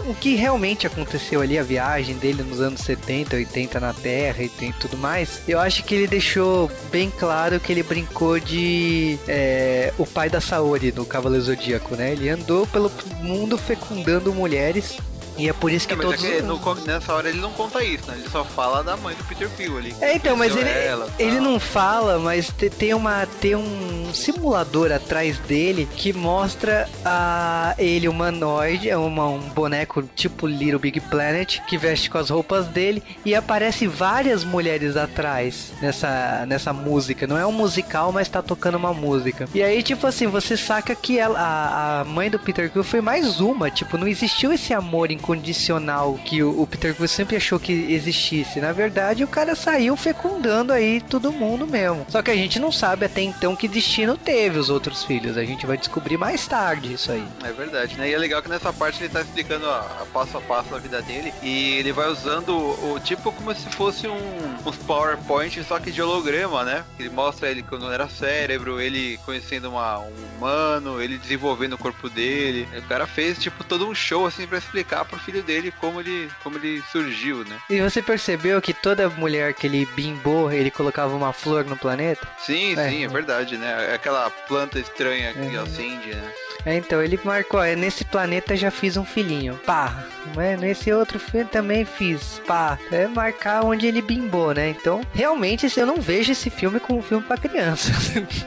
o 0.07 0.15
que 0.15 0.35
realmente 0.35 0.87
aconteceu 0.87 1.41
ali, 1.41 1.59
a 1.59 1.63
viagem 1.63 2.17
dele 2.17 2.43
nos 2.43 2.61
anos 2.61 2.81
70, 2.81 3.37
80 3.37 3.81
na 3.81 3.93
Terra 3.93 4.43
e 4.43 4.49
tudo 4.81 4.97
mais, 4.97 5.43
eu 5.47 5.59
acho 5.59 5.85
que 5.85 5.95
ele 5.95 6.07
deixou 6.07 6.71
bem 6.91 7.11
claro 7.11 7.61
que 7.61 7.73
ele 7.73 7.83
brincou 7.83 8.39
de 8.39 9.19
é, 9.29 9.93
o 9.99 10.07
pai 10.07 10.29
da 10.29 10.41
Saori 10.41 10.93
no 10.93 11.05
Cavaleiro 11.05 11.45
Zodíaco, 11.45 11.97
né? 11.97 12.13
Ele 12.13 12.29
andou 12.29 12.67
pelo 12.67 12.91
mundo 13.21 13.57
fecundando 13.57 14.33
mulheres 14.33 14.97
e 15.37 15.49
é 15.49 15.53
por 15.53 15.71
isso 15.71 15.87
que 15.87 15.95
É, 15.95 15.97
todos... 15.97 16.23
é 16.25 16.37
que 16.37 16.43
no 16.43 16.61
nessa 16.87 17.13
hora 17.13 17.29
ele 17.29 17.41
não 17.41 17.51
conta 17.53 17.83
isso, 17.85 18.09
né? 18.11 18.17
Ele 18.19 18.29
só 18.31 18.45
fala 18.45 18.83
da 18.83 18.97
mãe 18.97 19.15
do 19.15 19.25
Peter 19.25 19.49
Quill 19.51 19.79
ali. 19.79 19.95
É, 20.01 20.15
então, 20.17 20.37
mas 20.37 20.55
ele, 20.57 20.69
ela, 20.71 21.09
ele 21.19 21.41
não 21.41 21.59
fala, 21.61 22.19
mas 22.19 22.49
te- 22.49 22.71
tem 22.71 22.95
uma 22.95 23.27
tem 23.41 23.55
um 23.57 24.13
simulador 24.13 24.93
atrás 24.93 25.39
dele 25.39 25.89
que 25.97 26.13
mostra 26.13 26.89
a 27.05 27.75
ele 27.79 28.09
humanoide, 28.09 28.89
é 28.91 28.97
uma, 28.97 29.27
um 29.29 29.39
boneco 29.39 30.03
tipo 30.15 30.47
Little 30.47 30.79
Big 30.79 31.01
Planet 31.01 31.61
que 31.67 31.77
veste 31.79 32.11
com 32.11 32.19
as 32.19 32.31
roupas 32.31 32.67
dele 32.67 33.03
e 33.25 33.35
aparece 33.35 33.87
várias 33.87 34.45
mulheres 34.45 34.97
atrás 34.97 35.73
nessa 35.81 36.45
nessa 36.47 36.73
música. 36.73 37.27
Não 37.27 37.39
é 37.39 37.47
um 37.47 37.53
musical, 37.53 38.13
mas 38.13 38.29
tá 38.29 38.43
tocando 38.43 38.77
uma 38.77 38.93
música. 38.93 39.49
E 39.55 39.63
aí 39.63 39.83
tipo 39.83 40.07
assim, 40.07 40.27
você 40.27 40.57
saca 40.57 40.95
que 40.95 41.19
ela, 41.19 41.39
a, 41.39 42.01
a 42.01 42.05
mãe 42.05 42.31
do 42.31 42.39
Peter 42.39 42.71
Quill 42.71 42.85
foi 42.85 43.01
mais 43.01 43.41
uma, 43.41 43.71
tipo, 43.71 43.97
não 43.97 44.07
existiu 44.07 44.53
esse 44.53 44.73
amor 44.75 45.11
incondicional 45.23 46.19
que 46.25 46.43
o, 46.43 46.61
o 46.61 46.67
Peter 46.67 46.95
Quill 46.95 47.07
sempre 47.07 47.37
achou 47.37 47.59
que 47.61 47.73
existisse. 47.73 48.61
Na 48.61 48.73
verdade, 48.73 49.23
o 49.23 49.29
cara 49.29 49.55
saiu 49.55 49.97
fecundando 49.97 50.73
aí 50.73 51.01
todo 51.01 51.33
mundo 51.33 51.67
mesmo. 51.67 52.05
Só 52.09 52.21
que 52.21 52.31
a 52.31 52.35
gente 52.35 52.59
não 52.59 52.73
sabe 52.73 53.07
até 53.07 53.23
então 53.23 53.55
que 53.55 53.69
destino 53.69 54.17
teve 54.17 54.59
os 54.59 54.69
outros 54.69 55.05
filhos. 55.05 55.37
A 55.37 55.45
gente 55.45 55.65
vai 55.65 55.79
descobrir 55.79 56.19
mais 56.19 56.47
tarde 56.47 56.93
isso 56.93 57.13
aí. 57.13 57.25
É 57.45 57.53
verdade, 57.53 57.97
né? 57.97 58.11
E 58.11 58.15
é 58.15 58.19
legal 58.19 58.43
que 58.43 58.49
nessa 58.49 58.73
parte 58.73 59.03
ele 59.03 59.09
tá 59.09 59.21
explicando 59.21 59.69
a, 59.69 59.79
a 60.03 60.07
passo 60.13 60.37
a 60.37 60.41
passo 60.41 60.71
da 60.71 60.79
vida 60.79 61.01
dele 61.01 61.33
e 61.43 61.75
ele 61.75 61.93
vai 61.93 62.09
usando 62.09 62.51
o, 62.51 62.95
o 62.95 63.01
tipo 63.01 63.31
como 63.33 63.55
se 63.55 63.69
fosse 63.71 64.09
um 64.09 64.43
uns 64.67 64.77
PowerPoint 64.77 65.63
só 65.65 65.79
que 65.79 65.91
de 65.91 66.03
holograma, 66.03 66.65
né? 66.65 66.85
Ele 66.99 67.11
mostra 67.11 67.49
ele 67.49 67.63
quando 67.63 67.91
era 67.91 68.09
cérebro, 68.09 68.81
ele 68.81 69.19
conhecendo 69.25 69.71
uma, 69.71 69.99
um 69.99 70.13
humano, 70.37 71.01
ele 71.01 71.19
desenvolvendo 71.19 71.75
o 71.75 71.79
corpo 71.79 72.09
dele. 72.09 72.69
O 72.77 72.83
cara 72.83 73.07
fez 73.07 73.39
tipo 73.39 73.63
todo 73.65 73.87
um 73.87 73.95
show 73.95 74.27
assim 74.27 74.47
pra 74.47 74.59
explicar 74.59 75.05
pro 75.13 75.21
filho 75.21 75.43
dele 75.43 75.71
como 75.79 76.01
ele 76.01 76.31
como 76.43 76.57
ele 76.57 76.83
surgiu, 76.91 77.45
né? 77.45 77.59
E 77.69 77.81
você 77.81 78.01
percebeu 78.01 78.61
que 78.63 78.73
toda 78.73 79.09
mulher 79.11 79.53
que 79.55 79.67
ele 79.67 79.85
bimbou, 79.95 80.51
ele 80.51 80.71
colocava 80.71 81.15
uma 81.15 81.33
flor 81.33 81.65
no 81.65 81.77
planeta? 81.77 82.27
Sim, 82.39 82.73
É. 82.79 82.89
sim, 82.89 83.05
é 83.05 83.09
verdade, 83.09 83.57
né? 83.59 83.91
É 83.91 83.95
aquela 83.95 84.31
planta 84.31 84.79
estranha 84.79 85.33
que 85.35 85.57
Uhum. 85.57 85.63
acende, 85.63 86.15
né? 86.15 86.33
É, 86.65 86.77
então 86.77 87.03
ele 87.03 87.19
marcou, 87.25 87.63
é, 87.63 87.75
nesse 87.75 88.05
planeta 88.05 88.57
já 88.57 88.71
fiz 88.71 88.97
um 88.97 89.05
filhinho, 89.05 89.59
pá. 89.67 90.05
Né? 90.37 90.57
Nesse 90.57 90.93
outro 90.93 91.19
filme 91.19 91.47
também 91.47 91.85
fiz, 91.85 92.41
pá. 92.47 92.79
É 92.91 93.07
marcar 93.07 93.65
onde 93.65 93.87
ele 93.87 94.01
bimbou, 94.01 94.55
né? 94.55 94.71
Então, 94.71 95.01
realmente, 95.13 95.71
eu 95.77 95.87
não 95.87 96.01
vejo 96.01 96.33
esse 96.33 96.51
filme 96.51 96.79
como 96.79 97.01
um 97.01 97.03
filme 97.03 97.25
pra 97.25 97.37
criança. 97.37 97.93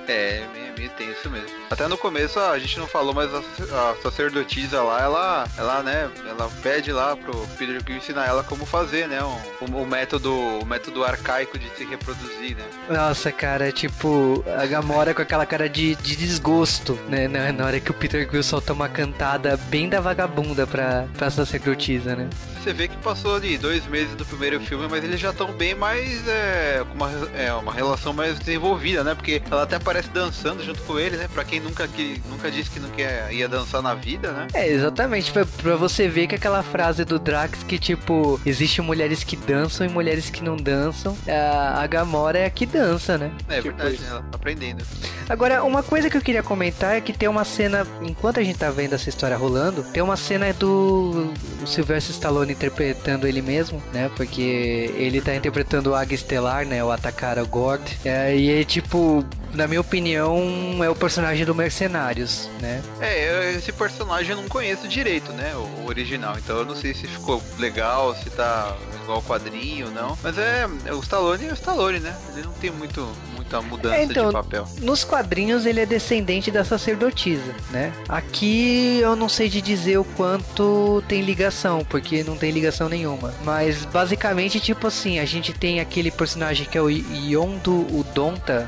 É, 0.07 0.43
meio, 0.53 0.73
meio 0.77 0.89
tenso 0.91 1.29
mesmo. 1.29 1.49
Até 1.69 1.87
no 1.87 1.97
começo 1.97 2.39
a 2.39 2.57
gente 2.59 2.77
não 2.79 2.87
falou, 2.87 3.13
mas 3.13 3.29
a, 3.33 3.39
a 3.39 3.95
sacerdotisa 4.01 4.81
lá, 4.81 5.01
ela, 5.01 5.47
ela, 5.57 5.83
né, 5.83 6.09
ela 6.29 6.49
pede 6.61 6.91
lá 6.91 7.15
pro 7.15 7.33
Peter 7.57 7.83
Quill 7.83 7.97
ensinar 7.97 8.27
ela 8.27 8.43
como 8.43 8.65
fazer, 8.65 9.07
né, 9.07 9.19
o, 9.23 9.65
o 9.65 9.85
método, 9.85 10.33
o 10.33 10.65
método 10.65 11.03
arcaico 11.03 11.57
de 11.57 11.67
se 11.75 11.85
reproduzir, 11.85 12.55
né. 12.55 12.63
Nossa, 12.89 13.31
cara, 13.31 13.71
tipo, 13.71 14.43
a 14.59 14.65
Gamora 14.65 15.13
com 15.13 15.21
aquela 15.21 15.45
cara 15.45 15.67
de, 15.67 15.95
de 15.95 16.15
desgosto, 16.15 16.97
né? 17.09 17.27
Na, 17.27 17.51
na 17.51 17.65
hora 17.65 17.79
que 17.79 17.91
o 17.91 17.94
Peter 17.99 18.27
Quill 18.29 18.43
solta 18.43 18.73
uma 18.73 18.89
cantada 18.89 19.57
bem 19.69 19.87
da 19.89 19.99
vagabunda 19.99 20.65
pra, 20.67 21.05
pra 21.17 21.29
sacerdotisa, 21.29 22.15
né? 22.15 22.27
Você 22.61 22.73
vê 22.73 22.87
que 22.87 22.97
passou 22.97 23.35
ali 23.35 23.59
dois 23.59 23.85
meses 23.85 24.15
do 24.15 24.25
primeiro 24.25 24.59
filme, 24.59 24.87
mas 24.89 25.03
eles 25.03 25.19
já 25.19 25.29
estão 25.29 25.51
bem 25.53 25.75
mais, 25.75 26.27
é, 26.27 26.83
com 26.89 26.95
uma, 26.95 27.11
é, 27.37 27.53
uma 27.53 27.71
relação 27.71 28.11
mais 28.11 28.39
desenvolvida, 28.39 29.03
né, 29.03 29.13
porque 29.13 29.39
ela 29.51 29.61
até 29.63 29.75
aparece 29.75 30.09
dançando 30.09 30.63
junto 30.63 30.81
com 30.81 30.97
ele, 30.99 31.15
né? 31.15 31.27
Pra 31.31 31.43
quem 31.43 31.59
nunca, 31.59 31.87
que, 31.87 32.19
nunca 32.27 32.49
disse 32.49 32.71
que 32.71 32.79
não 32.79 32.89
quer, 32.89 33.31
ia 33.31 33.47
dançar 33.47 33.83
na 33.83 33.93
vida, 33.93 34.31
né? 34.31 34.47
É, 34.51 34.67
exatamente. 34.67 35.31
Pra, 35.31 35.45
pra 35.45 35.75
você 35.75 36.07
ver 36.07 36.25
que 36.25 36.33
aquela 36.33 36.63
frase 36.63 37.05
do 37.05 37.19
Drax 37.19 37.61
que, 37.63 37.77
tipo, 37.77 38.41
existe 38.43 38.81
mulheres 38.81 39.23
que 39.23 39.35
dançam 39.35 39.85
e 39.85 39.89
mulheres 39.89 40.31
que 40.31 40.43
não 40.43 40.57
dançam. 40.57 41.15
A, 41.27 41.83
a 41.83 41.87
Gamora 41.87 42.39
é 42.39 42.45
a 42.45 42.49
que 42.49 42.65
dança, 42.65 43.15
né? 43.15 43.29
É 43.47 43.61
Tipo 43.61 43.75
verdade, 43.75 43.93
isso. 43.95 44.03
né? 44.05 44.09
Ela 44.09 44.21
tá 44.21 44.35
aprendendo. 44.37 44.83
Agora, 45.29 45.63
uma 45.63 45.83
coisa 45.83 46.09
que 46.09 46.17
eu 46.17 46.21
queria 46.21 46.41
comentar 46.41 46.95
é 46.95 47.01
que 47.01 47.13
tem 47.13 47.29
uma 47.29 47.43
cena, 47.45 47.84
enquanto 48.01 48.39
a 48.39 48.43
gente 48.43 48.57
tá 48.57 48.69
vendo 48.69 48.93
essa 48.93 49.09
história 49.09 49.37
rolando, 49.37 49.83
tem 49.83 50.01
uma 50.01 50.17
cena 50.17 50.51
do 50.53 51.33
Sylvester 51.65 52.13
Stallone 52.13 52.53
interpretando 52.53 53.27
ele 53.27 53.41
mesmo, 53.41 53.81
né? 53.93 54.09
Porque 54.15 54.93
ele 54.95 55.21
tá 55.21 55.35
interpretando 55.35 55.91
o 55.91 55.95
Águia 55.95 56.15
Estelar, 56.15 56.65
né? 56.65 56.83
O 56.83 56.91
Atacara 56.91 57.43
Gord. 57.43 57.83
É, 58.03 58.35
e 58.35 58.61
é 58.61 58.63
tipo, 58.63 59.25
na 59.53 59.67
minha 59.67 59.81
opinião, 59.81 60.83
é 60.83 60.89
o 60.89 60.95
personagem 60.95 61.45
do 61.45 61.55
Mercenários, 61.55 62.49
né? 62.61 62.81
É, 62.99 63.53
esse 63.53 63.71
personagem 63.71 64.31
eu 64.31 64.37
não 64.37 64.47
conheço 64.47 64.87
direito, 64.87 65.31
né? 65.33 65.55
O 65.55 65.87
original. 65.87 66.37
Então 66.37 66.57
eu 66.57 66.65
não 66.65 66.75
sei 66.75 66.93
se 66.93 67.07
ficou 67.07 67.41
legal, 67.57 68.15
se 68.15 68.29
tá 68.29 68.75
igual 69.03 69.21
quadrinho, 69.21 69.89
não. 69.91 70.17
Mas 70.21 70.37
é, 70.37 70.67
é 70.85 70.93
o 70.93 70.99
Stallone 70.99 71.47
é 71.47 71.51
o 71.51 71.53
Stallone, 71.53 71.99
né? 71.99 72.15
Ele 72.33 72.43
não 72.43 72.53
tem 72.53 72.71
muito, 72.71 73.07
muita 73.45 73.61
mudança 73.61 73.95
É, 73.95 74.03
então, 74.03 74.27
de 74.27 74.33
papel. 74.33 74.67
Nos 74.81 75.03
quadrinhos 75.03 75.65
ele 75.65 75.79
é 75.79 75.85
descendente 75.85 76.51
da 76.51 76.63
sacerdotisa, 76.63 77.53
né? 77.71 77.93
Aqui 78.09 78.99
eu 79.01 79.15
não 79.15 79.29
sei 79.29 79.47
de 79.49 79.61
dizer 79.61 79.97
o 79.97 80.03
quanto 80.03 81.03
tem 81.07 81.21
ligação, 81.21 81.85
porque 81.87 82.23
não 82.23 82.35
tem 82.35 82.51
ligação 82.51 82.89
nenhuma. 82.89 83.33
Mas 83.43 83.85
basicamente, 83.85 84.59
tipo 84.59 84.87
assim, 84.87 85.19
a 85.19 85.25
gente 85.25 85.53
tem 85.53 85.79
aquele 85.79 86.11
personagem 86.11 86.65
que 86.65 86.77
é 86.77 86.81
o 86.81 86.89
Yondo 86.89 87.85
Udonta. 87.95 88.67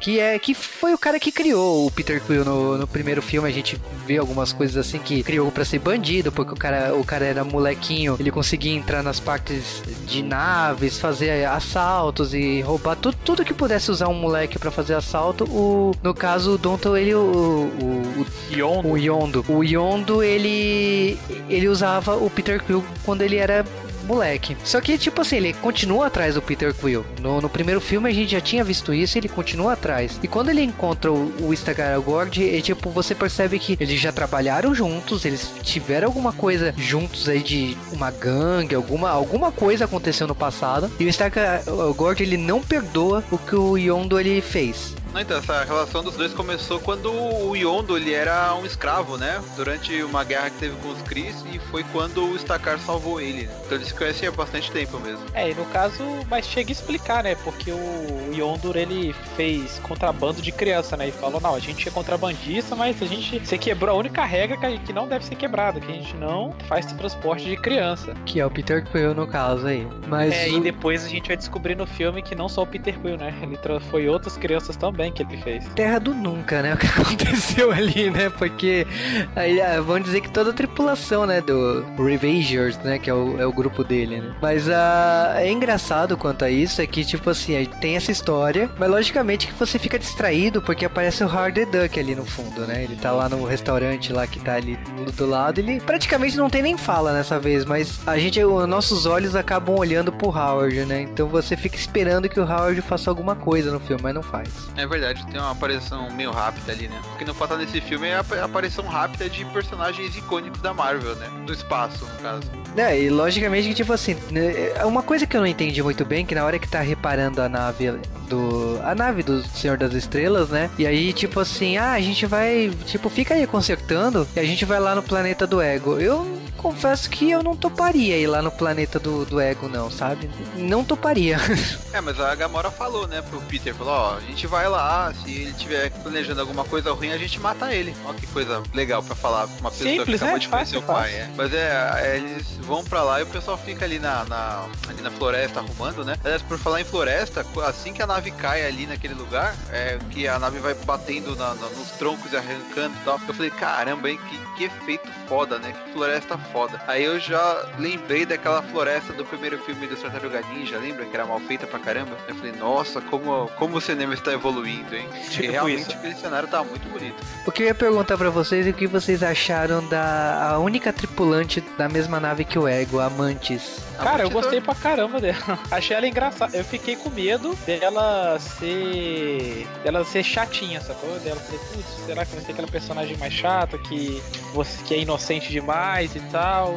Que 0.00 0.20
é 0.20 0.38
que 0.38 0.54
foi 0.54 0.94
o 0.94 0.98
cara 0.98 1.18
que 1.18 1.32
criou 1.32 1.86
o 1.86 1.90
Peter 1.90 2.20
Quill 2.22 2.44
no, 2.44 2.78
no 2.78 2.86
primeiro 2.86 3.22
filme. 3.22 3.48
A 3.48 3.52
gente 3.52 3.80
vê 4.06 4.18
algumas 4.18 4.52
coisas 4.52 4.76
assim 4.76 4.98
que 4.98 5.22
criou 5.22 5.50
pra 5.50 5.64
ser 5.64 5.78
bandido, 5.78 6.30
porque 6.30 6.52
o 6.52 6.56
cara, 6.56 6.94
o 6.94 7.04
cara 7.04 7.24
era 7.24 7.44
molequinho, 7.44 8.16
ele 8.18 8.30
conseguia 8.30 8.72
entrar 8.72 9.02
nas 9.02 9.18
partes 9.18 9.82
de 10.06 10.22
naves, 10.22 10.98
fazer 10.98 11.46
assaltos 11.46 12.34
e 12.34 12.60
roubar 12.60 12.96
tudo, 12.96 13.16
tudo 13.24 13.44
que 13.44 13.54
pudesse 13.54 13.90
usar 13.90 14.08
um 14.08 14.14
moleque 14.14 14.58
pra 14.58 14.70
fazer 14.70 14.94
assalto. 14.94 15.44
O, 15.44 15.94
no 16.02 16.14
caso, 16.14 16.52
o 16.52 16.58
Donto, 16.58 16.96
ele 16.96 17.14
o, 17.14 17.20
o, 17.20 18.20
o 18.20 18.26
Yondo. 18.50 18.88
o 18.88 18.98
Yondo. 18.98 19.44
O 19.48 19.64
Yondo, 19.64 20.22
ele 20.22 21.18
ele 21.48 21.68
usava 21.68 22.16
o 22.16 22.28
Peter 22.30 22.62
Quill 22.62 22.84
quando 23.04 23.22
ele 23.22 23.36
era 23.36 23.64
moleque. 24.06 24.56
Só 24.64 24.80
que, 24.80 24.96
tipo 24.96 25.20
assim, 25.20 25.36
ele 25.36 25.52
continua 25.54 26.06
atrás 26.06 26.34
do 26.34 26.42
Peter 26.42 26.72
Quill. 26.74 27.04
No, 27.20 27.40
no 27.40 27.48
primeiro 27.48 27.80
filme 27.80 28.08
a 28.08 28.12
gente 28.12 28.32
já 28.32 28.40
tinha 28.40 28.64
visto 28.64 28.94
isso 28.94 29.16
e 29.16 29.20
ele 29.20 29.28
continua 29.28 29.72
atrás. 29.72 30.18
E 30.22 30.28
quando 30.28 30.50
ele 30.50 30.62
encontra 30.62 31.12
o, 31.12 31.32
o 31.40 31.52
Instagram 31.52 32.00
Gord, 32.00 32.56
é, 32.56 32.60
tipo, 32.60 32.90
você 32.90 33.14
percebe 33.14 33.58
que 33.58 33.76
eles 33.78 34.00
já 34.00 34.12
trabalharam 34.12 34.74
juntos, 34.74 35.24
eles 35.24 35.50
tiveram 35.62 36.08
alguma 36.08 36.32
coisa 36.32 36.74
juntos 36.76 37.28
aí 37.28 37.42
de 37.42 37.76
uma 37.92 38.10
gangue, 38.10 38.74
alguma, 38.74 39.10
alguma 39.10 39.50
coisa 39.52 39.84
aconteceu 39.84 40.26
no 40.26 40.34
passado. 40.34 40.90
E 40.98 41.04
o 41.04 41.08
Instagram 41.08 41.60
Gord, 41.96 42.22
ele 42.22 42.36
não 42.36 42.60
perdoa 42.60 43.24
o 43.30 43.38
que 43.38 43.56
o 43.56 43.76
Yondo 43.76 44.18
ele 44.18 44.40
fez. 44.40 44.94
Não, 45.16 45.22
então, 45.22 45.38
essa 45.38 45.64
relação 45.64 46.04
dos 46.04 46.14
dois 46.14 46.34
começou 46.34 46.78
quando 46.78 47.10
o 47.10 47.56
Yondo 47.56 47.96
ele 47.96 48.12
era 48.12 48.54
um 48.54 48.66
escravo, 48.66 49.16
né? 49.16 49.42
Durante 49.56 50.02
uma 50.02 50.22
guerra 50.22 50.50
que 50.50 50.58
teve 50.58 50.76
com 50.76 50.90
os 50.90 51.00
Kree 51.00 51.34
e 51.50 51.58
foi 51.58 51.82
quando 51.84 52.22
o 52.22 52.38
Stakar 52.38 52.78
salvou 52.78 53.18
ele. 53.18 53.46
né? 53.46 53.54
Então 53.64 53.78
eles 53.78 53.88
se 53.88 53.94
conhecem 53.94 54.28
há 54.28 54.32
bastante 54.32 54.70
tempo 54.70 55.00
mesmo. 55.00 55.24
É, 55.32 55.50
e 55.50 55.54
no 55.54 55.64
caso, 55.66 56.04
mas 56.28 56.46
chega 56.46 56.70
a 56.70 56.72
explicar, 56.72 57.24
né? 57.24 57.34
Porque 57.36 57.72
o 57.72 58.30
Yondur 58.34 58.76
ele 58.76 59.14
fez 59.36 59.78
contrabando 59.78 60.42
de 60.42 60.52
criança, 60.52 60.98
né? 60.98 61.08
E 61.08 61.12
falou: 61.12 61.40
não, 61.40 61.54
a 61.54 61.60
gente 61.60 61.88
é 61.88 61.90
contrabandista, 61.90 62.76
mas 62.76 63.00
a 63.02 63.06
gente. 63.06 63.38
Você 63.40 63.56
quebrou 63.56 63.94
a 63.94 63.98
única 63.98 64.22
regra 64.22 64.58
que, 64.58 64.66
a- 64.66 64.76
que 64.76 64.92
não 64.92 65.08
deve 65.08 65.24
ser 65.24 65.36
quebrada, 65.36 65.80
que 65.80 65.90
a 65.90 65.94
gente 65.94 66.14
não 66.16 66.52
faz 66.68 66.84
transporte 66.92 67.46
de 67.46 67.56
criança. 67.56 68.12
Que 68.26 68.38
é 68.38 68.44
o 68.44 68.50
Peter 68.50 68.84
Quill 68.84 69.14
no 69.14 69.26
caso 69.26 69.66
aí. 69.66 69.88
Mas 70.06 70.34
É, 70.34 70.48
o- 70.48 70.58
e 70.58 70.60
depois 70.60 71.06
a 71.06 71.08
gente 71.08 71.28
vai 71.28 71.38
descobrir 71.38 71.74
no 71.74 71.86
filme 71.86 72.20
que 72.20 72.34
não 72.34 72.50
só 72.50 72.64
o 72.64 72.66
Peter 72.66 72.98
Quill, 73.00 73.16
né? 73.16 73.34
Ele 73.42 73.56
foi 73.90 74.06
outras 74.08 74.36
crianças 74.36 74.76
também 74.76 75.05
que 75.10 75.22
ele 75.22 75.36
fez. 75.38 75.64
Terra 75.74 75.98
do 75.98 76.14
nunca, 76.14 76.62
né? 76.62 76.74
O 76.76 76.78
que 76.78 76.86
aconteceu 76.86 77.72
ali, 77.72 78.10
né? 78.10 78.28
Porque 78.28 78.86
aí 79.34 79.60
ah, 79.60 79.80
vamos 79.80 80.04
dizer 80.04 80.20
que 80.20 80.28
toda 80.28 80.50
a 80.50 80.52
tripulação, 80.52 81.24
né? 81.24 81.40
Do 81.40 81.84
Revengers, 81.96 82.76
né? 82.78 82.98
Que 82.98 83.08
é 83.08 83.14
o, 83.14 83.40
é 83.40 83.46
o 83.46 83.52
grupo 83.52 83.82
dele, 83.82 84.20
né? 84.20 84.34
Mas 84.42 84.68
ah, 84.68 85.34
é 85.38 85.50
engraçado 85.50 86.16
quanto 86.16 86.44
a 86.44 86.50
isso 86.50 86.82
é 86.82 86.86
que, 86.86 87.04
tipo 87.04 87.30
assim, 87.30 87.56
aí 87.56 87.66
tem 87.66 87.96
essa 87.96 88.12
história, 88.12 88.70
mas 88.78 88.90
logicamente 88.90 89.46
que 89.46 89.54
você 89.54 89.78
fica 89.78 89.98
distraído 89.98 90.60
porque 90.60 90.84
aparece 90.84 91.24
o 91.24 91.26
Hard 91.26 91.54
the 91.54 91.64
Duck 91.64 91.98
ali 91.98 92.14
no 92.14 92.24
fundo, 92.24 92.66
né? 92.66 92.84
Ele 92.84 92.96
tá 92.96 93.12
lá 93.12 93.28
no 93.28 93.44
restaurante 93.44 94.12
lá 94.12 94.26
que 94.26 94.38
tá 94.40 94.54
ali 94.54 94.78
do 95.16 95.26
lado. 95.26 95.58
Ele 95.58 95.80
praticamente 95.80 96.36
não 96.36 96.50
tem 96.50 96.62
nem 96.62 96.76
fala 96.76 97.12
nessa 97.12 97.38
vez, 97.38 97.64
mas 97.64 98.00
a 98.06 98.18
gente, 98.18 98.42
os 98.42 98.68
nossos 98.68 99.06
olhos 99.06 99.34
acabam 99.34 99.76
olhando 99.76 100.12
pro 100.12 100.28
Howard, 100.28 100.84
né? 100.84 101.02
Então 101.02 101.28
você 101.28 101.56
fica 101.56 101.76
esperando 101.76 102.28
que 102.28 102.40
o 102.40 102.44
Howard 102.44 102.80
faça 102.82 103.10
alguma 103.10 103.34
coisa 103.34 103.70
no 103.70 103.80
filme, 103.80 104.02
mas 104.02 104.14
não 104.14 104.22
faz. 104.22 104.48
É 104.76 104.86
verdade, 104.86 104.95
tem 105.30 105.40
uma 105.40 105.50
aparição 105.52 106.10
meio 106.10 106.30
rápida 106.30 106.72
ali, 106.72 106.88
né? 106.88 107.00
O 107.14 107.18
que 107.18 107.24
não 107.24 107.34
falta 107.34 107.56
nesse 107.56 107.80
filme 107.80 108.08
é 108.08 108.16
a 108.16 108.20
ap- 108.20 108.32
aparição 108.42 108.84
rápida 108.86 109.28
de 109.28 109.44
personagens 109.46 110.16
icônicos 110.16 110.60
da 110.60 110.72
Marvel, 110.74 111.14
né? 111.16 111.28
Do 111.46 111.52
espaço, 111.52 112.04
no 112.04 112.22
caso. 112.22 112.42
É, 112.76 113.00
e 113.00 113.08
logicamente 113.08 113.72
tipo 113.74 113.92
assim, 113.92 114.16
né, 114.30 114.72
é 114.76 114.84
uma 114.84 115.02
coisa 115.02 115.26
que 115.26 115.34
eu 115.36 115.40
não 115.40 115.46
entendi 115.46 115.82
muito 115.82 116.04
bem, 116.04 116.26
que 116.26 116.34
na 116.34 116.44
hora 116.44 116.58
que 116.58 116.68
tá 116.68 116.80
reparando 116.80 117.40
a 117.40 117.48
nave 117.48 117.92
do. 118.28 118.78
A 118.84 118.94
nave 118.94 119.22
do 119.22 119.42
Senhor 119.42 119.76
das 119.78 119.94
Estrelas, 119.94 120.50
né? 120.50 120.70
E 120.78 120.86
aí, 120.86 121.12
tipo 121.12 121.40
assim, 121.40 121.76
ah, 121.78 121.92
a 121.92 122.00
gente 122.00 122.26
vai. 122.26 122.70
Tipo, 122.84 123.08
fica 123.08 123.34
aí 123.34 123.46
consertando 123.46 124.26
e 124.36 124.40
a 124.40 124.44
gente 124.44 124.64
vai 124.64 124.78
lá 124.80 124.94
no 124.94 125.02
planeta 125.02 125.46
do 125.46 125.60
Ego. 125.60 125.98
Eu 125.98 126.35
confesso 126.56 127.08
que 127.10 127.30
eu 127.30 127.42
não 127.42 127.54
toparia 127.56 128.16
ir 128.18 128.26
lá 128.26 128.42
no 128.42 128.50
planeta 128.50 128.98
do, 128.98 129.24
do 129.24 129.40
Ego, 129.40 129.68
não, 129.68 129.90
sabe? 129.90 130.28
Não 130.56 130.82
toparia. 130.84 131.38
É, 131.96 132.00
mas 132.02 132.20
a 132.20 132.34
Gamora 132.34 132.70
falou, 132.70 133.08
né, 133.08 133.22
pro 133.22 133.40
Peter, 133.42 133.74
falou, 133.74 133.94
ó, 133.94 134.16
a 134.16 134.20
gente 134.20 134.46
vai 134.46 134.68
lá, 134.68 135.14
se 135.14 135.30
ele 135.32 135.52
tiver 135.54 135.88
planejando 136.02 136.42
alguma 136.42 136.62
coisa 136.62 136.92
ruim, 136.92 137.10
a 137.10 137.16
gente 137.16 137.40
mata 137.40 137.72
ele. 137.74 137.94
Ó, 138.04 138.12
que 138.12 138.26
coisa 138.26 138.62
legal 138.74 139.02
pra 139.02 139.16
falar 139.16 139.46
pra 139.48 139.56
uma 139.60 139.70
pessoa 139.70 139.88
Simples, 139.88 140.06
que 140.08 140.14
acabou 140.16 140.34
né? 140.34 140.38
de 140.40 140.48
conhecer 140.48 140.74
Fácil, 140.74 140.78
o 140.80 140.82
pai, 140.82 141.10
é. 141.14 141.30
Mas 141.34 141.54
é, 141.54 142.02
é, 142.02 142.16
eles 142.18 142.46
vão 142.60 142.84
pra 142.84 143.02
lá 143.02 143.20
e 143.20 143.22
o 143.22 143.26
pessoal 143.26 143.56
fica 143.56 143.86
ali 143.86 143.98
na, 143.98 144.24
na- 144.26 144.66
ali 144.90 145.00
na 145.00 145.10
floresta 145.10 145.60
arrumando, 145.60 146.04
né? 146.04 146.16
Aliás, 146.22 146.42
por 146.42 146.58
falar 146.58 146.82
em 146.82 146.84
floresta, 146.84 147.46
assim 147.66 147.94
que 147.94 148.02
a 148.02 148.06
nave 148.06 148.30
cai 148.30 148.66
ali 148.66 148.86
naquele 148.86 149.14
lugar, 149.14 149.54
é 149.72 149.98
que 150.10 150.28
a 150.28 150.38
nave 150.38 150.58
vai 150.58 150.74
batendo 150.74 151.34
na- 151.34 151.54
na- 151.54 151.68
nos 151.70 151.92
troncos 151.92 152.30
e 152.30 152.36
arrancando 152.36 152.94
e 153.00 153.04
tal. 153.06 153.18
Eu 153.26 153.32
falei, 153.32 153.50
caramba, 153.50 154.10
hein, 154.10 154.20
que, 154.28 154.38
que 154.58 154.64
efeito 154.64 155.08
foda, 155.26 155.58
né? 155.58 155.72
Que 155.72 155.92
floresta 155.94 156.36
foda. 156.46 156.80
Aí 156.86 157.04
eu 157.04 157.18
já 157.18 157.66
lembrei 157.78 158.24
daquela 158.24 158.62
floresta 158.62 159.12
do 159.12 159.24
primeiro 159.24 159.58
filme 159.58 159.86
do 159.86 159.96
Tartaruga 159.96 160.42
Ninja, 160.52 160.78
lembra? 160.78 161.04
Que 161.04 161.14
era 161.14 161.26
mal 161.26 161.40
feita 161.40 161.66
pra 161.66 161.78
caramba. 161.78 162.16
Eu 162.28 162.34
falei, 162.34 162.52
nossa, 162.52 163.00
como, 163.00 163.48
como 163.56 163.76
o 163.76 163.80
cinema 163.80 164.14
está 164.14 164.32
evoluindo, 164.32 164.94
hein? 164.94 165.08
Tipo 165.30 165.44
e 165.44 165.50
realmente 165.50 165.82
isso. 165.82 165.92
aquele 165.92 166.14
cenário 166.14 166.48
tá 166.48 166.62
muito 166.62 166.88
bonito. 166.88 167.16
o 167.46 167.52
que 167.52 167.62
eu 167.62 167.66
ia 167.66 167.74
perguntar 167.74 168.16
pra 168.16 168.30
vocês 168.30 168.66
é 168.66 168.70
o 168.70 168.74
que 168.74 168.86
vocês 168.86 169.22
acharam 169.22 169.86
da 169.88 170.50
a 170.50 170.58
única 170.58 170.92
tripulante 170.92 171.60
da 171.76 171.88
mesma 171.88 172.20
nave 172.20 172.44
que 172.44 172.58
o 172.58 172.66
Ego, 172.66 173.00
a 173.00 173.10
Mantis. 173.10 173.84
Cara, 173.96 174.22
eu 174.22 174.30
Mantis 174.30 174.32
gostei 174.32 174.60
pra 174.60 174.74
caramba 174.74 175.20
dela. 175.20 175.58
Achei 175.70 175.96
ela 175.96 176.06
engraçada. 176.06 176.56
Eu 176.56 176.64
fiquei 176.64 176.96
com 176.96 177.10
medo 177.10 177.54
dela 177.66 178.38
ser. 178.38 179.66
dela 179.82 180.04
ser 180.04 180.22
chatinha, 180.22 180.80
sacou? 180.80 181.18
Dela 181.20 181.40
falei, 181.40 181.60
putz, 181.72 182.06
será 182.06 182.24
que 182.24 182.34
vai 182.34 182.44
ser 182.44 182.52
aquela 182.52 182.68
personagem 182.68 183.16
mais 183.16 183.32
chata 183.32 183.78
que 183.78 184.22
você 184.52 184.82
que 184.84 184.94
é 184.94 184.98
inocente 185.00 185.50
demais 185.50 186.14
e 186.14 186.20
tal? 186.20 186.35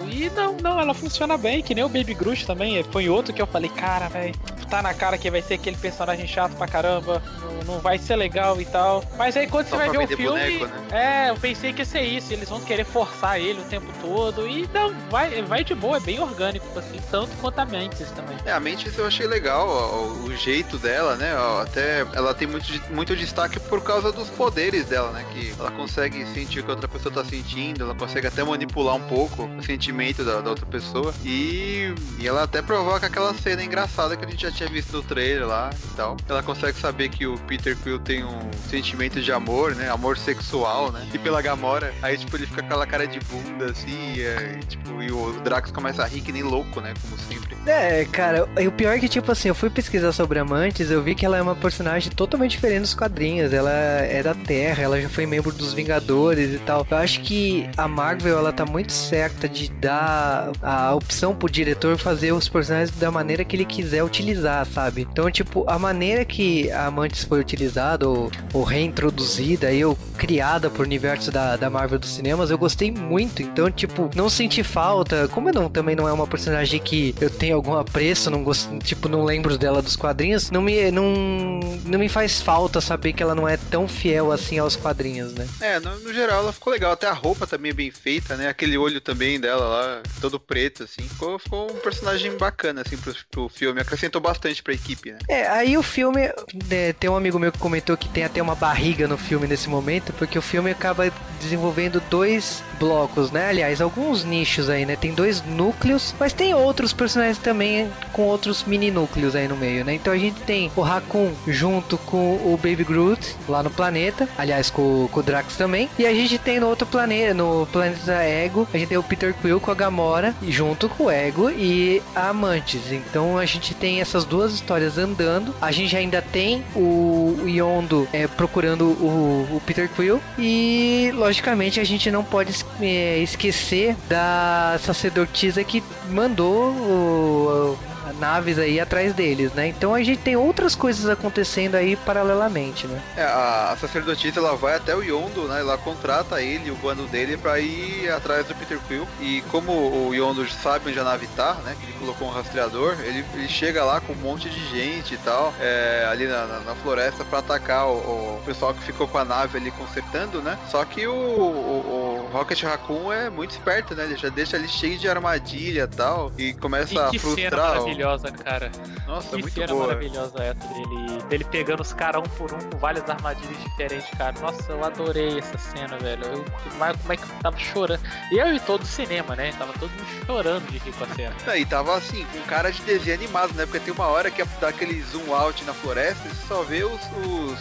E 0.09 0.29
não, 0.29 0.57
não, 0.57 0.79
ela 0.79 0.93
funciona 0.93 1.37
bem, 1.37 1.61
que 1.61 1.75
nem 1.75 1.83
o 1.83 1.89
Baby 1.89 2.13
Groot 2.13 2.45
também. 2.45 2.83
Foi 2.83 3.09
outro 3.09 3.33
que 3.33 3.41
eu 3.41 3.47
falei, 3.47 3.69
cara, 3.69 4.07
velho, 4.07 4.33
tá 4.69 4.81
na 4.81 4.93
cara 4.93 5.17
que 5.17 5.29
vai 5.29 5.41
ser 5.41 5.55
aquele 5.55 5.77
personagem 5.77 6.27
chato 6.27 6.55
pra 6.55 6.67
caramba, 6.67 7.21
não, 7.41 7.73
não 7.73 7.79
vai 7.79 7.97
ser 7.97 8.15
legal 8.15 8.59
e 8.61 8.65
tal. 8.65 9.03
Mas 9.17 9.35
aí 9.35 9.47
quando 9.47 9.67
Só 9.67 9.77
você 9.77 9.87
vai 9.87 9.89
ver 9.89 10.03
o 10.03 10.07
filme. 10.07 10.25
boneco, 10.25 10.65
né? 10.65 11.25
É, 11.25 11.29
eu 11.29 11.35
pensei 11.35 11.73
que 11.73 11.81
ia 11.81 11.85
ser 11.85 12.01
isso, 12.01 12.31
eles 12.31 12.49
vão 12.49 12.61
querer 12.61 12.85
forçar 12.85 13.39
ele 13.39 13.59
o 13.59 13.63
tempo 13.63 13.87
todo. 14.01 14.47
E 14.47 14.69
não, 14.73 14.93
vai, 15.09 15.41
vai 15.41 15.63
de 15.63 15.73
boa, 15.73 15.97
é 15.97 15.99
bem 15.99 16.19
orgânico, 16.19 16.67
assim, 16.77 16.99
tanto 17.09 17.35
quanto 17.37 17.59
a 17.59 17.65
Mantis 17.65 18.11
também. 18.11 18.37
É, 18.45 18.51
a 18.51 18.59
Mantis 18.59 18.97
eu 18.97 19.05
achei 19.05 19.27
legal, 19.27 19.67
ó, 19.67 20.27
o 20.27 20.35
jeito 20.35 20.77
dela, 20.77 21.15
né? 21.15 21.35
ó, 21.35 21.61
até 21.61 22.01
ela 22.13 22.33
tem 22.33 22.47
muito, 22.47 22.67
muito 22.93 23.15
destaque 23.15 23.59
por 23.59 23.81
causa 23.81 24.11
dos 24.11 24.29
poderes 24.29 24.85
dela, 24.85 25.11
né? 25.11 25.25
Que 25.33 25.53
ela 25.59 25.71
consegue 25.71 26.25
sentir 26.27 26.59
o 26.59 26.63
que 26.63 26.69
a 26.69 26.73
outra 26.73 26.87
pessoa 26.87 27.13
tá 27.13 27.25
sentindo, 27.25 27.83
ela 27.83 27.95
consegue 27.95 28.27
até 28.27 28.43
manipular 28.43 28.95
um 28.95 29.01
pouco 29.01 29.48
o 29.57 29.63
sentimento 29.63 30.23
da, 30.23 30.41
da 30.41 30.49
outra 30.49 30.65
pessoa. 30.65 31.13
E, 31.23 31.93
e 32.19 32.27
ela 32.27 32.43
até 32.43 32.61
provoca 32.61 33.07
aquela 33.07 33.33
cena 33.33 33.63
engraçada 33.63 34.15
que 34.15 34.25
a 34.25 34.29
gente 34.29 34.41
já 34.41 34.51
tinha 34.51 34.69
visto 34.69 34.93
no 34.93 35.03
trailer 35.03 35.47
lá 35.47 35.69
e 35.73 35.95
tal. 35.95 36.17
Ela 36.27 36.43
consegue 36.43 36.77
saber 36.79 37.09
que 37.09 37.25
o 37.25 37.37
Peter 37.39 37.75
Quill 37.77 37.99
tem 37.99 38.23
um 38.23 38.51
sentimento 38.69 39.21
de 39.21 39.31
amor, 39.31 39.75
né? 39.75 39.89
Amor 39.89 40.17
sexual, 40.17 40.91
né? 40.91 41.07
E 41.13 41.17
pela 41.17 41.41
Gamora, 41.41 41.93
aí 42.01 42.17
tipo 42.17 42.35
ele 42.35 42.45
fica 42.45 42.61
com 42.61 42.67
aquela 42.67 42.85
cara 42.85 43.07
de 43.07 43.19
bunda 43.19 43.71
assim, 43.71 44.13
e, 44.15 44.21
é, 44.21 44.59
tipo, 44.67 45.01
e 45.01 45.11
o 45.11 45.31
Drax 45.43 45.71
começa 45.71 46.03
a 46.03 46.07
rir 46.07 46.21
que 46.21 46.31
nem 46.31 46.43
louco, 46.43 46.81
né? 46.81 46.93
Como 47.01 47.17
sempre. 47.17 47.55
É, 47.65 48.05
cara, 48.05 48.45
o 48.45 48.71
pior 48.71 48.95
é 48.95 48.99
que, 48.99 49.07
tipo 49.07 49.31
assim, 49.31 49.49
eu 49.49 49.55
fui 49.55 49.69
pesquisar 49.69 50.11
sobre 50.11 50.39
Amantes, 50.39 50.89
eu 50.89 51.01
vi 51.01 51.13
que 51.13 51.25
ela 51.25 51.37
é 51.37 51.41
uma 51.41 51.55
personagem 51.55 52.11
totalmente 52.11 52.51
diferente 52.51 52.81
dos 52.81 52.93
quadrinhos. 52.93 53.53
Ela 53.53 53.71
é 53.71 54.23
da 54.23 54.33
Terra, 54.33 54.83
ela 54.83 54.99
já 54.99 55.09
foi 55.09 55.25
membro 55.25 55.51
dos 55.51 55.73
Vingadores 55.73 56.53
e 56.53 56.59
tal. 56.59 56.85
Eu 56.89 56.97
acho 56.97 57.21
que 57.21 57.69
a 57.77 57.87
Marvel, 57.87 58.37
ela 58.37 58.51
tá 58.51 58.65
muito 58.65 58.91
certa 58.91 59.38
de 59.47 59.69
dar 59.69 60.51
a 60.61 60.93
opção 60.95 61.35
pro 61.35 61.49
diretor 61.49 61.97
fazer 61.97 62.31
os 62.31 62.49
personagens 62.49 62.91
da 62.97 63.11
maneira 63.11 63.43
que 63.43 63.55
ele 63.55 63.65
quiser 63.65 64.03
utilizar, 64.03 64.65
sabe? 64.65 65.07
Então, 65.09 65.29
tipo, 65.31 65.63
a 65.67 65.77
maneira 65.77 66.25
que 66.25 66.71
a 66.71 66.87
Amantes 66.87 67.23
foi 67.23 67.39
utilizada, 67.39 68.07
ou, 68.07 68.31
ou 68.53 68.63
reintroduzida, 68.63 69.67
aí, 69.67 69.83
ou 69.83 69.95
criada 70.17 70.69
pro 70.69 70.83
universo 70.83 71.31
da, 71.31 71.55
da 71.55 71.69
Marvel 71.69 71.99
dos 71.99 72.09
cinemas, 72.09 72.51
eu 72.51 72.57
gostei 72.57 72.91
muito. 72.91 73.41
Então, 73.41 73.69
tipo, 73.71 74.09
não 74.15 74.29
senti 74.29 74.63
falta. 74.63 75.27
Como 75.29 75.49
eu 75.49 75.53
não, 75.53 75.69
também 75.69 75.95
não 75.95 76.07
é 76.07 76.13
uma 76.13 76.27
personagem 76.27 76.79
que 76.79 77.15
eu 77.21 77.29
tenho 77.29 77.55
algum 77.55 77.73
apreço, 77.73 78.29
não 78.29 78.43
gosto, 78.43 78.77
tipo, 78.79 79.07
não 79.07 79.23
lembro 79.23 79.57
dela 79.57 79.81
dos 79.81 79.95
quadrinhos, 79.95 80.51
não 80.51 80.61
me, 80.61 80.91
não, 80.91 81.59
não 81.85 81.99
me 81.99 82.09
faz 82.09 82.41
falta 82.41 82.81
saber 82.81 83.13
que 83.13 83.23
ela 83.23 83.35
não 83.35 83.47
é 83.47 83.57
tão 83.57 83.87
fiel 83.87 84.31
assim 84.31 84.57
aos 84.57 84.75
quadrinhos, 84.75 85.33
né? 85.33 85.47
É, 85.61 85.79
no, 85.79 85.97
no 85.99 86.13
geral 86.13 86.39
ela 86.39 86.53
ficou 86.53 86.73
legal. 86.73 86.91
Até 86.91 87.07
a 87.07 87.13
roupa 87.13 87.45
também 87.45 87.71
é 87.71 87.73
bem 87.73 87.91
feita, 87.91 88.35
né? 88.35 88.47
Aquele 88.47 88.77
olho 88.77 88.99
também 88.99 89.28
dela 89.37 89.67
lá, 89.67 90.01
todo 90.21 90.39
preto, 90.39 90.83
assim. 90.83 91.01
Ficou, 91.01 91.37
ficou 91.37 91.69
um 91.69 91.79
personagem 91.79 92.37
bacana, 92.37 92.81
assim, 92.85 92.95
pro, 92.95 93.13
pro 93.29 93.49
filme. 93.49 93.81
Acrescentou 93.81 94.21
bastante 94.21 94.63
pra 94.63 94.73
equipe, 94.73 95.11
né? 95.11 95.19
É, 95.27 95.47
aí 95.47 95.77
o 95.77 95.83
filme. 95.83 96.21
né, 96.69 96.93
tem 96.93 97.09
um 97.09 97.17
amigo 97.17 97.37
meu 97.37 97.51
que 97.51 97.59
comentou 97.59 97.97
que 97.97 98.07
tem 98.07 98.23
até 98.23 98.41
uma 98.41 98.55
barriga 98.55 99.07
no 99.07 99.17
filme 99.17 99.45
nesse 99.45 99.67
momento, 99.67 100.13
porque 100.13 100.39
o 100.39 100.41
filme 100.41 100.71
acaba 100.71 101.11
desenvolvendo 101.41 102.01
dois 102.09 102.63
blocos, 102.79 103.31
né? 103.31 103.49
Aliás, 103.49 103.81
alguns 103.81 104.23
nichos 104.23 104.69
aí, 104.69 104.85
né? 104.85 104.95
Tem 104.95 105.13
dois 105.13 105.43
núcleos, 105.43 106.15
mas 106.19 106.31
tem 106.31 106.53
outros 106.53 106.93
personagens 106.93 107.37
também 107.37 107.91
com 108.13 108.23
outros 108.23 108.63
mini 108.63 108.91
núcleos 108.91 109.35
aí 109.35 109.47
no 109.47 109.57
meio, 109.57 109.83
né? 109.83 109.93
Então 109.93 110.13
a 110.13 110.17
gente 110.17 110.39
tem 110.41 110.71
o 110.75 110.81
Raccoon 110.81 111.33
junto 111.47 111.97
com 111.97 112.35
o 112.35 112.57
Baby 112.61 112.83
Groot 112.83 113.35
lá 113.47 113.61
no 113.61 113.69
planeta, 113.69 114.29
aliás, 114.37 114.69
com, 114.69 115.07
com 115.11 115.19
o 115.19 115.23
Drax 115.23 115.57
também. 115.57 115.89
E 115.97 116.05
a 116.05 116.13
gente 116.13 116.37
tem 116.37 116.59
no 116.59 116.67
outro 116.67 116.87
planeta, 116.87 117.33
no 117.33 117.67
planeta 117.71 118.13
Ego, 118.23 118.67
a 118.73 118.77
gente 118.77 118.89
tem 118.89 118.97
o 118.97 119.03
Peter 119.03 119.18
Quill 119.41 119.59
com 119.59 119.71
a 119.71 119.75
Gamora, 119.75 120.33
junto 120.47 120.87
com 120.89 121.05
o 121.05 121.11
Ego 121.11 121.49
e 121.49 122.01
a 122.15 122.29
Amantes. 122.29 122.91
Então 122.91 123.37
a 123.37 123.45
gente 123.45 123.73
tem 123.73 124.01
essas 124.01 124.23
duas 124.25 124.53
histórias 124.53 124.97
andando. 124.97 125.53
A 125.61 125.71
gente 125.71 125.95
ainda 125.95 126.21
tem 126.21 126.63
o 126.75 127.35
Yondo 127.45 128.07
é, 128.13 128.27
procurando 128.27 128.85
o, 128.85 129.47
o 129.57 129.61
Peter 129.65 129.89
Quill 129.89 130.21
e, 130.37 131.11
logicamente, 131.15 131.79
a 131.79 131.83
gente 131.83 132.09
não 132.11 132.23
pode 132.23 132.53
é, 132.81 133.19
esquecer 133.19 133.95
da 134.07 134.79
sacerdotisa 134.83 135.63
que 135.63 135.83
mandou 136.09 136.69
o- 136.71 137.77
naves 138.19 138.57
aí 138.57 138.79
atrás 138.79 139.13
deles, 139.13 139.51
né? 139.53 139.67
Então 139.67 139.93
a 139.93 140.01
gente 140.03 140.19
tem 140.19 140.35
outras 140.35 140.75
coisas 140.75 141.09
acontecendo 141.09 141.75
aí 141.75 141.95
paralelamente, 141.95 142.87
né? 142.87 143.01
É, 143.15 143.23
a, 143.23 143.71
a 143.71 143.77
sacerdotisa 143.77 144.39
ela 144.39 144.55
vai 144.55 144.75
até 144.75 144.95
o 144.95 145.01
Yondo, 145.03 145.47
né? 145.47 145.59
Ela 145.59 145.77
contrata 145.77 146.41
ele, 146.41 146.71
o 146.71 146.75
bando 146.75 147.05
dele, 147.07 147.37
pra 147.37 147.59
ir 147.59 148.09
atrás 148.11 148.45
do 148.47 148.55
Peter 148.55 148.79
Quill. 148.87 149.07
E 149.19 149.41
como 149.51 149.71
o 150.07 150.13
Yondo 150.13 150.47
sabe 150.49 150.89
onde 150.89 150.99
a 150.99 151.03
nave 151.03 151.27
tá, 151.35 151.55
né? 151.65 151.75
Que 151.79 151.85
ele 151.85 151.99
colocou 151.99 152.27
um 152.27 152.31
rastreador, 152.31 152.95
ele, 153.03 153.23
ele 153.33 153.47
chega 153.47 153.83
lá 153.83 153.99
com 153.99 154.13
um 154.13 154.17
monte 154.17 154.49
de 154.49 154.59
gente 154.69 155.13
e 155.13 155.17
tal, 155.17 155.53
é, 155.59 156.07
ali 156.11 156.27
na, 156.27 156.45
na- 156.45 156.59
na 156.59 156.75
floresta 156.75 157.23
pra 157.25 157.39
atacar 157.39 157.87
o, 157.87 157.97
o 158.37 158.41
pessoal 158.45 158.73
que 158.73 158.81
ficou 158.83 159.07
com 159.07 159.17
a 159.17 159.25
nave 159.25 159.57
ali 159.57 159.71
consertando, 159.71 160.41
né? 160.41 160.57
Só 160.69 160.83
que 160.85 161.05
o, 161.07 161.13
o- 161.13 162.08
o 162.08 162.08
Rocket 162.29 162.61
Raccoon 162.63 163.11
é 163.11 163.29
muito 163.29 163.51
esperto, 163.51 163.95
né? 163.95 164.05
Ele 164.05 164.15
já 164.17 164.29
deixa 164.29 164.55
ali 164.57 164.67
cheio 164.67 164.97
de 164.97 165.07
armadilha 165.09 165.83
e 165.83 165.87
tal, 165.95 166.31
e 166.37 166.53
começa 166.53 166.93
E 166.93 166.97
a 166.97 167.09
que 167.09 167.19
cena 167.19 167.35
frustrar. 167.35 167.67
maravilhosa, 167.69 168.31
cara. 168.31 168.71
Nossa, 169.07 169.29
que 169.35 169.41
muito 169.41 169.53
cena 169.53 169.67
boa. 169.67 169.87
maravilhosa 169.87 170.43
essa 170.43 170.67
dele, 170.73 171.23
dele 171.29 171.43
pegando 171.45 171.81
os 171.81 171.93
caras 171.93 172.21
um 172.21 172.29
por 172.37 172.53
um 172.53 172.59
com 172.59 172.77
várias 172.77 173.09
armadilhas 173.09 173.57
diferentes, 173.63 174.09
cara. 174.17 174.33
Nossa, 174.41 174.71
eu 174.71 174.83
adorei 174.83 175.39
essa 175.39 175.57
cena, 175.57 175.97
velho. 175.97 176.23
Eu, 176.25 176.45
como 176.69 177.13
é 177.13 177.17
que 177.17 177.23
eu 177.23 177.29
tava 177.41 177.57
chorando? 177.57 178.01
Eu 178.31 178.53
e 178.53 178.59
todo 178.59 178.83
o 178.83 178.85
cinema, 178.85 179.35
né? 179.35 179.51
Tava 179.57 179.73
todo 179.73 179.89
mundo 179.91 180.25
chorando 180.25 180.67
de 180.71 180.77
rir 180.77 180.93
com 180.93 181.03
a 181.03 181.07
cena. 181.07 181.57
E 181.57 181.65
tava 181.65 181.95
assim, 181.97 182.25
com 182.31 182.39
cara 182.41 182.71
de 182.71 182.81
desenho 182.83 183.15
animado, 183.17 183.53
né? 183.53 183.65
Porque 183.65 183.79
tem 183.79 183.93
uma 183.93 184.07
hora 184.07 184.29
que 184.29 184.43
dá 184.61 184.69
aquele 184.69 185.01
zoom 185.01 185.33
out 185.33 185.63
na 185.65 185.73
floresta 185.73 186.27
e 186.27 186.29
você 186.29 186.47
só 186.47 186.61
vê 186.63 186.83
os, 186.83 187.01
os, 187.25 187.59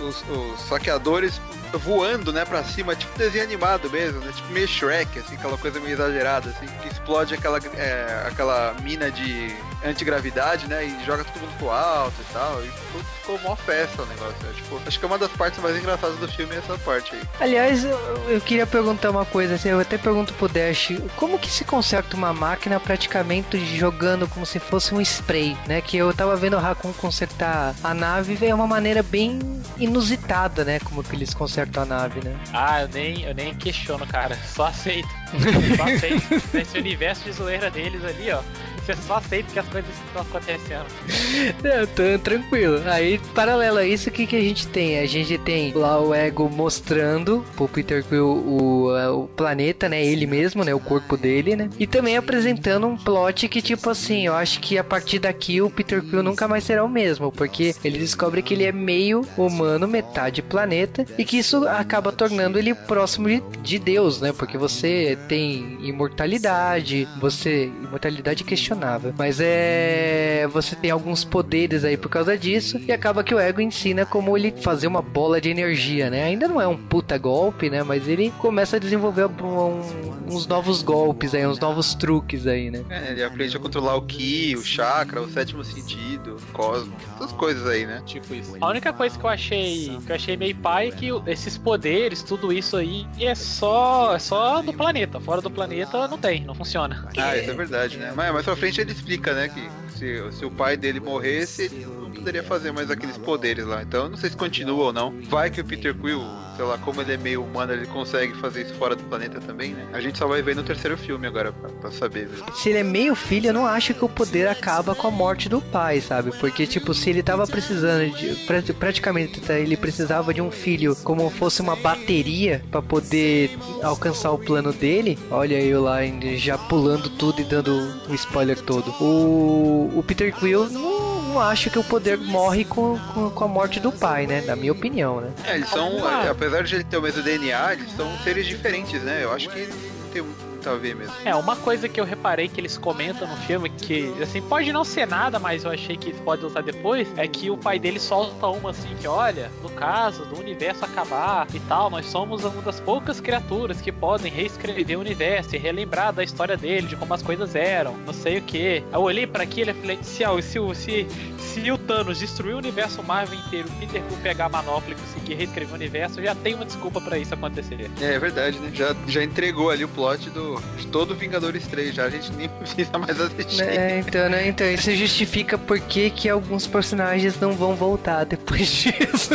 os, 0.00 0.24
os 0.28 0.60
saqueadores 0.68 1.40
voando, 1.72 2.32
né, 2.32 2.44
pra 2.44 2.64
cima, 2.64 2.96
tipo 2.96 3.16
desenho 3.18 3.44
animado 3.44 3.90
mesmo, 3.90 4.20
né? 4.20 4.32
Tipo 4.34 4.52
meio 4.52 4.66
Shrek, 4.66 5.18
assim, 5.18 5.34
aquela 5.34 5.58
coisa 5.58 5.78
meio 5.80 5.92
exagerada, 5.92 6.50
assim, 6.50 6.66
que 6.82 6.88
explode 6.88 7.34
aquela, 7.34 7.58
é, 7.76 8.24
aquela 8.26 8.74
mina 8.82 9.10
de 9.10 9.54
antigravidade, 9.84 10.66
né? 10.66 10.84
E 10.84 11.04
joga 11.04 11.24
todo 11.24 11.40
mundo 11.40 11.56
pro 11.58 11.70
alto 11.70 12.14
e 12.20 12.32
tal. 12.32 12.62
E 12.64 12.68
ficou, 12.68 13.02
ficou 13.20 13.38
mó 13.40 13.56
festa 13.56 14.02
o 14.02 14.06
negócio. 14.06 14.36
né? 14.42 14.52
Tipo, 14.54 14.80
acho 14.86 14.98
que 14.98 15.04
é 15.04 15.08
uma 15.08 15.18
das 15.18 15.30
partes 15.32 15.60
mais 15.60 15.76
engraçadas 15.76 16.16
do 16.16 16.28
filme 16.28 16.54
é 16.54 16.58
essa 16.58 16.76
parte 16.78 17.14
aí. 17.14 17.22
Aliás, 17.40 17.84
eu, 17.84 17.98
eu 18.28 18.40
queria 18.40 18.66
perguntar 18.66 19.10
uma 19.10 19.24
coisa, 19.24 19.54
assim, 19.54 19.68
eu 19.68 19.80
até 19.80 19.96
pergunto 19.98 20.32
pro 20.34 20.48
Dash, 20.48 20.92
como 21.16 21.38
que 21.38 21.50
se 21.50 21.64
conserta 21.64 22.16
uma 22.16 22.32
máquina 22.32 22.80
praticamente 22.80 23.58
jogando 23.76 24.26
como 24.28 24.44
se 24.46 24.58
fosse 24.58 24.94
um 24.94 25.00
spray, 25.00 25.56
né? 25.66 25.80
Que 25.80 25.96
eu 25.96 26.12
tava 26.12 26.36
vendo 26.36 26.56
o 26.56 26.60
Raccoon 26.60 26.92
consertar 26.92 27.74
a 27.82 27.94
nave 27.94 28.38
e 28.40 28.46
é 28.46 28.54
uma 28.54 28.66
maneira 28.66 29.02
bem 29.02 29.38
inusitada, 29.78 30.64
né? 30.64 30.80
Como 30.80 31.02
que 31.02 31.14
eles 31.14 31.32
consertam 31.34 31.82
a 31.82 31.86
nave, 31.86 32.20
né? 32.24 32.36
Ah, 32.52 32.82
eu 32.82 32.88
nem, 32.88 33.22
eu 33.22 33.34
nem 33.34 33.54
questiono, 33.54 34.06
cara. 34.06 34.36
Só 34.54 34.66
aceito. 34.66 35.08
Só 35.76 35.84
aceito. 35.84 36.42
Nesse 36.52 36.78
universo 36.78 37.24
de 37.24 37.32
zoeira 37.32 37.70
deles 37.70 38.04
ali, 38.04 38.30
ó. 38.30 38.40
Você 38.88 38.96
só 39.06 39.16
aceita 39.16 39.52
que 39.52 39.58
as 39.58 39.68
coisas 39.68 39.90
estão 40.06 40.22
acontecendo. 40.22 40.86
Não, 41.62 41.86
tô 41.88 42.18
tranquilo. 42.24 42.80
Aí, 42.86 43.20
paralelo 43.34 43.76
a 43.76 43.84
isso, 43.84 44.08
o 44.08 44.12
que, 44.12 44.26
que 44.26 44.34
a 44.34 44.40
gente 44.40 44.66
tem? 44.66 44.98
A 44.98 45.04
gente 45.04 45.36
tem 45.36 45.74
lá 45.74 46.00
o 46.00 46.14
Ego 46.14 46.48
mostrando 46.48 47.44
pro 47.54 47.68
Peter 47.68 48.02
Quill 48.02 48.26
o, 48.26 48.96
é, 48.96 49.10
o 49.10 49.24
planeta, 49.24 49.90
né? 49.90 50.02
Ele 50.02 50.26
mesmo, 50.26 50.64
né? 50.64 50.72
O 50.72 50.80
corpo 50.80 51.18
dele, 51.18 51.54
né? 51.54 51.68
E 51.78 51.86
também 51.86 52.16
apresentando 52.16 52.86
um 52.86 52.96
plot 52.96 53.46
que, 53.48 53.60
tipo 53.60 53.90
assim, 53.90 54.26
eu 54.26 54.34
acho 54.34 54.58
que 54.58 54.78
a 54.78 54.84
partir 54.84 55.18
daqui 55.18 55.60
o 55.60 55.68
Peter 55.68 56.02
Quill 56.02 56.22
nunca 56.22 56.48
mais 56.48 56.64
será 56.64 56.82
o 56.82 56.88
mesmo, 56.88 57.30
porque 57.30 57.74
ele 57.84 57.98
descobre 57.98 58.40
que 58.40 58.54
ele 58.54 58.64
é 58.64 58.72
meio 58.72 59.20
humano, 59.36 59.86
metade 59.86 60.40
planeta, 60.40 61.04
e 61.18 61.26
que 61.26 61.36
isso 61.36 61.68
acaba 61.68 62.10
tornando 62.10 62.58
ele 62.58 62.74
próximo 62.74 63.28
de, 63.28 63.42
de 63.62 63.78
Deus, 63.78 64.18
né? 64.18 64.32
Porque 64.32 64.56
você 64.56 65.18
tem 65.28 65.76
imortalidade, 65.82 67.06
você. 67.20 67.70
Imortalidade 67.82 68.44
questionável, 68.44 68.77
mas 69.16 69.38
é. 69.40 70.46
Você 70.52 70.74
tem 70.76 70.90
alguns 70.90 71.24
poderes 71.24 71.84
aí 71.84 71.96
por 71.96 72.08
causa 72.08 72.36
disso, 72.36 72.80
e 72.86 72.92
acaba 72.92 73.22
que 73.24 73.34
o 73.34 73.38
ego 73.38 73.60
ensina 73.60 74.06
como 74.06 74.36
ele 74.36 74.52
fazer 74.62 74.86
uma 74.86 75.02
bola 75.02 75.40
de 75.40 75.48
energia, 75.50 76.08
né? 76.10 76.24
Ainda 76.24 76.46
não 76.48 76.60
é 76.60 76.66
um 76.66 76.76
puta 76.76 77.18
golpe, 77.18 77.68
né? 77.70 77.82
Mas 77.82 78.06
ele 78.08 78.32
começa 78.38 78.76
a 78.76 78.78
desenvolver 78.78 79.26
um- 79.42 79.80
uns 80.26 80.46
novos 80.46 80.82
golpes 80.82 81.34
aí, 81.34 81.46
uns 81.46 81.58
novos 81.58 81.94
truques 81.94 82.46
aí, 82.46 82.70
né? 82.70 82.84
É, 82.88 83.12
ele 83.12 83.22
aprende 83.22 83.56
a 83.56 83.60
controlar 83.60 83.96
o 83.96 84.02
Ki, 84.02 84.54
o 84.56 84.62
chakra, 84.62 85.20
o 85.20 85.30
sétimo 85.30 85.64
sentido, 85.64 86.36
o 86.36 86.52
cosmo, 86.52 86.94
essas 87.16 87.32
coisas 87.32 87.66
aí, 87.66 87.86
né? 87.86 88.02
Tipo 88.06 88.34
isso. 88.34 88.56
A 88.60 88.68
única 88.68 88.92
coisa 88.92 89.18
que 89.18 89.24
eu 89.24 89.30
achei 89.30 89.98
que 90.04 90.10
eu 90.12 90.16
achei 90.16 90.36
meio 90.36 90.54
pai 90.56 90.88
é 90.88 90.90
que 90.90 91.08
esses 91.26 91.56
poderes, 91.58 92.22
tudo 92.22 92.52
isso 92.52 92.76
aí, 92.76 93.06
é 93.20 93.34
só, 93.34 94.14
é 94.14 94.18
só 94.18 94.62
do 94.62 94.72
planeta. 94.72 95.20
Fora 95.20 95.40
do 95.40 95.50
planeta 95.50 96.06
não 96.08 96.18
tem, 96.18 96.44
não 96.44 96.54
funciona. 96.54 97.08
Ah, 97.16 97.36
isso 97.36 97.50
é 97.50 97.54
verdade, 97.54 97.96
né? 97.96 98.12
Mas 98.14 98.32
mais 98.32 98.44
pra 98.44 98.56
frente 98.68 98.80
ele 98.82 98.92
explica, 98.92 99.32
né, 99.32 99.48
que 99.48 99.66
se, 99.98 100.22
se 100.32 100.44
o 100.44 100.50
pai 100.50 100.76
dele 100.76 101.00
morresse, 101.00 101.62
ele 101.64 101.86
não 101.86 102.10
poderia 102.10 102.42
fazer 102.42 102.72
mais 102.72 102.90
aqueles 102.90 103.18
poderes 103.18 103.66
lá. 103.66 103.82
Então 103.82 104.08
não 104.08 104.16
sei 104.16 104.30
se 104.30 104.36
continua 104.36 104.84
ou 104.86 104.92
não. 104.92 105.14
Vai 105.28 105.50
que 105.50 105.60
o 105.60 105.64
Peter 105.64 105.94
Quill, 105.94 106.22
sei 106.56 106.64
lá, 106.64 106.78
como 106.78 107.00
ele 107.00 107.12
é 107.12 107.16
meio 107.16 107.42
humano, 107.42 107.72
ele 107.72 107.86
consegue 107.86 108.34
fazer 108.34 108.62
isso 108.62 108.74
fora 108.74 108.94
do 108.96 109.02
planeta 109.04 109.40
também, 109.40 109.72
né? 109.72 109.86
A 109.92 110.00
gente 110.00 110.18
só 110.18 110.26
vai 110.26 110.42
ver 110.42 110.56
no 110.56 110.62
terceiro 110.62 110.96
filme 110.96 111.26
agora 111.26 111.52
pra, 111.52 111.68
pra 111.70 111.90
saber. 111.90 112.26
Né? 112.28 112.36
Se 112.54 112.68
ele 112.70 112.78
é 112.78 112.82
meio 112.82 113.14
filho, 113.14 113.48
eu 113.48 113.54
não 113.54 113.66
acho 113.66 113.94
que 113.94 114.04
o 114.04 114.08
poder 114.08 114.48
acaba 114.48 114.94
com 114.94 115.06
a 115.06 115.10
morte 115.10 115.48
do 115.48 115.60
pai, 115.60 116.00
sabe? 116.00 116.30
Porque, 116.38 116.66
tipo, 116.66 116.92
se 116.94 117.10
ele 117.10 117.22
tava 117.22 117.46
precisando 117.46 118.10
de. 118.16 118.34
pra- 118.46 118.58
Praticamente, 118.78 119.40
tá, 119.40 119.58
ele 119.58 119.76
precisava 119.76 120.32
de 120.34 120.40
um 120.42 120.50
filho 120.50 120.94
como 121.04 121.28
fosse 121.30 121.60
uma 121.62 121.76
bateria 121.76 122.62
pra 122.70 122.82
poder 122.82 123.50
alcançar 123.82 124.30
o 124.32 124.38
plano 124.38 124.72
dele. 124.72 125.18
Olha 125.30 125.60
eu 125.60 125.82
lá 125.82 125.98
já 126.36 126.56
pulando 126.58 127.08
tudo 127.10 127.40
e 127.40 127.44
dando 127.44 127.72
o 128.08 128.14
spoiler 128.14 128.60
todo. 128.60 128.90
O, 129.02 129.87
o 129.94 130.02
Peter 130.02 130.34
Quill 130.34 130.68
não, 130.70 131.22
não 131.22 131.40
acho 131.40 131.70
que 131.70 131.78
o 131.78 131.84
poder 131.84 132.16
morre 132.18 132.64
com, 132.64 132.98
com, 133.14 133.30
com 133.30 133.44
a 133.44 133.48
morte 133.48 133.78
do 133.80 133.92
pai, 133.92 134.26
né? 134.26 134.40
Na 134.42 134.56
minha 134.56 134.72
opinião, 134.72 135.20
né? 135.20 135.30
É, 135.44 135.54
eles 135.56 135.68
são, 135.68 136.04
Ah. 136.06 136.24
é, 136.26 136.28
apesar 136.30 136.62
de 136.62 136.74
ele 136.76 136.84
ter 136.84 136.96
o 136.96 137.02
mesmo 137.02 137.22
DNA, 137.22 137.72
eles 137.74 137.92
são 137.96 138.10
seres 138.24 138.46
diferentes, 138.46 139.00
né? 139.02 139.20
Eu 139.22 139.32
acho 139.32 139.48
que 139.50 139.60
não 139.66 140.08
tem 140.12 140.22
muita 140.68 140.72
a 140.72 140.76
ver 140.76 140.94
mesmo. 140.94 141.14
É, 141.24 141.34
uma 141.34 141.56
coisa 141.56 141.88
que 141.88 142.00
eu 142.00 142.04
reparei 142.04 142.48
que 142.48 142.60
eles 142.60 142.76
comentam 142.76 143.26
no 143.26 143.36
filme, 143.38 143.68
que, 143.70 144.12
assim, 144.22 144.42
pode 144.42 144.72
não 144.72 144.84
ser 144.84 145.06
nada, 145.06 145.38
mas 145.38 145.64
eu 145.64 145.70
achei 145.70 145.96
que 145.96 146.12
pode 146.12 146.44
usar 146.44 146.62
depois, 146.62 147.08
é 147.16 147.26
que 147.26 147.50
o 147.50 147.56
pai 147.56 147.78
dele 147.78 147.98
solta 147.98 148.46
uma 148.46 148.70
assim, 148.70 148.94
que 149.00 149.06
olha, 149.06 149.50
no 149.62 149.70
caso 149.70 150.24
do 150.26 150.38
universo 150.38 150.84
acabar 150.84 151.46
e 151.54 151.60
tal, 151.60 151.90
nós 151.90 152.06
somos 152.06 152.44
uma 152.44 152.62
das 152.62 152.80
poucas 152.80 153.20
criaturas 153.20 153.80
que 153.80 153.90
podem 153.90 154.30
reescrever 154.30 154.98
o 154.98 155.00
universo 155.00 155.54
e 155.54 155.58
relembrar 155.58 156.12
da 156.12 156.22
história 156.22 156.56
dele, 156.56 156.86
de 156.86 156.96
como 156.96 157.14
as 157.14 157.22
coisas 157.22 157.54
eram, 157.54 157.96
não 158.06 158.12
sei 158.12 158.38
o 158.38 158.42
que. 158.42 158.82
Eu 158.92 159.00
olhei 159.00 159.26
para 159.26 159.42
aquilo 159.42 159.70
e 159.70 159.74
falei, 159.74 159.98
se, 160.02 160.24
se, 160.42 160.74
se, 160.74 161.06
se 161.38 161.70
o 161.70 161.78
Thanos 161.78 162.18
destruir 162.18 162.54
o 162.54 162.58
universo 162.58 163.02
Marvel 163.02 163.38
inteiro, 163.38 163.68
Peter 163.78 164.02
Quill 164.02 164.18
pegar 164.18 164.46
a 164.46 164.48
manopla 164.48 164.92
e 164.92 164.94
conseguir 164.94 165.34
reescrever 165.34 165.72
o 165.72 165.76
universo, 165.76 166.22
já 166.22 166.34
tem 166.34 166.54
uma 166.54 166.64
desculpa 166.64 167.00
para 167.00 167.18
isso 167.18 167.34
acontecer. 167.34 167.90
É, 168.00 168.14
é 168.14 168.18
verdade, 168.18 168.58
né? 168.58 168.70
Já, 168.74 168.94
já 169.06 169.22
entregou 169.22 169.70
ali 169.70 169.84
o 169.84 169.88
plot 169.88 170.30
do, 170.30 170.57
de 170.76 170.86
todo 170.86 171.14
Vingadores 171.14 171.66
3, 171.66 171.94
já 171.94 172.04
a 172.04 172.10
gente 172.10 172.32
nem 172.32 172.48
precisa 172.58 172.98
mais 172.98 173.20
assistir. 173.20 173.62
É, 173.62 173.98
então, 173.98 174.28
né? 174.28 174.48
Então, 174.48 174.66
isso 174.70 174.90
justifica 174.94 175.58
por 175.58 175.78
que, 175.80 176.10
que 176.10 176.28
alguns 176.28 176.66
personagens 176.66 177.38
não 177.40 177.52
vão 177.52 177.74
voltar 177.74 178.24
depois 178.24 178.68
disso. 178.70 179.34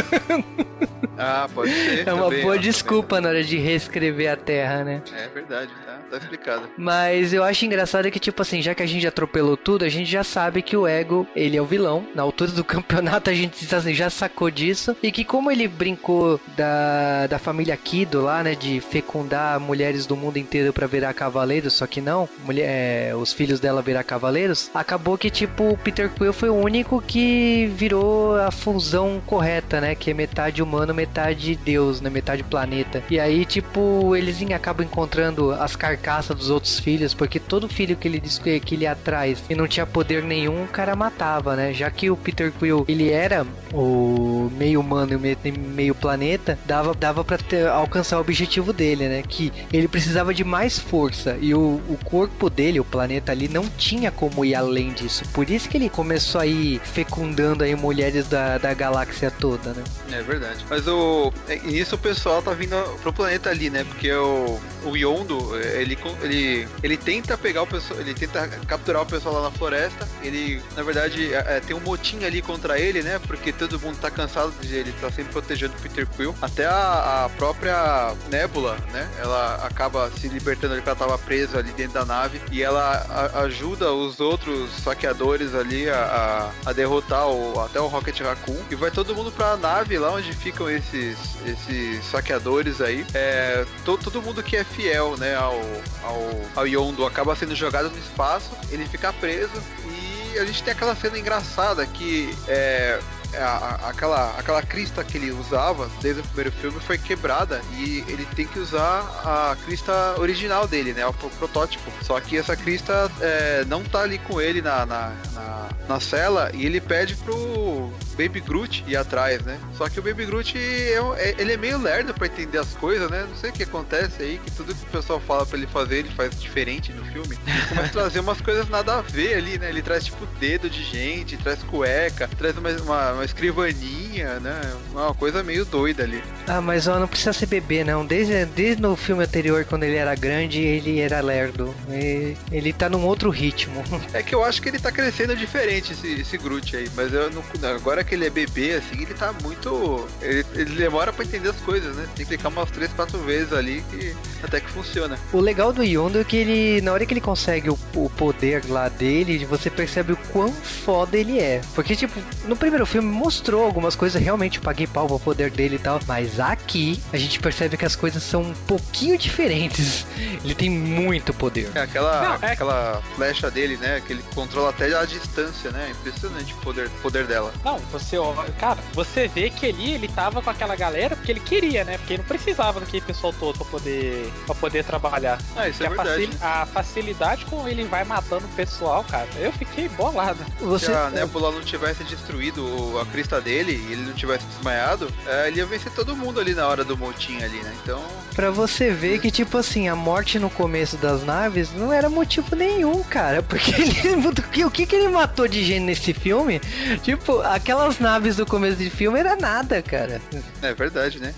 Ah, 1.18 1.48
pode 1.54 1.72
ser. 1.72 2.08
É 2.08 2.14
uma 2.14 2.26
também, 2.26 2.42
boa 2.42 2.58
desculpa 2.58 3.22
na 3.22 3.30
hora 3.30 3.44
de 3.44 3.58
reescrever 3.58 4.32
a 4.32 4.36
Terra, 4.36 4.84
né? 4.84 5.02
É 5.16 5.28
verdade, 5.28 5.70
tá, 5.86 6.00
tá 6.10 6.18
explicado. 6.18 6.70
Mas 6.78 7.34
eu 7.34 7.44
acho 7.44 7.66
engraçado 7.66 8.10
que, 8.10 8.20
tipo 8.20 8.42
assim, 8.42 8.62
já 8.62 8.74
que 8.74 8.84
a 8.84 8.86
gente 8.86 9.06
atropelou 9.06 9.56
tudo, 9.56 9.86
a 9.86 9.90
gente 9.90 10.10
já 10.10 10.24
sabe 10.24 10.62
que 10.62 10.76
o 10.76 10.88
Ego, 10.88 11.28
ele 11.36 11.56
é 11.56 11.62
o 11.62 11.66
vilão. 11.66 12.06
Na 12.16 12.24
altura 12.24 12.52
do 12.52 12.64
campeonato, 12.66 13.30
a 13.30 13.34
gente 13.34 13.74
assim, 13.74 13.94
já 13.94 14.10
sacou 14.10 14.50
disso. 14.50 14.96
E 15.04 15.12
que 15.12 15.24
como 15.24 15.52
ele 15.52 15.68
brincou 15.68 16.40
da, 16.58 17.28
da 17.28 17.40
família 17.40 17.78
Kido 17.78 18.22
lá, 18.22 18.44
né? 18.44 18.56
De 18.56 18.82
fecundar 18.82 19.60
mulheres 19.60 20.06
do 20.06 20.16
mundo 20.16 20.38
inteiro 20.38 20.74
pra 20.74 20.88
virar 20.88 21.12
cavaleiros, 21.13 21.73
só 21.73 21.88
que 21.88 22.02
não, 22.02 22.28
mulher, 22.45 22.65
é, 23.10 23.15
os 23.15 23.34
filhos 23.34 23.60
dela 23.60 23.82
virar 23.82 24.04
cavaleiros, 24.04 24.69
acabou 24.73 25.17
que, 25.17 25.30
tipo, 25.30 25.69
o 25.69 25.78
Peter 25.78 26.10
Quill 26.10 26.34
foi 26.34 26.49
o 26.49 26.56
único 26.56 27.02
que 27.02 27.71
virou 27.76 28.36
a 28.38 28.52
fusão 28.52 29.21
correta, 29.26 29.80
né? 29.82 29.95
Que 29.95 30.12
é 30.12 30.13
metade 30.13 30.62
humano, 30.62 30.93
metade 30.93 31.56
deus, 31.56 32.02
né? 32.02 32.10
Metade 32.10 32.43
planeta. 32.43 33.04
E 33.10 33.19
aí, 33.19 33.45
tipo, 33.45 34.15
eles 34.15 34.41
acabam 34.54 34.86
encontrando 34.86 35.52
as 35.52 35.76
carcaças 35.76 36.36
dos 36.36 36.49
outros 36.49 36.80
filhos, 36.80 37.13
porque 37.13 37.39
todo 37.39 37.67
filho 37.69 37.95
que 37.95 38.08
ele 38.08 38.19
disse 38.19 38.39
que 38.41 38.60
que 38.60 38.76
ele 38.76 38.86
atrás 38.88 39.43
e 39.49 39.56
não 39.56 39.67
tinha 39.67 39.86
poder 39.86 40.23
nenhum, 40.23 40.63
o 40.63 40.67
cara 40.67 40.95
matava, 40.95 41.56
né? 41.56 41.73
Já 41.73 41.89
que 41.91 42.10
o 42.10 42.17
Peter 42.17 42.52
Quill, 42.52 42.86
ele 42.88 43.10
era 43.12 43.45
o 43.73 44.49
meio 44.58 44.80
humano 44.80 45.13
e 45.13 45.52
meio 45.52 45.95
planeta, 45.95 46.58
dava, 46.65 46.93
dava 46.93 47.23
pra 47.23 47.38
ter- 47.38 47.67
alcançar 47.67 48.17
o 48.17 48.21
objetivo 48.21 48.71
dele, 48.73 49.08
né? 49.08 49.23
Que 49.28 49.52
ele 49.71 49.88
precisava 49.88 50.34
de 50.34 50.43
mais 50.43 50.80
força 50.94 51.36
e 51.42 51.56
o, 51.56 51.82
o 51.90 51.98
corpo 52.04 52.52
dele, 52.52 52.80
o 52.80 52.86
planeta 52.86 53.32
ali, 53.32 53.48
não 53.48 53.68
tinha 53.68 54.12
como 54.12 54.46
ir 54.46 54.54
além 54.54 54.94
disso. 54.94 55.24
Por 55.34 55.50
isso 55.50 55.68
que 55.68 55.76
ele 55.76 55.90
começou 55.90 56.40
a 56.40 56.46
ir 56.46 56.80
fecundando 56.82 57.64
aí 57.64 57.76
mulheres 57.76 58.28
da, 58.28 58.60
da 58.60 58.76
galáxia 58.76 59.32
toda, 59.32 59.74
né? 59.74 59.84
É 60.12 60.22
verdade. 60.22 60.64
Mas 60.70 60.88
o. 60.88 61.34
é, 61.50 61.56
Nisso 61.64 61.96
o 61.96 61.98
pessoal 61.98 62.44
tá 62.44 62.52
vindo 62.54 62.76
pro 63.02 63.12
planeta 63.12 63.50
ali, 63.50 63.72
né? 63.72 63.84
Porque 63.86 64.14
o, 64.14 64.60
o 64.86 64.96
Yondo, 64.96 65.58
é, 65.58 65.82
ele, 65.82 65.98
ele, 66.22 66.68
ele 66.84 66.98
tenta 66.98 67.36
pegar 67.36 67.64
o 67.64 67.68
pessoal. 67.68 68.00
Ele 68.00 68.14
tenta 68.14 68.48
capturar 68.68 69.02
o 69.02 69.06
pessoal 69.08 69.34
lá 69.34 69.42
na 69.50 69.52
floresta. 69.52 70.08
Ele, 70.22 70.62
na 70.76 70.84
verdade, 70.84 71.34
é, 71.34 71.58
é, 71.58 71.60
tem 71.60 71.76
um 71.76 71.80
motim 71.80 72.24
ali 72.24 72.40
contra 72.40 72.80
ele, 72.80 73.02
né? 73.02 73.20
Porque 73.26 73.52
todo 73.52 73.80
mundo 73.80 73.98
tá 73.98 74.12
cansado 74.12 74.54
de 74.62 74.76
ele 74.76 74.94
tá 75.02 75.10
sempre 75.10 75.32
protegendo 75.32 75.74
o 75.74 75.82
Peter 75.82 76.06
Quill. 76.06 76.36
Até 76.40 76.68
a, 76.68 77.26
a 77.26 77.30
própria 77.30 78.14
Nebula, 78.30 78.78
né? 78.92 79.10
Ela 79.20 79.56
acaba 79.66 80.12
se 80.12 80.28
libertando 80.28 80.74
ali 80.74 80.83
porque 80.84 80.89
ela 80.89 80.96
tava 81.00 81.17
presa 81.17 81.60
ali 81.60 81.72
dentro 81.72 81.93
da 81.93 82.06
nave. 82.06 82.41
E 82.52 82.62
ela 82.62 83.06
a- 83.34 83.39
ajuda 83.43 83.91
os 83.93 84.19
outros 84.19 84.69
saqueadores 84.84 85.56
ali 85.56 85.89
a, 85.89 86.52
a, 86.65 86.69
a 86.69 86.74
derrotar 86.74 87.28
o, 87.28 87.60
até 87.62 87.80
o 87.80 87.88
Rocket 87.88 88.19
Raccoon. 88.19 88.58
E 88.69 88.76
vai 88.76 88.91
todo 88.91 89.15
mundo 89.15 89.32
pra 89.32 89.56
nave 89.58 89.98
lá 89.98 90.12
onde 90.12 90.34
ficam 90.34 90.69
esses, 90.69 91.17
esses 91.46 92.06
saqueadores 92.06 92.82
aí. 92.82 93.06
É, 93.13 93.65
to- 93.86 93.98
todo 93.98 94.22
mundo 94.22 94.43
que 94.43 94.58
é 94.58 94.63
fiel, 94.63 95.15
né, 95.17 95.36
ao, 95.36 95.60
ao, 96.04 96.41
ao 96.58 96.67
Yondo 96.67 97.06
acaba 97.06 97.36
sendo 97.36 97.56
jogado 97.56 97.89
no 97.89 97.98
espaço, 97.98 98.52
ele 98.69 98.86
fica 98.88 99.13
preso 99.13 99.52
e 99.88 100.38
a 100.39 100.46
gente 100.46 100.63
tem 100.63 100.74
aquela 100.74 100.96
cena 100.96 101.17
engraçada 101.17 101.86
que 101.86 102.36
é. 102.48 103.00
A- 103.38 103.80
a- 103.86 103.89
aquela, 103.89 104.38
aquela 104.38 104.62
crista 104.62 105.04
que 105.04 105.17
ele 105.17 105.32
usava 105.32 105.89
desde 106.02 106.22
o 106.22 106.24
primeiro 106.24 106.52
filme 106.52 106.80
foi 106.80 106.98
quebrada 106.98 107.62
e 107.78 108.04
ele 108.08 108.26
tem 108.36 108.46
que 108.48 108.60
usar 108.60 109.00
a 109.24 109.56
crista 109.65 109.91
original 110.19 110.67
dele, 110.67 110.93
né? 110.93 111.06
O 111.06 111.13
pro- 111.13 111.30
protótipo. 111.32 111.91
Só 112.04 112.19
que 112.19 112.38
essa 112.38 112.56
crista 112.56 113.12
é, 113.22 113.65
não 113.65 113.84
tá 113.84 114.02
ali 114.02 114.17
com 114.19 114.39
ele 114.41 114.62
na, 114.62 114.86
na, 114.86 115.12
na, 115.34 115.69
na 115.88 116.00
cela 116.00 116.52
e 116.54 116.65
ele 116.65 116.80
pede 116.82 117.15
pro 117.15 117.91
Baby 118.17 118.41
Groot 118.41 118.84
ir 118.88 118.96
atrás, 118.96 119.41
né? 119.43 119.58
Só 119.78 119.89
que 119.89 120.00
o 120.00 120.04
Baby 120.04 120.26
Groot 120.26 120.58
é, 120.58 120.98
é- 121.17 121.36
ele 121.38 121.54
é 121.54 121.58
meio 121.58 121.78
lerdo 121.80 122.13
pra 122.13 122.28
entender 122.28 122.58
as 122.60 122.74
coisas, 122.76 123.10
né? 123.10 123.26
Não 123.28 123.36
sei 123.36 123.50
o 123.50 123.54
que 123.54 123.63
acontece 123.63 124.22
aí, 124.22 124.39
que 124.43 124.52
tudo 124.52 124.74
que 124.76 124.84
o 124.84 124.89
pessoal 124.91 125.19
fala 125.19 125.46
pra 125.46 125.58
ele 125.58 125.67
fazer, 125.67 125.98
ele 126.00 126.10
faz 126.10 126.39
diferente 126.39 126.91
no 126.93 127.04
filme. 127.06 127.38
Ele 127.48 127.65
começa 127.69 127.88
a 127.88 127.89
trazer 128.04 128.19
umas 128.19 128.39
coisas 128.41 128.69
nada 128.69 128.98
a 129.00 129.02
ver 129.02 129.36
ali, 129.36 129.58
né? 129.58 129.69
Ele 129.69 129.82
traz 129.82 130.06
tipo 130.06 130.26
dedo 130.39 130.69
de 130.69 130.84
gente, 130.84 131.36
traz 131.38 131.63
cueca, 131.63 132.30
traz 132.38 132.58
uma, 132.58 132.69
uma, 132.69 133.12
uma 133.24 133.26
escrivaninha, 133.26 134.40
né? 134.42 134.62
Uma 134.92 135.14
coisa 135.14 135.42
meio 135.42 135.64
doida 135.66 136.04
ali. 136.04 136.22
Ah, 136.48 136.60
mas 136.62 136.88
ó, 136.88 137.00
não 137.00 137.08
precisa 137.08 137.32
ser 137.32 137.46
bebê, 137.46 137.84
não. 137.84 138.06
Desde, 138.06 138.46
desde 138.46 138.82
no 138.82 138.96
filme 138.96 139.24
anterior, 139.24 139.64
quando 139.66 139.84
ele 139.84 139.96
era 139.96 140.14
grande, 140.14 140.60
ele 140.60 141.00
era 141.00 141.22
lerdo. 141.22 141.74
E- 141.90 142.36
ele 142.52 142.74
tá 142.74 142.90
num 142.90 143.06
outro 143.06 143.30
ritmo. 143.30 143.82
É 144.14 144.22
que 144.22 144.36
eu 144.36 144.44
acho 144.44 144.62
que 144.62 144.70
ele 144.70 144.78
tá 144.80 144.92
crescendo 144.92 145.36
diferente, 145.36 145.94
esse, 145.94 146.22
esse 146.22 146.38
Groot 146.38 146.76
aí. 146.76 146.88
Mas 146.96 147.12
eu 147.14 147.32
não, 147.32 147.44
agora 147.76 148.04
que 148.04 148.14
ele 148.14 148.28
é 148.28 148.30
bebê, 148.30 148.74
assim, 148.74 149.02
ele 149.02 149.14
tá 149.14 149.34
muito. 149.42 150.08
Ele, 150.22 150.46
ele 150.54 150.76
demora 150.76 151.12
pra 151.12 151.24
entender 151.26 151.50
as 151.50 151.56
coisas, 151.62 151.96
né? 151.96 152.06
Tem 152.16 152.26
que 152.26 152.36
clicar 152.36 152.52
umas 152.52 152.70
3, 152.70 152.92
4 152.94 153.18
vezes 153.20 153.54
ali 153.54 153.84
que 153.90 154.14
até 154.44 154.60
que 154.60 154.70
funciona. 154.70 155.18
O 155.32 155.40
legal 155.40 155.72
do 155.74 155.84
Yondo 155.84 156.20
é 156.20 156.24
que 156.24 156.36
ele, 156.38 156.82
na 156.82 156.92
hora 156.92 157.06
que 157.06 157.14
ele 157.14 157.22
consegue 157.22 157.70
o, 157.70 157.80
o 157.96 158.10
poder 158.10 158.64
lá 158.68 158.90
dele, 158.90 159.46
você 159.46 159.70
percebe 159.70 160.14
o 160.14 160.18
quão 160.32 160.52
foda 160.52 161.18
ele 161.18 161.40
é. 161.40 161.62
Porque, 161.74 161.96
tipo, 161.96 162.20
no 162.46 162.56
primeiro 162.56 162.86
filme 162.86 163.08
mostrou 163.13 163.63
algumas 163.65 163.95
coisas, 163.95 164.21
realmente 164.21 164.58
eu 164.58 164.63
paguei 164.63 164.88
pau 164.88 165.08
pro 165.08 165.19
poder 165.19 165.49
dele 165.52 165.76
e 165.76 165.80
tal. 165.80 165.99
Mas 166.08 166.39
aqui, 166.39 167.02
a 167.13 167.17
gente 167.17 167.39
percebe 167.39 167.78
que 167.78 167.86
as 167.86 167.95
coisas 167.95 168.21
são 168.23 168.41
um 168.41 168.54
pouquinho 168.67 169.17
diferentes. 169.17 170.06
Ele 170.43 170.56
tem 170.56 170.69
muito 170.69 171.34
poder. 171.34 171.69
É 171.76 171.82
aquela, 171.82 172.38
Não, 172.39 172.47
é- 172.47 172.52
aquela 172.54 173.02
flecha 173.15 173.49
dele, 173.49 173.78
né? 173.78 174.02
Que 174.06 174.13
ele 174.13 174.23
controla 174.36 174.69
até 174.71 174.93
a 174.97 175.06
distância, 175.06 175.71
né? 175.71 175.91
Impressionante 175.91 176.54
o 176.54 176.58
poder, 176.58 176.89
poder 177.02 177.26
dela. 177.26 177.54
Não, 177.63 177.78
você, 177.91 178.17
ó, 178.17 178.34
cara, 178.60 178.80
você 178.93 179.28
vê 179.28 179.49
que 179.49 179.65
ali 179.67 179.93
ele 179.93 180.08
tava 180.08 180.41
com 180.41 180.49
aquela 180.49 180.76
galera 180.76 181.15
porque 181.15 181.32
ele 181.32 181.39
queria, 181.39 181.84
né? 181.84 181.97
Porque 181.97 182.13
ele 182.13 182.21
não 182.23 182.28
precisava 182.28 182.80
daquele 182.80 183.02
pessoal 183.06 183.34
todo 183.39 183.58
pra 183.58 183.65
poder, 183.65 184.32
pra 184.45 184.56
poder 184.56 184.84
trabalhar. 184.84 185.39
Ah, 185.56 185.67
isso 185.69 185.78
Que 185.80 185.84
é 185.84 185.88
a, 185.88 185.89
verdade. 185.89 186.28
facil- 186.28 186.38
a 186.47 186.65
facilidade 186.65 187.45
com 187.45 187.67
ele 187.67 187.84
vai 187.86 188.04
matando 188.04 188.45
o 188.45 188.49
pessoal, 188.49 189.04
cara, 189.04 189.28
eu 189.38 189.52
fiquei 189.54 189.88
bolado. 189.89 190.39
Você, 190.60 190.88
Se 190.88 190.91
a 190.93 191.10
Nebula 191.10 191.52
não 191.52 191.62
tivesse 191.62 192.04
destruído 192.04 192.63
o- 192.65 193.03
a 193.04 193.06
crista 193.06 193.39
dele 193.39 193.74
e 193.88 193.92
ele 193.94 194.02
não 194.04 194.13
tivesse 194.13 194.46
desmaiado, 194.48 195.08
é, 195.28 195.48
ele 195.48 195.58
ia 195.58 195.66
vencer 195.66 195.92
todo 195.92 196.16
mundo 196.16 196.39
ali 196.39 196.54
na 196.54 196.68
hora 196.68 196.84
do 196.84 196.98
motim 196.98 197.42
ali, 197.44 197.60
né? 197.62 197.74
Então, 197.84 198.04
Pra 198.36 198.50
você 198.50 198.89
ver 198.92 199.20
que, 199.20 199.30
tipo 199.30 199.58
assim, 199.60 199.88
a 199.88 199.96
morte 199.96 200.39
no 200.39 200.50
começo 200.50 200.98
das 200.98 201.24
naves 201.24 201.72
não 201.72 201.94
era 201.94 202.10
motivo 202.10 202.56
nenhum, 202.56 203.04
cara. 203.04 203.44
Porque 203.44 203.72
ele, 203.80 204.63
o 204.66 204.72
que- 204.72 204.86
que, 204.88 204.96
ele 204.96 205.08
matou 205.10 205.48
de 205.48 205.63
gente 205.63 205.82
nesse 205.82 206.13
filme? 206.13 206.60
Tipo, 207.04 207.42
aquelas 207.42 208.00
naves 208.00 208.36
do 208.36 208.46
começo 208.46 208.78
do 208.78 208.89
filme 208.89 209.20
era 209.20 209.36
nada, 209.36 209.82
cara. 209.84 210.20
é 210.63 210.74
verdade, 210.74 211.20
né? 211.20 211.34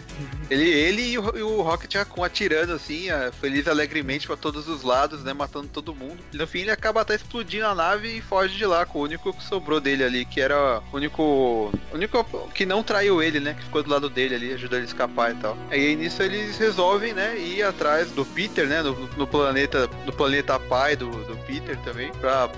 Ele, 0.49 0.69
ele 0.69 1.01
e, 1.01 1.17
o, 1.17 1.37
e 1.37 1.41
o 1.41 1.61
Rocket 1.63 1.93
Raccoon 1.95 2.23
atirando 2.23 2.71
assim, 2.73 3.09
é, 3.09 3.31
feliz 3.41 3.67
alegremente 3.67 4.27
pra 4.27 4.37
todos 4.37 4.67
os 4.69 4.83
lados, 4.83 5.23
né? 5.23 5.33
Matando 5.33 5.67
todo 5.67 5.93
mundo. 5.95 6.17
E 6.31 6.37
no 6.37 6.45
fim 6.47 6.59
ele 6.59 6.71
acaba 6.71 7.01
até 7.01 7.15
explodindo 7.15 7.65
a 7.65 7.73
nave 7.75 8.17
e 8.17 8.21
foge 8.21 8.55
de 8.55 8.65
lá 8.65 8.85
com 8.85 8.99
o 8.99 9.01
único 9.03 9.33
que 9.33 9.43
sobrou 9.43 9.81
dele 9.81 10.03
ali, 10.03 10.23
que 10.23 10.39
era 10.39 10.79
o 10.79 10.95
único. 10.95 11.23
O 11.45 11.95
único 11.95 12.23
que 12.53 12.65
não 12.65 12.83
traiu 12.83 13.21
ele, 13.21 13.39
né? 13.39 13.53
Que 13.53 13.63
ficou 13.63 13.81
do 13.81 13.89
lado 13.89 14.09
dele 14.09 14.35
ali, 14.35 14.53
ajudou 14.53 14.77
ele 14.77 14.85
a 14.85 14.89
escapar 14.89 15.31
e 15.31 15.35
tal. 15.35 15.57
E 15.71 15.75
aí 15.75 15.95
nisso 15.95 16.21
eles 16.21 16.57
resolvem, 16.57 17.13
né? 17.13 17.37
Ir 17.37 17.63
atrás 17.63 18.11
do 18.11 18.25
Peter, 18.25 18.67
né? 18.67 18.81
No, 18.81 18.93
no 19.17 19.25
planeta. 19.25 19.89
No 20.05 20.11
planeta 20.11 20.59
pai 20.59 20.95
do, 20.95 21.09
do 21.09 21.37
Peter 21.45 21.77
também. 21.79 22.11
Pra, 22.19 22.49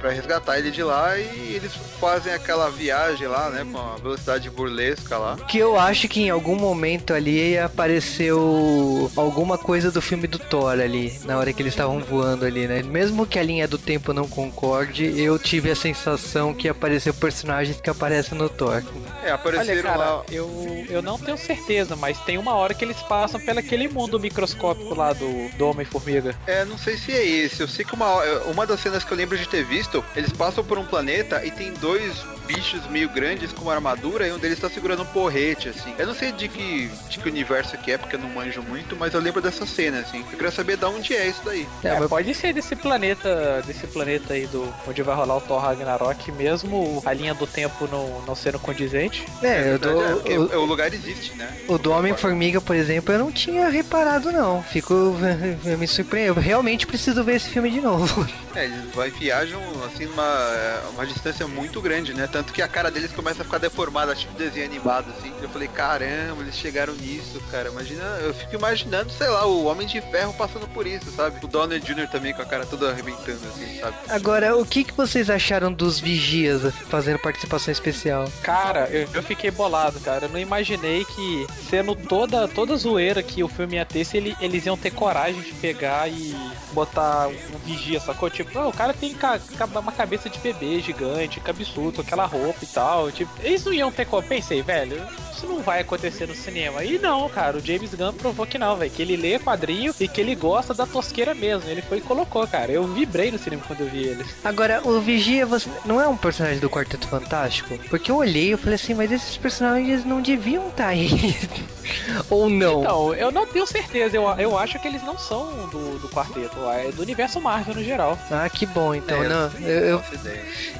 pra 0.00 0.10
resgatar 0.10 0.58
ele 0.58 0.70
de 0.70 0.82
lá. 0.82 1.18
E 1.18 1.54
eles 1.54 1.74
fazem 2.00 2.32
aquela 2.32 2.70
viagem 2.70 3.28
lá, 3.28 3.50
né? 3.50 3.66
Com 3.70 3.78
a 3.78 3.96
velocidade 3.96 4.48
burlesca 4.50 5.18
lá. 5.18 5.36
Que 5.36 5.58
eu 5.58 5.78
acho 5.78 6.08
que 6.08 6.22
em 6.22 6.30
algum 6.30 6.56
momento 6.56 7.12
ali 7.12 7.26
ali 7.26 7.58
apareceu 7.58 9.10
alguma 9.16 9.58
coisa 9.58 9.90
do 9.90 10.00
filme 10.00 10.26
do 10.26 10.38
Thor 10.38 10.70
ali, 10.70 11.18
na 11.24 11.36
hora 11.36 11.52
que 11.52 11.60
eles 11.60 11.72
estavam 11.72 12.00
voando 12.00 12.44
ali, 12.44 12.66
né? 12.66 12.82
Mesmo 12.82 13.26
que 13.26 13.38
a 13.38 13.42
linha 13.42 13.66
do 13.66 13.76
tempo 13.76 14.12
não 14.12 14.28
concorde, 14.28 15.04
eu 15.20 15.38
tive 15.38 15.70
a 15.70 15.76
sensação 15.76 16.54
que 16.54 16.68
apareceu 16.68 17.12
personagens 17.12 17.80
que 17.80 17.90
aparecem 17.90 18.35
no 18.36 18.48
Thor. 18.48 18.82
É, 19.22 19.30
apareceram 19.30 19.72
Olha, 19.72 19.82
cara, 19.82 20.14
lá. 20.16 20.24
eu, 20.30 20.86
eu 20.88 21.02
não 21.02 21.18
tenho 21.18 21.36
certeza, 21.36 21.96
mas 21.96 22.18
tem 22.20 22.38
uma 22.38 22.54
hora 22.54 22.74
que 22.74 22.84
eles 22.84 23.00
passam 23.02 23.40
pelo 23.40 23.58
aquele 23.58 23.88
mundo 23.88 24.20
microscópico 24.20 24.94
lá 24.94 25.12
do, 25.12 25.48
do 25.56 25.68
Homem-Formiga. 25.68 26.36
É, 26.46 26.64
não 26.64 26.78
sei 26.78 26.96
se 26.96 27.12
é 27.12 27.24
esse. 27.24 27.60
Eu 27.60 27.68
sei 27.68 27.84
que 27.84 27.94
uma, 27.94 28.22
uma 28.44 28.66
das 28.66 28.80
cenas 28.80 29.02
que 29.02 29.12
eu 29.12 29.16
lembro 29.16 29.36
de 29.36 29.48
ter 29.48 29.64
visto, 29.64 30.04
eles 30.14 30.32
passam 30.32 30.64
por 30.64 30.78
um 30.78 30.84
planeta 30.84 31.44
e 31.44 31.50
tem 31.50 31.72
dois 31.74 32.24
bichos 32.46 32.86
meio 32.86 33.08
grandes 33.08 33.52
com 33.52 33.62
uma 33.62 33.74
armadura 33.74 34.26
e 34.26 34.32
um 34.32 34.38
deles 34.38 34.58
tá 34.58 34.70
segurando 34.70 35.02
um 35.02 35.06
porrete, 35.06 35.68
assim. 35.68 35.94
Eu 35.98 36.06
não 36.06 36.14
sei 36.14 36.32
de 36.32 36.48
que, 36.48 36.88
de 37.08 37.18
que 37.18 37.28
universo 37.28 37.76
que 37.76 37.92
é, 37.92 37.98
porque 37.98 38.16
eu 38.16 38.20
não 38.20 38.28
manjo 38.28 38.62
muito, 38.62 38.96
mas 38.96 39.12
eu 39.14 39.20
lembro 39.20 39.42
dessa 39.42 39.66
cena, 39.66 39.98
assim. 40.00 40.20
Eu 40.20 40.36
queria 40.36 40.50
saber 40.50 40.76
de 40.76 40.84
onde 40.84 41.14
é 41.14 41.26
isso 41.26 41.42
daí. 41.44 41.66
É, 41.82 41.98
mas 41.98 42.08
pode 42.08 42.32
ser 42.34 42.52
desse 42.52 42.76
planeta, 42.76 43.62
desse 43.66 43.86
planeta 43.86 44.34
aí 44.34 44.46
do 44.46 44.72
onde 44.86 45.02
vai 45.02 45.16
rolar 45.16 45.36
o 45.36 45.40
Thor 45.40 45.60
Ragnarok, 45.60 46.30
mesmo 46.32 47.02
a 47.04 47.12
linha 47.12 47.34
do 47.34 47.46
tempo 47.46 47.88
não, 47.90 48.22
não 48.26 48.34
sendo 48.34 48.58
condizente. 48.58 49.26
É, 49.42 49.70
eu 49.70 49.74
é, 49.74 49.78
dou, 49.78 50.02
porque 50.16 50.38
o, 50.38 50.60
o 50.60 50.64
lugar 50.64 50.92
existe, 50.92 51.34
né? 51.34 51.48
o 51.68 51.78
do 51.78 51.90
Homem-Formiga, 51.90 52.60
por 52.60 52.76
exemplo, 52.76 53.14
eu 53.14 53.18
não 53.18 53.32
tinha 53.32 53.68
reparado, 53.68 54.32
não. 54.32 54.62
Fico. 54.62 54.94
Eu 55.64 55.78
me 55.78 55.86
surpreendo. 55.86 56.38
Eu 56.38 56.42
realmente 56.42 56.86
preciso 56.86 57.22
ver 57.24 57.36
esse 57.36 57.48
filme 57.48 57.70
de 57.70 57.80
novo. 57.80 58.26
É, 58.56 58.64
eles 58.64 58.90
vai, 58.94 59.10
viajam 59.10 59.60
assim 59.84 60.06
numa 60.06 60.80
uma 60.94 61.06
distância 61.06 61.46
muito 61.46 61.78
grande, 61.78 62.14
né? 62.14 62.26
Tanto 62.26 62.54
que 62.54 62.62
a 62.62 62.68
cara 62.68 62.90
deles 62.90 63.12
começa 63.12 63.42
a 63.42 63.44
ficar 63.44 63.58
deformada, 63.58 64.14
tipo 64.14 64.32
desenho 64.32 64.64
animado, 64.64 65.12
assim. 65.14 65.30
Eu 65.42 65.50
falei, 65.50 65.68
caramba, 65.68 66.40
eles 66.40 66.56
chegaram 66.56 66.94
nisso, 66.94 67.38
cara. 67.50 67.68
Imagina, 67.68 68.02
eu 68.22 68.32
fico 68.32 68.54
imaginando, 68.54 69.12
sei 69.12 69.28
lá, 69.28 69.44
o 69.44 69.66
Homem 69.66 69.86
de 69.86 70.00
Ferro 70.00 70.32
passando 70.32 70.66
por 70.68 70.86
isso, 70.86 71.10
sabe? 71.10 71.44
O 71.44 71.46
Donald 71.46 71.84
Jr. 71.84 72.08
também 72.08 72.32
com 72.32 72.40
a 72.40 72.46
cara 72.46 72.64
toda 72.64 72.88
arrebentando, 72.88 73.40
assim, 73.46 73.78
sabe? 73.78 73.94
Agora, 74.08 74.56
o 74.56 74.64
que, 74.64 74.84
que 74.84 74.94
vocês 74.94 75.28
acharam 75.28 75.70
dos 75.70 76.00
vigias 76.00 76.62
fazendo 76.88 77.18
participação 77.18 77.70
especial? 77.70 78.15
Cara, 78.42 78.88
eu, 78.90 79.08
eu 79.14 79.22
fiquei 79.22 79.50
bolado, 79.50 79.98
cara. 80.00 80.26
Eu 80.26 80.30
não 80.30 80.38
imaginei 80.38 81.04
que, 81.04 81.46
sendo 81.68 81.94
toda, 81.94 82.46
toda 82.48 82.76
zoeira 82.76 83.22
que 83.22 83.42
o 83.42 83.48
filme 83.48 83.76
ia 83.76 83.84
ter, 83.84 84.04
se 84.04 84.16
ele- 84.16 84.36
eles 84.40 84.66
iam 84.66 84.76
ter 84.76 84.90
coragem 84.92 85.40
de 85.42 85.52
pegar 85.54 86.08
e 86.08 86.34
botar 86.72 87.28
um 87.28 87.58
vigia, 87.64 88.00
sacou? 88.00 88.28
Tipo, 88.30 88.58
ah, 88.58 88.68
o 88.68 88.72
cara 88.72 88.92
tem 88.92 89.14
ca- 89.14 89.40
uma 89.80 89.92
cabeça 89.92 90.28
de 90.28 90.38
bebê 90.38 90.80
gigante, 90.80 91.40
cabeçudo, 91.40 92.00
aquela 92.00 92.26
roupa 92.26 92.58
e 92.62 92.66
tal. 92.66 93.10
Tipo, 93.10 93.30
eles 93.42 93.64
não 93.64 93.72
iam 93.72 93.90
ter 93.90 94.04
como. 94.06 94.22
Pensei, 94.26 94.60
velho, 94.62 95.00
isso 95.32 95.46
não 95.46 95.60
vai 95.62 95.80
acontecer 95.80 96.26
no 96.26 96.34
cinema. 96.34 96.82
E 96.84 96.98
não, 96.98 97.28
cara, 97.28 97.56
o 97.58 97.60
James 97.60 97.94
Gunn 97.94 98.12
provou 98.12 98.46
que 98.46 98.58
não, 98.58 98.76
velho. 98.76 98.90
Que 98.90 99.02
ele 99.02 99.16
lê 99.16 99.38
quadrinho 99.38 99.94
e 100.00 100.08
que 100.08 100.20
ele 100.20 100.34
gosta 100.34 100.74
da 100.74 100.86
tosqueira 100.86 101.34
mesmo. 101.34 101.68
Ele 101.70 101.82
foi 101.82 101.98
e 101.98 102.00
colocou, 102.00 102.46
cara. 102.46 102.70
Eu 102.72 102.84
vibrei 102.86 103.30
no 103.30 103.38
cinema 103.38 103.62
quando 103.66 103.80
eu 103.80 103.88
vi 103.88 104.04
eles. 104.04 104.26
Agora, 104.44 104.80
o 104.84 105.00
Vigia 105.00 105.46
você, 105.46 105.68
não 105.84 106.00
é 106.00 106.08
um 106.08 106.16
personagem 106.16 106.58
do 106.58 106.68
Quarteto 106.70 107.06
Fantástico? 107.08 107.78
Porque 107.88 108.05
eu 108.10 108.16
olhei 108.16 108.52
e 108.52 108.56
falei 108.56 108.74
assim, 108.74 108.94
mas 108.94 109.10
esses 109.10 109.36
personagens 109.36 110.04
não 110.04 110.20
deviam 110.20 110.68
estar 110.68 110.88
aí. 110.88 111.08
Ou 112.30 112.48
não? 112.48 112.80
Então, 112.80 113.14
eu 113.14 113.30
não 113.30 113.46
tenho 113.46 113.66
certeza. 113.66 114.16
Eu, 114.16 114.24
eu 114.38 114.58
acho 114.58 114.78
que 114.78 114.88
eles 114.88 115.02
não 115.02 115.16
são 115.16 115.68
do, 115.68 115.98
do 115.98 116.08
quarteto. 116.08 116.56
É 116.70 116.90
do 116.90 117.02
universo 117.02 117.40
Marvel 117.40 117.74
no 117.74 117.84
geral. 117.84 118.18
Ah, 118.30 118.48
que 118.48 118.66
bom, 118.66 118.94
então. 118.94 119.22
É, 119.22 119.28
não, 119.28 119.50
eu, 119.60 119.80
eu, 119.84 120.02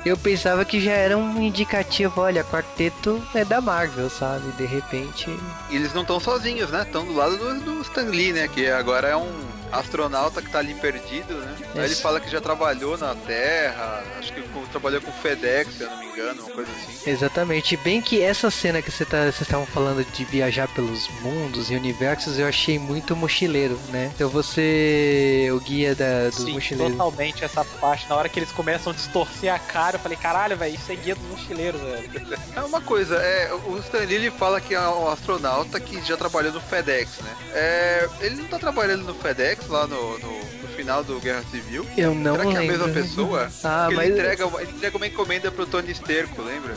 eu 0.04 0.16
pensava 0.16 0.64
que 0.64 0.80
já 0.80 0.92
era 0.92 1.16
um 1.16 1.42
indicativo, 1.42 2.20
olha, 2.20 2.44
Quarteto 2.44 3.22
é 3.34 3.44
da 3.44 3.60
Marvel, 3.60 4.10
sabe? 4.10 4.50
De 4.52 4.66
repente. 4.66 5.28
E 5.70 5.76
eles 5.76 5.92
não 5.94 6.02
estão 6.02 6.18
sozinhos, 6.18 6.70
né? 6.70 6.82
Estão 6.82 7.04
do 7.04 7.14
lado 7.14 7.36
do, 7.36 7.60
do 7.60 7.82
Stan 7.82 8.02
Lee, 8.04 8.32
né? 8.32 8.48
Que 8.48 8.68
agora 8.68 9.08
é 9.08 9.16
um 9.16 9.56
astronauta 9.72 10.40
que 10.40 10.50
tá 10.50 10.58
ali 10.58 10.74
perdido, 10.74 11.34
né? 11.34 11.54
Aí 11.74 11.84
ele 11.84 11.94
fala 11.94 12.20
que 12.20 12.30
já 12.30 12.40
trabalhou 12.40 12.96
na 12.96 13.14
Terra, 13.14 14.02
acho 14.18 14.32
que 14.32 14.42
trabalhou 14.68 15.00
com 15.00 15.12
FedEx, 15.12 15.74
se 15.74 15.82
eu 15.82 15.90
não 15.90 15.98
me 15.98 16.06
engano, 16.06 16.42
uma 16.42 16.50
coisa 16.50 16.70
assim. 16.72 17.10
Exatamente. 17.10 17.76
Bem 17.76 18.00
que 18.00 18.22
essa 18.22 18.50
cena 18.50 18.82
que 18.82 18.90
você 18.90 19.04
tá, 19.04 19.22
vocês 19.22 19.42
estavam 19.42 19.66
falando 19.66 20.04
de 20.04 20.24
viajar 20.24 20.68
pelos 20.68 21.08
mundos 21.22 21.70
e 21.70 21.74
universos, 21.74 22.38
eu 22.38 22.46
achei 22.46 22.78
muito 22.78 23.14
mochileiro, 23.16 23.78
né? 23.90 24.10
Então 24.14 24.28
você, 24.28 25.48
o 25.52 25.60
guia 25.60 25.94
da, 25.94 26.28
dos 26.28 26.44
Sim, 26.44 26.52
mochileiros. 26.52 26.96
totalmente 26.96 27.44
essa 27.44 27.64
parte. 27.64 28.08
Na 28.08 28.16
hora 28.16 28.28
que 28.28 28.38
eles 28.38 28.52
começam 28.52 28.92
a 28.92 28.96
distorcer 28.96 29.52
a 29.52 29.58
cara, 29.58 29.96
eu 29.96 30.00
falei, 30.00 30.16
caralho, 30.16 30.56
velho, 30.56 30.74
isso 30.74 30.90
é 30.90 30.96
guia 30.96 31.14
dos 31.14 31.26
mochileiros, 31.28 31.80
velho. 31.80 32.06
É 32.56 32.60
uma 32.60 32.80
coisa, 32.80 33.16
é, 33.16 33.52
o 33.66 33.78
Stan 33.78 33.98
Lee 33.98 34.14
ele 34.14 34.30
fala 34.30 34.60
que 34.60 34.74
é 34.74 34.80
um 34.80 35.08
astronauta 35.08 35.78
que 35.78 36.00
já 36.02 36.16
trabalhou 36.16 36.52
no 36.52 36.60
FedEx, 36.60 37.18
né? 37.20 37.36
É, 37.52 38.08
ele 38.20 38.36
não 38.36 38.46
tá 38.46 38.58
trabalhando 38.58 39.04
no 39.04 39.14
FedEx 39.14 39.66
lá 39.68 39.86
no, 39.86 40.18
no, 40.18 40.28
no 40.28 40.65
final 40.76 41.02
do 41.02 41.18
Guerra 41.20 41.42
Civil? 41.50 41.86
Eu 41.96 42.14
não 42.14 42.32
Será 42.36 42.46
que 42.46 42.54
é 42.54 42.56
a 42.56 42.60
lembro. 42.60 42.78
mesma 42.78 42.88
pessoa? 43.02 43.50
Ah, 43.64 43.84
Porque 43.86 43.96
mas, 43.96 44.04
ele, 44.10 44.18
entrega, 44.20 44.46
uma- 44.46 44.62
ele 44.62 44.70
entrega 44.72 44.96
uma 44.96 45.06
encomenda 45.06 45.50
pro 45.50 45.66
Tony 45.66 45.90
Sterco, 45.94 46.42
lembra? 46.42 46.74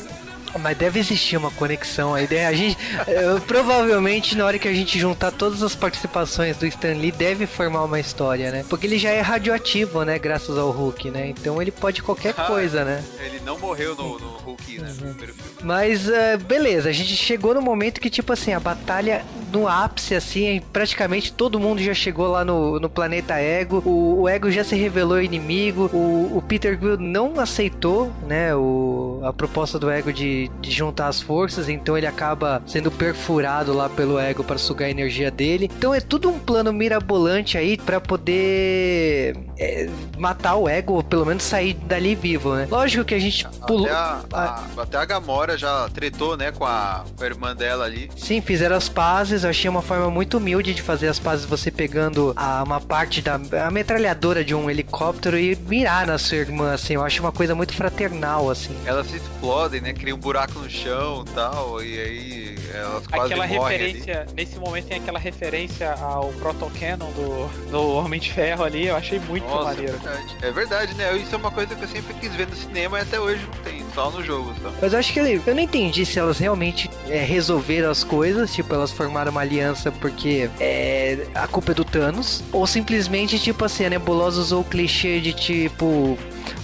Mas 0.60 0.78
deve 0.78 1.00
existir 1.00 1.38
uma 1.38 1.52
conexão 1.52 2.14
aí. 2.14 2.28
A 2.46 2.54
gente, 2.54 2.78
eu, 3.08 3.40
provavelmente, 3.42 4.36
na 4.38 4.46
hora 4.46 4.58
que 4.58 4.68
a 4.68 4.74
gente 4.74 4.98
juntar 5.00 5.32
todas 5.32 5.62
as 5.62 5.76
participações 5.76 6.58
do 6.58 6.66
Stan 6.66 6.94
Lee, 6.94 7.12
deve 7.12 7.46
formar 7.46 7.84
uma 7.84 8.00
história, 8.00 8.52
né? 8.52 8.66
Porque 8.70 8.88
ele 8.88 8.98
já 8.98 9.10
é 9.10 9.22
radioativo, 9.22 10.04
né? 10.04 10.18
Graças 10.18 10.58
ao 10.58 10.72
Hulk, 10.72 11.12
né? 11.12 11.28
Então 11.30 11.62
ele 11.62 11.72
pode 11.72 12.02
qualquer 12.02 12.34
Ah. 12.38 12.44
coisa, 12.46 12.84
né? 12.86 13.04
Ele 13.24 13.40
não 13.46 13.60
morreu 13.60 13.96
no, 13.96 14.20
no 14.20 14.28
Hulk, 14.38 14.80
né? 14.80 14.88
No 14.90 14.96
primeiro 15.14 15.34
filme. 15.34 15.50
Mas 15.62 16.08
eh, 16.10 16.38
beleza, 16.38 16.90
a 16.90 16.92
gente 16.94 17.16
chegou 17.16 17.54
no 17.54 17.62
momento 17.62 18.00
que, 18.00 18.10
tipo 18.10 18.32
assim, 18.32 18.54
a 18.54 18.60
batalha 18.60 19.24
no 19.52 19.68
ápice, 19.68 20.16
assim, 20.16 20.62
praticamente 20.72 21.34
todo 21.34 21.60
mundo 21.60 21.82
já 21.82 21.94
chegou 21.94 22.28
lá 22.28 22.46
no, 22.46 22.80
no 22.80 22.90
planeta 22.90 23.36
Ego. 23.40 23.82
O, 23.86 24.22
o 24.22 24.30
Ego 24.30 24.50
já 24.52 24.64
se 24.64 24.76
revelou 24.76 25.22
inimigo. 25.22 25.90
O, 25.94 26.38
o 26.38 26.42
Peter 26.48 26.78
Quill 26.80 26.98
não 26.98 27.40
aceitou, 27.40 28.12
né, 28.28 28.56
o, 28.56 29.20
a 29.24 29.34
proposta 29.34 29.78
do 29.78 29.90
Ego 29.90 30.14
de, 30.14 30.39
de 30.62 30.72
juntar 30.72 31.08
as 31.08 31.22
forças, 31.22 31.68
então 31.68 31.98
ele 31.98 32.08
acaba 32.08 32.62
sendo 32.66 32.90
perfurado 32.92 33.74
lá 33.74 33.90
pelo 33.90 34.18
Ego 34.20 34.44
para 34.44 34.58
sugar 34.58 34.86
a 34.86 34.90
energia 34.92 35.30
dele. 35.32 35.70
Então 35.78 35.94
é 35.94 36.00
tudo 36.00 36.30
um 36.30 36.40
plano 36.40 36.72
mirabolante 36.72 37.58
aí 37.58 37.78
para 37.78 38.00
poder 38.00 39.36
eh, 39.58 39.90
matar 40.18 40.56
o 40.56 40.68
Ego, 40.70 40.94
ou 40.94 41.04
pelo 41.04 41.26
menos 41.26 41.44
sair 41.44 41.74
dali 41.74 42.16
vivo, 42.16 42.56
né? 42.56 42.68
Lógico 42.70 43.04
que 43.06 43.16
a 43.16 43.20
gente 43.20 43.46
pulou. 43.68 43.86
Até 43.88 43.94
a, 43.96 44.22
a- 44.34 44.66
até 44.82 44.98
a 44.98 45.06
Gamora 45.06 45.58
já 45.58 45.90
tretou, 45.90 46.38
né, 46.38 46.52
com 46.52 46.66
a, 46.66 47.04
com 47.18 47.24
a 47.24 47.28
irmã 47.28 47.56
dela 47.56 47.86
ali. 47.86 48.10
Sim, 48.16 48.42
fizeram 48.42 48.76
as 48.76 48.88
pazes. 48.90 49.44
Eu 49.44 49.50
achei 49.50 49.70
uma 49.70 49.82
forma 49.82 50.10
muito 50.10 50.38
humilde 50.38 50.74
de 50.74 50.82
fazer 50.82 51.08
as 51.08 51.20
pazes 51.20 51.46
você 51.46 51.72
pegando 51.72 52.34
a, 52.36 52.64
uma 52.64 52.80
parte 52.80 53.22
da 53.22 53.36
a 53.66 53.72
metralhadora 53.72 54.44
de 54.44 54.54
um 54.56 54.70
helicóptero 54.70 55.38
e 55.38 55.56
mirar 55.68 56.06
na 56.08 56.18
sua 56.18 56.38
irmã, 56.38 56.74
assim. 56.74 56.94
Eu 56.94 57.04
acho 57.04 57.22
uma 57.22 57.32
coisa 57.32 57.56
muito 57.56 57.74
fraternal, 57.74 58.50
assim. 58.50 58.76
Elas 58.86 59.08
se 59.08 59.18
explodem, 59.18 59.82
né? 59.82 59.94
Cria 59.94 60.16
um 60.16 60.20
buraco 60.30 60.60
no 60.60 60.70
chão 60.70 61.26
e 61.28 61.32
tal, 61.32 61.84
e 61.84 62.00
aí 62.00 62.56
elas 62.72 63.08
quase 63.08 63.34
Aquela 63.34 63.48
morrem 63.48 63.76
ali. 63.80 63.86
referência, 63.94 64.28
nesse 64.36 64.60
momento 64.60 64.86
tem 64.86 64.98
aquela 65.00 65.18
referência 65.18 65.92
ao 65.94 66.28
proto-canon 66.34 67.10
do, 67.14 67.72
do 67.72 67.96
Homem 67.96 68.20
de 68.20 68.32
Ferro 68.32 68.64
ali, 68.64 68.86
eu 68.86 68.96
achei 68.96 69.20
muito 69.22 69.44
Nossa, 69.48 69.72
é 69.72 69.74
maneiro. 69.74 69.94
verdade. 69.94 70.36
É 70.44 70.52
verdade, 70.52 70.94
né? 70.94 71.18
Isso 71.18 71.34
é 71.34 71.38
uma 71.40 71.50
coisa 71.50 71.74
que 71.76 71.84
eu 71.84 71.88
sempre 71.88 72.14
quis 72.14 72.36
ver 72.36 72.48
no 72.48 72.56
cinema 72.56 73.00
e 73.00 73.02
até 73.02 73.20
hoje 73.20 73.42
não 73.44 73.64
tem, 73.64 73.84
só 73.96 74.12
no 74.12 74.24
jogo, 74.24 74.54
só. 74.62 74.72
Mas 74.80 74.94
eu 74.94 75.00
acho 75.00 75.12
que 75.12 75.20
eu 75.20 75.56
não 75.56 75.64
entendi 75.64 76.06
se 76.06 76.20
elas 76.20 76.38
realmente 76.38 76.88
é, 77.08 77.24
resolveram 77.24 77.90
as 77.90 78.04
coisas, 78.04 78.54
tipo, 78.54 78.72
elas 78.72 78.92
formaram 78.92 79.32
uma 79.32 79.42
aliança 79.42 79.92
porque 79.92 80.48
é, 80.60 81.26
a 81.34 81.48
culpa 81.48 81.72
é 81.72 81.74
do 81.74 81.84
Thanos, 81.84 82.44
ou 82.52 82.68
simplesmente, 82.68 83.40
tipo 83.40 83.66
assim, 83.66 83.86
a 83.86 83.90
Nebulosa 83.90 84.40
usou 84.42 84.62
o 84.62 84.64
clichê 84.64 85.20
de 85.20 85.34
tipo, 85.34 86.16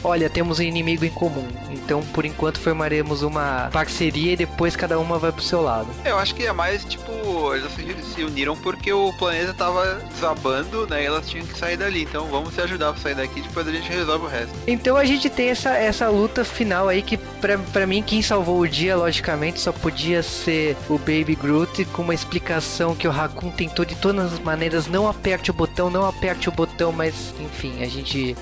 olha, 0.03 0.29
temos 0.29 0.59
um 0.59 0.63
inimigo 0.63 1.05
em 1.05 1.09
comum, 1.09 1.47
então 1.71 2.01
por 2.13 2.25
enquanto 2.25 2.59
formaremos 2.59 3.21
uma 3.21 3.69
parceria 3.71 4.33
e 4.33 4.35
depois 4.35 4.75
cada 4.75 4.99
uma 4.99 5.17
vai 5.17 5.31
pro 5.31 5.41
seu 5.41 5.61
lado. 5.61 5.87
Eu 6.03 6.17
acho 6.17 6.33
que 6.35 6.45
é 6.45 6.53
mais, 6.53 6.83
tipo, 6.85 7.11
elas 7.53 7.71
se, 7.73 8.13
se 8.13 8.23
uniram 8.23 8.55
porque 8.55 8.91
o 8.91 9.11
planeta 9.13 9.53
tava 9.53 10.01
desabando, 10.11 10.87
né? 10.87 11.03
E 11.03 11.05
elas 11.05 11.29
tinham 11.29 11.45
que 11.45 11.57
sair 11.57 11.77
dali. 11.77 12.03
Então 12.03 12.27
vamos 12.27 12.53
se 12.53 12.61
ajudar 12.61 12.93
pra 12.93 13.01
sair 13.01 13.15
daqui, 13.15 13.41
depois 13.41 13.67
a 13.67 13.71
gente 13.71 13.89
resolve 13.89 14.25
o 14.25 14.29
resto. 14.29 14.53
Então 14.67 14.95
a 14.97 15.05
gente 15.05 15.29
tem 15.29 15.49
essa, 15.49 15.71
essa 15.71 16.09
luta 16.09 16.43
final 16.43 16.87
aí 16.87 17.01
que 17.01 17.17
pra, 17.17 17.57
pra 17.57 17.87
mim 17.87 18.01
quem 18.01 18.21
salvou 18.21 18.59
o 18.59 18.67
dia, 18.67 18.95
logicamente, 18.95 19.59
só 19.59 19.71
podia 19.71 20.21
ser 20.23 20.75
o 20.89 20.97
Baby 20.97 21.35
Groot 21.35 21.85
com 21.85 22.01
uma 22.01 22.13
explicação 22.13 22.95
que 22.95 23.07
o 23.07 23.11
Raccoon 23.11 23.51
tentou 23.51 23.85
de 23.85 23.95
todas 23.95 24.33
as 24.33 24.39
maneiras, 24.39 24.87
não 24.87 25.07
aperte 25.07 25.51
o 25.51 25.53
botão, 25.53 25.89
não 25.89 26.05
aperte 26.05 26.49
o 26.49 26.51
botão, 26.51 26.91
mas 26.91 27.33
enfim, 27.39 27.83
a 27.83 27.87
gente... 27.87 28.35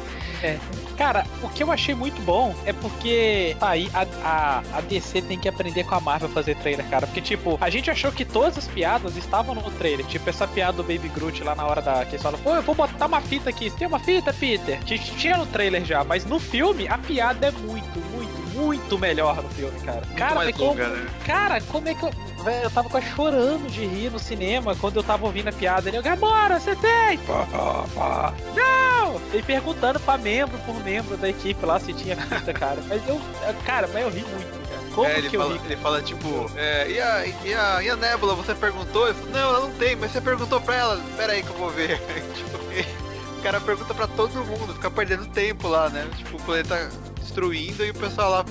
Cara, 0.98 1.26
o 1.42 1.50
que 1.50 1.64
eu 1.64 1.72
achei 1.72 1.96
muito 1.96 2.22
bom 2.22 2.56
é 2.66 2.74
porque 2.74 3.56
aí 3.60 3.90
a, 3.94 4.06
a, 4.24 4.64
a 4.78 4.82
DC 4.82 5.22
tem 5.24 5.40
que 5.40 5.50
aprender 5.50 5.84
com 5.86 5.96
a 5.96 6.00
Marvel 6.00 6.30
fazer 6.30 6.56
trailer, 6.58 6.88
cara. 6.90 7.08
Porque, 7.08 7.22
tipo, 7.22 7.58
a 7.60 7.70
gente 7.70 7.90
achou 7.90 8.12
que 8.12 8.24
todas 8.24 8.58
as 8.58 8.68
piadas 8.68 9.16
estavam 9.18 9.56
no 9.56 9.72
trailer. 9.72 10.06
Tipo, 10.06 10.30
essa 10.30 10.48
piada 10.48 10.74
do 10.74 10.84
Baby 10.84 11.10
Groot 11.10 11.44
lá 11.44 11.56
na 11.56 11.66
hora 11.66 11.82
da. 11.82 12.06
Que 12.06 12.12
eles 12.12 12.22
falam, 12.22 12.40
pô, 12.40 12.54
eu 12.54 12.62
vou 12.62 12.76
botar 12.76 13.08
uma 13.08 13.22
fita 13.22 13.50
aqui. 13.50 13.70
Você 13.70 13.78
tem 13.78 13.88
uma 13.88 14.00
fita, 14.00 14.34
Peter? 14.34 14.84
Tinha 14.84 15.38
no 15.38 15.46
trailer 15.48 15.84
já, 15.84 16.04
mas 16.04 16.26
no 16.26 16.40
filme 16.40 16.88
a 16.88 16.98
piada 16.98 17.48
é 17.48 17.52
muito, 17.52 18.00
muito, 18.54 18.64
muito 18.82 18.98
melhor 19.00 19.42
no 19.42 19.50
filme, 19.50 19.80
cara. 19.82 20.02
Cara, 20.16 20.36
mais 20.36 20.48
mas 20.50 20.58
como, 20.58 20.70
longa, 20.70 20.88
né? 20.88 21.08
cara, 21.26 21.62
como 21.62 21.88
é 21.90 21.94
que 21.94 22.04
eu. 22.04 22.12
Véi, 22.44 22.64
eu 22.66 22.70
tava 22.70 22.90
quase 22.90 23.08
chorando 23.16 23.70
de 23.72 23.86
rir 23.86 24.12
no 24.12 24.20
cinema 24.20 24.76
quando 24.76 24.98
eu 24.98 25.04
tava 25.04 25.26
ouvindo 25.26 25.48
a 25.48 25.52
piada. 25.54 25.88
Ele, 25.90 26.02
Gamora, 26.02 26.60
você 26.60 26.76
tem? 26.76 27.18
Pá, 27.20 27.46
pá, 27.50 27.86
pá. 27.96 28.34
Não! 28.54 29.22
E 29.34 29.42
perguntando 29.42 30.00
pra 30.00 30.18
membro 30.18 30.58
por 30.60 30.76
membro 30.84 31.16
da 31.16 31.30
equipe 31.30 31.66
lá 31.66 31.80
se 31.80 31.94
tinha 31.94 32.16
fita, 32.18 32.52
cara. 32.54 32.82
Mas 32.88 33.02
eu. 33.08 33.20
Cara, 33.66 33.88
mas 33.94 34.04
eu 34.04 34.10
ri 34.10 34.22
muito, 34.26 34.70
cara. 34.70 34.84
Como 34.94 35.08
É, 35.08 35.18
ele, 35.18 35.30
que 35.30 35.38
eu 35.38 35.42
fala, 35.42 35.54
ri? 35.54 35.62
ele 35.66 35.76
fala 35.78 36.02
tipo, 36.02 36.52
é, 36.56 36.88
e, 36.92 37.02
a, 37.02 37.26
e, 37.26 37.54
a, 37.54 37.82
e 37.84 37.90
a 37.90 37.96
Nebula, 37.96 38.36
você 38.36 38.54
perguntou? 38.54 39.08
Eu 39.08 39.16
falo, 39.16 39.32
não, 39.32 39.40
ela 39.40 39.60
não 39.62 39.72
tem, 39.76 39.96
mas 39.96 40.12
você 40.12 40.20
perguntou 40.22 40.60
pra 40.62 40.76
ela. 40.76 41.02
Pera 41.18 41.34
aí 41.34 41.42
que 41.44 41.50
eu 41.50 41.56
vou 41.58 41.70
ver. 41.70 41.98
tipo, 42.36 42.58
o 43.40 43.42
cara 43.42 43.60
pergunta 43.62 43.94
pra 43.94 44.06
todo 44.08 44.34
mundo, 44.46 44.74
fica 44.74 44.92
perdendo 44.92 45.26
tempo 45.28 45.68
lá, 45.68 45.90
né? 45.90 46.08
Tipo, 46.18 46.38
o 46.38 46.42
planeta 46.42 46.90
destruindo 47.24 47.84
e 47.84 47.90
o 47.90 47.94
pessoal 47.94 48.30
lá 48.30 48.46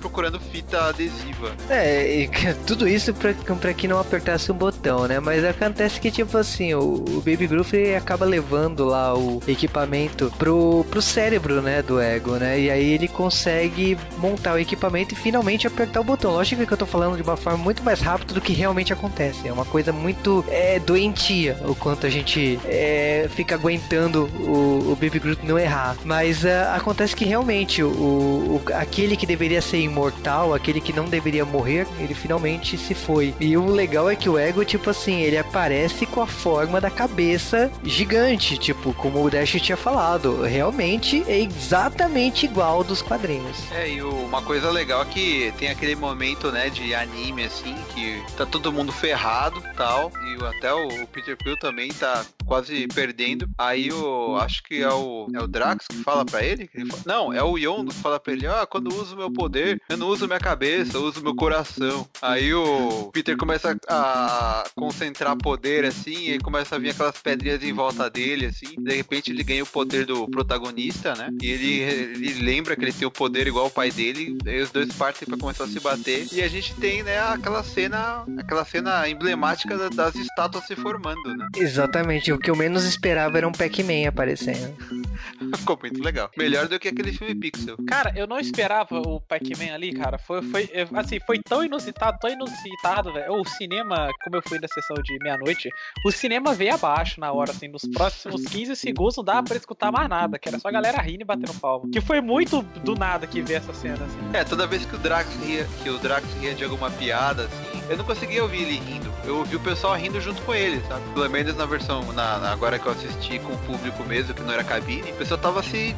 procurando 0.00 0.38
fita 0.38 0.88
adesiva. 0.88 1.52
É, 1.70 2.22
e 2.22 2.30
tudo 2.66 2.86
isso 2.86 3.14
pra, 3.14 3.32
pra 3.32 3.72
que 3.72 3.88
não 3.88 3.98
apertasse 3.98 4.50
um 4.50 4.54
botão, 4.54 5.06
né? 5.06 5.20
Mas 5.20 5.44
acontece 5.44 6.00
que, 6.00 6.10
tipo 6.10 6.36
assim, 6.36 6.74
o, 6.74 7.04
o 7.08 7.22
Baby 7.24 7.46
Groove 7.46 7.94
acaba 7.94 8.24
levando 8.24 8.84
lá 8.84 9.16
o 9.16 9.40
equipamento 9.46 10.32
pro, 10.38 10.84
pro 10.90 11.00
cérebro, 11.00 11.62
né, 11.62 11.82
do 11.82 12.00
ego, 12.00 12.32
né? 12.32 12.58
E 12.58 12.70
aí 12.70 12.92
ele 12.92 13.08
consegue 13.08 13.96
montar 14.18 14.54
o 14.54 14.58
equipamento 14.58 15.14
e 15.14 15.16
finalmente 15.16 15.66
apertar 15.66 16.00
o 16.00 16.04
botão. 16.04 16.32
Lógico 16.32 16.66
que 16.66 16.72
eu 16.72 16.76
tô 16.76 16.86
falando 16.86 17.16
de 17.16 17.22
uma 17.22 17.36
forma 17.36 17.58
muito 17.58 17.82
mais 17.82 18.00
rápida 18.00 18.34
do 18.34 18.40
que 18.40 18.52
realmente 18.52 18.92
acontece. 18.92 19.48
É 19.48 19.52
uma 19.52 19.64
coisa 19.64 19.92
muito 19.92 20.44
é, 20.48 20.78
doentia 20.78 21.56
o 21.64 21.74
quanto 21.74 22.06
a 22.06 22.10
gente 22.10 22.58
é, 22.64 23.28
fica 23.34 23.54
aguentando 23.54 24.24
o, 24.40 24.92
o 24.92 24.98
Baby 25.00 25.18
Groot 25.18 25.46
não 25.46 25.58
errar. 25.58 25.96
Mas 26.04 26.44
ah, 26.44 26.74
acontece 26.74 27.14
que 27.14 27.24
realmente 27.24 27.82
o, 27.82 27.86
o- 28.16 28.62
aquele 28.74 29.16
que 29.16 29.26
deveria 29.26 29.60
ser 29.60 29.78
imortal, 29.80 30.54
aquele 30.54 30.80
que 30.80 30.92
não 30.92 31.04
deveria 31.06 31.44
morrer, 31.44 31.86
ele 31.98 32.14
finalmente 32.14 32.76
se 32.78 32.94
foi. 32.94 33.34
E 33.40 33.56
o 33.56 33.66
legal 33.66 34.08
é 34.10 34.16
que 34.16 34.28
o 34.28 34.38
Ego, 34.38 34.64
tipo 34.64 34.90
assim, 34.90 35.20
ele 35.20 35.38
aparece 35.38 36.06
com 36.06 36.20
a 36.20 36.26
forma 36.26 36.80
da 36.80 36.90
cabeça 36.90 37.70
gigante, 37.84 38.58
tipo, 38.58 38.92
como 38.94 39.22
o 39.24 39.30
Dash 39.30 39.52
tinha 39.60 39.76
falado. 39.76 40.42
Realmente 40.42 41.24
é 41.26 41.38
exatamente 41.40 42.46
igual 42.46 42.82
dos 42.84 43.02
quadrinhos. 43.02 43.56
É, 43.72 43.88
e 43.90 44.02
uma 44.02 44.42
coisa 44.42 44.70
legal 44.70 45.02
é 45.02 45.04
que 45.06 45.52
tem 45.58 45.68
aquele 45.68 45.94
momento, 45.94 46.50
né, 46.50 46.70
de 46.70 46.94
anime, 46.94 47.44
assim, 47.44 47.74
que 47.94 48.22
tá 48.36 48.44
todo 48.46 48.72
mundo 48.72 48.92
ferrado 48.92 49.62
tal, 49.76 50.10
e 50.24 50.44
até 50.44 50.72
o, 50.72 51.06
Peter 51.06 51.36
Quill 51.36 51.58
também 51.58 51.92
tá 51.92 52.24
quase 52.44 52.86
perdendo. 52.88 53.48
Aí 53.58 53.92
o, 53.92 54.36
acho 54.36 54.62
que 54.62 54.82
é 54.82 54.88
o, 54.92 55.26
é 55.34 55.40
o 55.42 55.46
Drax 55.46 55.86
que 55.88 56.02
fala 56.02 56.24
pra 56.24 56.42
ele, 56.44 56.68
ele 56.74 56.86
fala- 56.86 57.02
não, 57.06 57.32
é 57.32 57.42
o 57.42 57.56
Yondo 57.58 57.92
fala 58.06 58.20
pra 58.20 58.32
ele, 58.32 58.46
ah, 58.46 58.64
quando 58.70 58.90
eu 58.92 59.00
uso 59.00 59.16
meu 59.16 59.32
poder, 59.32 59.80
eu 59.88 59.96
não 59.96 60.06
uso 60.06 60.26
minha 60.28 60.38
cabeça, 60.38 60.96
eu 60.96 61.02
uso 61.02 61.20
meu 61.22 61.34
coração. 61.34 62.06
Aí 62.22 62.54
o 62.54 63.10
Peter 63.12 63.36
começa 63.36 63.76
a 63.88 64.64
concentrar 64.76 65.36
poder, 65.36 65.84
assim, 65.84 66.30
e 66.30 66.38
começa 66.38 66.76
a 66.76 66.78
vir 66.78 66.90
aquelas 66.90 67.20
pedrinhas 67.20 67.62
em 67.64 67.72
volta 67.72 68.08
dele, 68.08 68.46
assim, 68.46 68.76
de 68.78 68.94
repente 68.94 69.32
ele 69.32 69.42
ganha 69.42 69.64
o 69.64 69.66
poder 69.66 70.06
do 70.06 70.28
protagonista, 70.30 71.14
né, 71.16 71.30
e 71.42 71.46
ele, 71.50 71.80
ele 71.80 72.42
lembra 72.44 72.76
que 72.76 72.84
ele 72.84 72.92
tem 72.92 73.08
o 73.08 73.10
poder 73.10 73.46
igual 73.48 73.66
o 73.66 73.70
pai 73.70 73.90
dele, 73.90 74.38
aí 74.46 74.60
os 74.60 74.70
dois 74.70 74.92
partem 74.92 75.26
pra 75.26 75.36
começar 75.36 75.64
a 75.64 75.68
se 75.68 75.80
bater, 75.80 76.28
e 76.32 76.40
a 76.42 76.48
gente 76.48 76.74
tem, 76.76 77.02
né, 77.02 77.18
aquela 77.18 77.64
cena, 77.64 78.24
aquela 78.38 78.64
cena 78.64 79.08
emblemática 79.08 79.76
da- 79.76 79.88
das 79.88 80.14
estátuas 80.14 80.64
se 80.66 80.76
formando, 80.76 81.34
né. 81.36 81.48
Exatamente, 81.56 82.32
o 82.32 82.38
que 82.38 82.50
eu 82.50 82.56
menos 82.56 82.84
esperava 82.84 83.36
era 83.36 83.48
um 83.48 83.52
Pac-Man 83.52 84.06
aparecendo. 84.08 84.76
Ficou 85.56 85.78
muito 85.82 86.02
legal. 86.02 86.30
Melhor 86.36 86.68
do 86.68 86.78
que 86.78 86.88
aquele 86.88 87.12
filme 87.12 87.34
Pixel. 87.34 87.76
Cara, 87.86 87.95
eu 88.14 88.26
não 88.26 88.38
esperava 88.38 88.98
o 89.00 89.20
Pac-Man 89.20 89.72
ali, 89.74 89.92
cara. 89.92 90.18
Foi, 90.18 90.42
foi, 90.42 90.68
assim, 90.94 91.18
foi 91.26 91.38
tão 91.46 91.64
inusitado, 91.64 92.18
tão 92.20 92.30
inusitado, 92.30 93.12
velho. 93.12 93.32
O 93.32 93.44
cinema, 93.48 94.08
como 94.24 94.36
eu 94.36 94.42
fui 94.46 94.58
na 94.58 94.68
sessão 94.68 94.96
de 95.02 95.18
meia-noite, 95.22 95.68
o 96.04 96.10
cinema 96.12 96.54
veio 96.54 96.74
abaixo 96.74 97.20
na 97.20 97.32
hora, 97.32 97.50
assim, 97.50 97.68
nos 97.68 97.82
próximos 97.94 98.44
15 98.44 98.76
segundos 98.76 99.16
não 99.16 99.24
dava 99.24 99.42
pra 99.44 99.56
escutar 99.56 99.90
mais 99.92 100.08
nada, 100.08 100.38
que 100.38 100.48
era 100.48 100.58
só 100.58 100.68
a 100.68 100.72
galera 100.72 101.00
rindo 101.00 101.22
e 101.22 101.24
batendo 101.24 101.54
palma. 101.60 101.88
Que 101.92 102.00
foi 102.00 102.20
muito 102.20 102.62
do 102.84 102.94
nada 102.94 103.26
que 103.26 103.40
ver 103.42 103.54
essa 103.54 103.72
cena, 103.72 104.04
assim. 104.04 104.18
É, 104.32 104.44
toda 104.44 104.66
vez 104.66 104.84
que 104.84 104.94
o 104.94 104.98
Drax 104.98 105.28
ria, 105.44 105.66
que 105.82 105.90
o 105.90 105.98
Drax 105.98 106.26
ria 106.40 106.54
de 106.54 106.64
alguma 106.64 106.90
piada, 106.90 107.44
assim, 107.44 107.82
eu 107.88 107.96
não 107.96 108.04
conseguia 108.04 108.42
ouvir 108.42 108.62
ele 108.62 108.78
rindo. 108.78 109.14
Eu 109.24 109.38
ouvi 109.38 109.56
o 109.56 109.60
pessoal 109.60 109.94
rindo 109.94 110.20
junto 110.20 110.40
com 110.42 110.54
ele, 110.54 110.80
sabe? 110.86 111.02
Pelo 111.12 111.28
menos 111.28 111.56
na 111.56 111.66
versão, 111.66 112.00
na, 112.12 112.38
na- 112.38 112.52
agora 112.52 112.78
que 112.78 112.86
eu 112.86 112.92
assisti 112.92 113.38
com 113.40 113.52
o 113.52 113.58
público 113.58 114.04
mesmo, 114.04 114.32
que 114.34 114.42
não 114.42 114.52
era 114.52 114.62
cabine, 114.62 115.10
o 115.10 115.14
pessoal 115.16 115.40
tava 115.40 115.62
se 115.64 115.94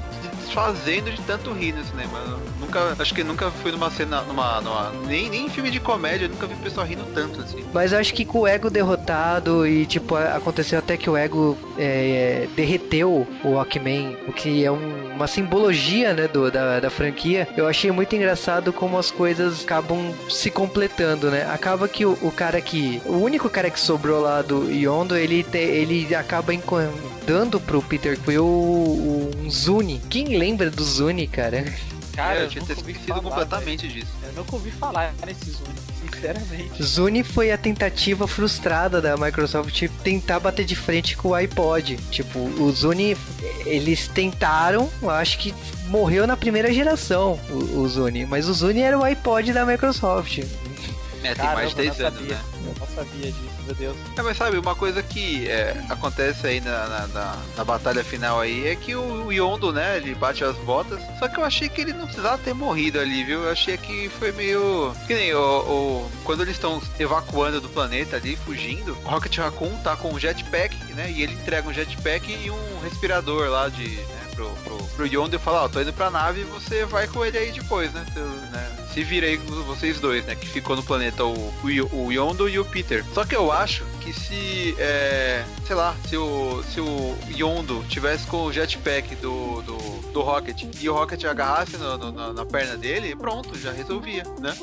desfazendo 0.49 1.11
de 1.11 1.21
tanto 1.23 1.53
rir 1.53 1.73
no 1.73 1.85
cinema. 1.85 2.19
Eu 2.27 2.39
nunca, 2.61 2.97
acho 2.99 3.15
que 3.15 3.23
nunca 3.23 3.51
fui 3.51 3.71
numa 3.71 3.91
cena, 3.91 4.23
numa, 4.23 4.61
numa 4.61 4.91
nem, 5.07 5.29
nem 5.29 5.47
em 5.47 5.49
filme 5.51 5.71
de 5.71 5.79
comédia, 5.79 6.25
eu 6.25 6.31
nunca 6.31 6.47
vi 6.47 6.55
o 6.55 6.59
pessoal 6.59 6.87
rindo 6.87 7.05
tanto, 7.15 7.41
assim. 7.41 7.65
Mas 7.73 7.93
acho 7.93 8.13
que 8.15 8.25
com 8.25 8.41
o 8.41 8.47
ego 8.47 8.71
derrotado 8.71 9.67
e, 9.67 9.87
tipo, 9.87 10.17
aconteceu 10.17 10.79
até 10.79 10.97
que 10.97 11.09
o 11.09 11.17
ego 11.17 11.57
é, 11.79 12.45
é, 12.45 12.49
derreteu 12.57 13.27
o 13.45 13.49
Walkman, 13.51 14.17
o 14.27 14.33
que 14.33 14.65
é 14.65 14.73
um- 14.73 15.15
uma 15.15 15.27
simbologia, 15.27 16.15
né, 16.15 16.27
do, 16.29 16.51
da, 16.51 16.81
da 16.81 16.91
franquia. 16.91 17.47
Eu 17.57 17.67
achei 17.69 17.91
muito 17.91 18.15
engraçado 18.17 18.73
como 18.73 18.99
as 18.99 19.11
coisas 19.11 19.65
acabam 19.65 20.13
se 20.31 20.51
completando, 20.51 21.31
né? 21.31 21.47
Acaba 21.53 21.89
que 21.89 22.07
o, 22.07 22.17
o 22.23 22.31
cara 22.31 22.61
que... 22.61 23.03
O 23.05 23.17
único 23.19 23.51
cara 23.51 23.69
que 23.71 23.79
sobrou 23.81 24.21
lá 24.21 24.43
do 24.43 24.71
Yondo, 24.73 25.17
ele, 25.17 25.43
te- 25.43 25.59
ele 25.59 26.15
acaba 26.15 26.53
dando 27.27 27.61
pro 27.61 27.83
Peter 27.83 28.19
Quill 28.19 28.45
um 28.47 29.51
Zuni. 29.51 30.01
Quem 30.09 30.38
lembra 30.39 30.71
do 30.71 30.83
Zuni, 30.85 31.27
cara? 31.27 31.65
Cara, 32.15 32.35
É, 32.35 32.39
eu, 32.39 32.43
eu 32.45 32.49
tinha 32.49 32.63
esquecido 32.65 33.07
falar, 33.07 33.21
completamente 33.23 33.87
disso. 33.89 34.09
velho. 34.21 34.33
Eu 34.33 34.43
nunca 34.43 34.57
ouvi 34.57 34.71
falar 34.73 35.15
nesse 35.25 35.51
Zune, 35.53 35.75
sinceramente. 36.01 36.83
Zuni 36.83 37.23
foi 37.23 37.53
a 37.53 37.59
tentativa 37.59 38.27
frustrada 38.27 39.01
da 39.01 39.17
Microsoft 39.17 39.73
de 39.73 39.89
tentar 39.89 40.41
bater 40.41 40.65
de 40.65 40.75
frente 40.75 41.17
com 41.17 41.29
o 41.29 41.35
iPod. 41.35 41.97
Tipo, 42.11 42.39
o 42.41 42.73
Zuni, 42.73 43.17
eles 43.65 44.09
tentaram, 44.09 44.91
acho 45.09 45.39
que 45.39 45.55
morreu 45.87 46.27
na 46.27 46.37
primeira 46.37 46.73
geração, 46.73 47.39
o, 47.51 47.81
o 47.81 47.89
Zuni. 47.89 48.27
Mas 48.27 48.49
o 48.49 48.53
Zuni 48.55 48.81
era 48.81 48.99
o 48.99 49.05
iPod 49.05 49.53
da 49.53 49.65
Microsoft. 49.65 50.41
É, 51.23 51.29
tem 51.29 51.35
Caramba, 51.37 51.55
mais 51.55 51.71
de 51.71 51.77
10 51.77 51.99
não 51.99 52.07
anos, 52.07 52.19
sabia. 52.21 52.35
né? 52.37 52.43
Eu 52.67 52.75
não 52.79 52.87
sabia 52.95 53.33
disso, 53.33 53.55
meu 53.67 53.75
Deus. 53.75 53.97
É, 54.17 54.23
mas 54.23 54.37
sabe, 54.37 54.59
uma 54.59 54.75
coisa 54.75 55.03
que 55.03 55.49
é, 55.49 55.77
acontece 55.89 56.47
aí 56.47 56.61
na, 56.61 56.87
na, 56.87 57.07
na- 57.09 57.37
na 57.57 57.65
batalha 57.65 58.05
final 58.05 58.41
aí 58.41 58.67
é 58.69 58.77
que 58.77 58.95
o, 58.95 59.27
o 59.27 59.33
Yondo, 59.33 59.73
né, 59.73 59.97
ele 59.97 60.15
bate 60.15 60.45
as 60.45 60.57
botas. 60.59 61.01
Só 61.19 61.29
que 61.29 61.39
eu 61.39 61.45
achei 61.45 61.69
que 61.69 61.81
ele 61.81 61.93
não 61.93 62.07
precisava 62.07 62.39
ter 62.39 62.55
morrido 62.55 63.01
ali, 63.01 63.25
viu? 63.25 63.43
Eu 63.45 63.51
achei 63.51 63.77
que 63.77 64.09
foi 64.19 64.33
meio. 64.33 64.93
Que 65.07 65.15
nem 65.15 65.35
o. 65.35 65.41
o- 65.41 66.11
quando 66.25 66.43
eles 66.43 66.55
estão 66.55 66.81
evacuando 66.99 67.61
do 67.61 67.69
planeta 67.69 68.17
ali, 68.17 68.37
fugindo, 68.37 68.93
o 69.05 69.09
Rocket 69.09 69.37
Raccoon 69.39 69.77
tá 69.83 69.97
com 69.97 70.13
um 70.13 70.19
jetpack, 70.19 70.77
né? 70.95 71.11
E 71.11 71.23
ele 71.23 71.33
entrega 71.35 71.69
um 71.69 71.73
jetpack 71.73 72.31
e 72.31 72.51
um 72.51 72.81
respirador 72.83 73.49
lá 73.49 73.69
de. 73.69 73.99
Pro, 74.39 74.49
pro, 74.63 74.77
pro 74.95 75.07
Yondo 75.07 75.35
e 75.35 75.39
fala, 75.41 75.65
ó, 75.65 75.69
tô 75.69 75.81
indo 75.81 75.93
pra 75.93 76.11
nave 76.13 76.43
e 76.43 76.45
você 76.45 76.85
vai 76.85 77.09
com 77.09 77.25
ele 77.25 77.37
aí 77.37 77.51
depois, 77.51 77.93
né? 77.93 78.07
Você, 78.15 78.21
né? 78.21 78.77
Se 78.95 79.03
vocês 79.67 79.99
dois, 79.99 80.25
né? 80.27 80.37
Que 80.37 80.47
ficou 80.47 80.77
no 80.77 80.83
planeta 80.85 81.25
o, 81.25 81.33
o, 81.93 82.05
o 82.07 82.13
Yondo 82.13 82.49
e 82.49 82.57
o 82.59 82.65
Peter. 82.65 83.05
Só 83.13 83.25
que 83.25 83.35
eu 83.35 83.51
acho 83.51 83.85
que 84.01 84.13
se, 84.13 84.77
é, 84.79 85.45
sei 85.67 85.75
lá, 85.75 85.97
se 86.09 86.17
o, 86.17 86.63
se 86.73 86.81
o 86.81 87.17
Yondo 87.37 87.85
tivesse 87.89 88.27
com 88.29 88.45
o 88.45 88.53
jetpack 88.53 89.17
do, 89.17 89.61
do, 89.63 89.77
do 90.13 90.21
Rocket 90.23 90.65
e 90.81 90.89
o 90.89 90.95
Rocket 90.95 91.25
agarrasse 91.25 91.77
no- 91.77 91.99
no- 91.99 92.13
na, 92.13 92.33
na 92.33 92.47
perna 92.47 92.77
dele, 92.77 93.17
pronto, 93.17 93.59
já 93.59 93.73
resolvia, 93.73 94.23
né? 94.41 94.57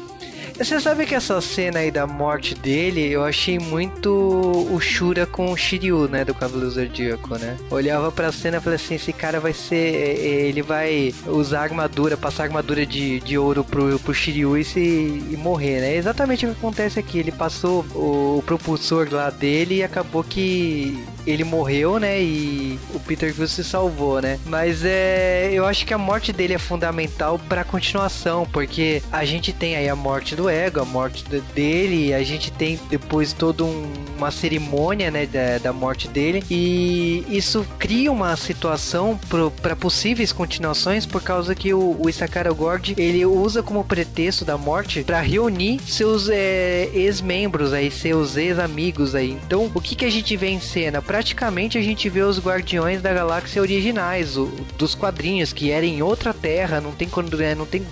Você 0.57 0.79
sabe 0.79 1.05
que 1.05 1.13
essa 1.13 1.39
cena 1.41 1.79
aí 1.79 1.91
da 1.91 2.07
morte 2.07 2.55
dele, 2.55 3.11
eu 3.11 3.23
achei 3.25 3.59
muito 3.59 4.09
o 4.09 4.79
Shura 4.79 5.25
com 5.25 5.51
o 5.51 5.57
Shiryu, 5.57 6.07
né, 6.07 6.23
do 6.23 6.33
Cavaleiro 6.33 6.71
Zodíaco, 6.71 7.37
né? 7.37 7.57
Olhava 7.69 8.09
pra 8.11 8.31
cena 8.31 8.57
e 8.57 8.61
falei 8.61 8.77
assim, 8.77 8.95
esse 8.95 9.11
cara 9.11 9.39
vai 9.39 9.53
ser, 9.53 9.75
ele 9.75 10.61
vai 10.61 11.13
usar 11.27 11.61
armadura, 11.63 12.15
passar 12.15 12.43
armadura 12.43 12.85
de, 12.85 13.19
de 13.19 13.37
ouro 13.37 13.63
pro, 13.65 13.99
pro 13.99 14.13
Shiryu 14.13 14.57
e, 14.57 14.63
se, 14.63 14.79
e 14.79 15.37
morrer, 15.37 15.81
né? 15.81 15.93
É 15.93 15.97
exatamente 15.97 16.45
o 16.45 16.51
que 16.51 16.57
acontece 16.57 16.99
aqui, 16.99 17.19
ele 17.19 17.31
passou 17.31 17.85
o, 17.93 18.37
o 18.39 18.43
propulsor 18.43 19.09
lá 19.11 19.29
dele 19.29 19.75
e 19.75 19.83
acabou 19.83 20.23
que 20.23 21.03
ele 21.25 21.43
morreu, 21.43 21.99
né? 21.99 22.21
E 22.21 22.79
o 22.93 22.99
Peter 22.99 23.33
Quill 23.33 23.47
se 23.47 23.63
salvou, 23.63 24.21
né? 24.21 24.39
Mas 24.45 24.83
é, 24.83 25.49
eu 25.53 25.65
acho 25.65 25.85
que 25.85 25.93
a 25.93 25.97
morte 25.97 26.31
dele 26.31 26.53
é 26.53 26.57
fundamental 26.57 27.39
pra 27.49 27.63
continuação, 27.63 28.45
porque 28.51 29.01
a 29.11 29.25
gente 29.25 29.51
tem 29.53 29.75
aí 29.75 29.87
a 29.89 29.95
morte 29.95 30.35
do 30.35 30.49
Ego, 30.49 30.79
a 30.81 30.85
morte 30.85 31.23
dele, 31.53 32.13
a 32.13 32.23
gente 32.23 32.51
tem 32.51 32.79
depois 32.89 33.33
toda 33.33 33.63
um- 33.63 33.91
uma 34.17 34.31
cerimônia, 34.31 35.11
né, 35.11 35.25
da, 35.25 35.57
da 35.57 35.73
morte 35.73 36.07
dele, 36.07 36.43
e 36.49 37.25
isso 37.29 37.65
cria 37.77 38.11
uma 38.11 38.35
situação 38.37 39.19
para 39.61 39.75
possíveis 39.75 40.31
continuações, 40.31 41.05
por 41.05 41.21
causa 41.21 41.53
que 41.53 41.73
o, 41.73 41.97
o 42.01 42.09
Isakara 42.09 42.51
Gord 42.51 42.93
ele 42.97 43.25
usa 43.25 43.61
como 43.61 43.83
pretexto 43.83 44.45
da 44.45 44.57
morte 44.57 45.03
para 45.03 45.19
reunir 45.21 45.79
seus 45.85 46.29
é, 46.29 46.89
ex-membros 46.93 47.73
aí, 47.73 47.91
seus 47.91 48.37
ex-amigos 48.37 49.15
aí. 49.15 49.37
Então, 49.45 49.69
o 49.73 49.81
que 49.81 49.95
que 49.95 50.05
a 50.05 50.09
gente 50.09 50.35
vê 50.37 50.47
em 50.49 50.59
cena? 50.59 51.01
Praticamente 51.15 51.77
a 51.77 51.81
gente 51.81 52.09
vê 52.09 52.23
os 52.23 52.39
Guardiões 52.39 53.01
da 53.01 53.13
Galáxia 53.13 53.61
originais, 53.61 54.35
o, 54.35 54.47
dos 54.77 54.93
quadrinhos, 54.93 55.53
que 55.53 55.71
era 55.71 55.85
em 55.85 56.01
outra 56.01 56.33
terra, 56.33 56.81
não 56.81 56.91
tem, 56.91 57.07
é, 57.39 57.55
não 57.55 57.65
tem 57.65 57.87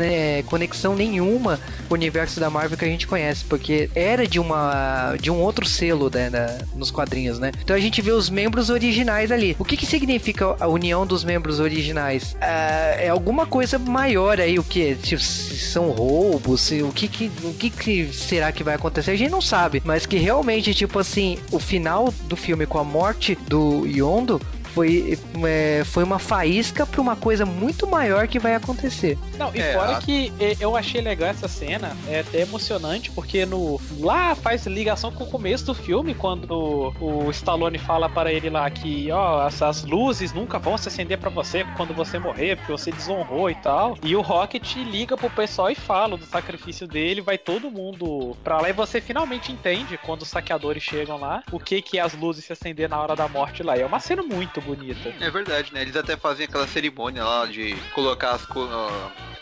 é, 0.00 0.42
conexão 0.44 0.96
nenhuma 0.96 1.60
com 1.86 1.94
o 1.94 1.96
universo 1.96 2.40
da 2.40 2.50
Marvel 2.50 2.76
que 2.76 2.84
a 2.84 2.88
gente 2.88 3.06
conhece, 3.06 3.44
porque 3.44 3.88
era 3.94 4.26
de 4.26 4.40
uma 4.40 5.14
de 5.20 5.30
um 5.30 5.40
outro 5.40 5.64
selo 5.68 6.10
né, 6.12 6.28
na, 6.30 6.58
nos 6.74 6.90
quadrinhos, 6.90 7.38
né? 7.38 7.52
Então 7.62 7.76
a 7.76 7.78
gente 7.78 8.02
vê 8.02 8.10
os 8.10 8.28
membros 8.28 8.70
originais 8.70 9.30
ali. 9.30 9.54
O 9.56 9.64
que, 9.64 9.76
que 9.76 9.86
significa 9.86 10.56
a 10.58 10.66
união 10.66 11.06
dos 11.06 11.22
membros 11.22 11.60
originais? 11.60 12.36
É, 12.40 13.06
é 13.06 13.08
alguma 13.08 13.46
coisa 13.46 13.78
maior 13.78 14.40
aí, 14.40 14.58
o 14.58 14.64
que? 14.64 14.96
Se 15.00 15.16
são 15.16 15.90
roubos, 15.90 16.62
se, 16.62 16.82
o, 16.82 16.90
que, 16.90 17.06
que, 17.06 17.30
o 17.44 17.54
que, 17.54 17.70
que 17.70 18.12
será 18.12 18.50
que 18.50 18.64
vai 18.64 18.74
acontecer? 18.74 19.12
A 19.12 19.16
gente 19.16 19.30
não 19.30 19.40
sabe, 19.40 19.80
mas 19.84 20.06
que 20.06 20.16
realmente, 20.16 20.74
tipo 20.74 20.98
assim, 20.98 21.38
o 21.52 21.60
final 21.60 22.12
do 22.24 22.34
filme 22.34 22.63
com 22.66 22.78
a 22.78 22.84
morte 22.84 23.34
do 23.48 23.86
Yondo 23.86 24.40
foi, 24.74 25.18
é, 25.46 25.82
foi 25.84 26.02
uma 26.02 26.18
faísca 26.18 26.84
pra 26.84 27.00
uma 27.00 27.14
coisa 27.14 27.46
muito 27.46 27.86
maior 27.86 28.26
que 28.26 28.38
vai 28.38 28.54
acontecer. 28.54 29.16
Não, 29.38 29.54
e 29.54 29.60
é, 29.60 29.72
fora 29.72 29.96
a... 29.96 30.00
que 30.00 30.32
eu 30.58 30.76
achei 30.76 31.00
legal 31.00 31.28
essa 31.28 31.46
cena, 31.46 31.96
é 32.08 32.20
até 32.20 32.40
emocionante, 32.40 33.10
porque 33.10 33.46
no 33.46 33.80
lá 34.00 34.34
faz 34.34 34.66
ligação 34.66 35.12
com 35.12 35.24
o 35.24 35.26
começo 35.26 35.66
do 35.66 35.74
filme, 35.74 36.14
quando 36.14 36.92
o, 37.00 37.26
o 37.26 37.30
Stallone 37.30 37.78
fala 37.78 38.08
para 38.08 38.32
ele 38.32 38.50
lá 38.50 38.68
que, 38.68 39.10
ó, 39.12 39.46
essas 39.46 39.84
luzes 39.84 40.32
nunca 40.32 40.58
vão 40.58 40.76
se 40.76 40.88
acender 40.88 41.18
para 41.18 41.30
você 41.30 41.64
quando 41.76 41.94
você 41.94 42.18
morrer, 42.18 42.56
porque 42.56 42.72
você 42.72 42.90
desonrou 42.90 43.48
e 43.48 43.54
tal. 43.54 43.96
E 44.02 44.16
o 44.16 44.20
Rocket 44.20 44.76
liga 44.76 45.16
pro 45.16 45.30
pessoal 45.30 45.70
e 45.70 45.74
fala 45.74 46.16
do 46.16 46.24
sacrifício 46.24 46.86
dele, 46.86 47.20
vai 47.20 47.38
todo 47.38 47.70
mundo 47.70 48.36
pra 48.42 48.60
lá 48.60 48.68
e 48.68 48.72
você 48.72 49.00
finalmente 49.00 49.52
entende, 49.52 49.98
quando 49.98 50.22
os 50.22 50.28
saqueadores 50.28 50.82
chegam 50.82 51.18
lá, 51.18 51.42
o 51.52 51.60
que 51.60 51.80
que 51.80 51.98
é 51.98 52.02
as 52.02 52.14
luzes 52.14 52.44
se 52.44 52.52
acender 52.52 52.88
na 52.88 53.00
hora 53.00 53.14
da 53.14 53.28
morte 53.28 53.62
lá. 53.62 53.76
E 53.76 53.82
é 53.82 53.86
uma 53.86 54.00
cena 54.00 54.22
muito 54.22 54.60
bonita. 54.64 55.14
É 55.20 55.30
verdade, 55.30 55.72
né? 55.72 55.82
Eles 55.82 55.96
até 55.96 56.16
fazem 56.16 56.46
aquela 56.46 56.66
cerimônia 56.66 57.24
lá 57.24 57.46
de 57.46 57.74
colocar 57.94 58.32
as 58.32 58.44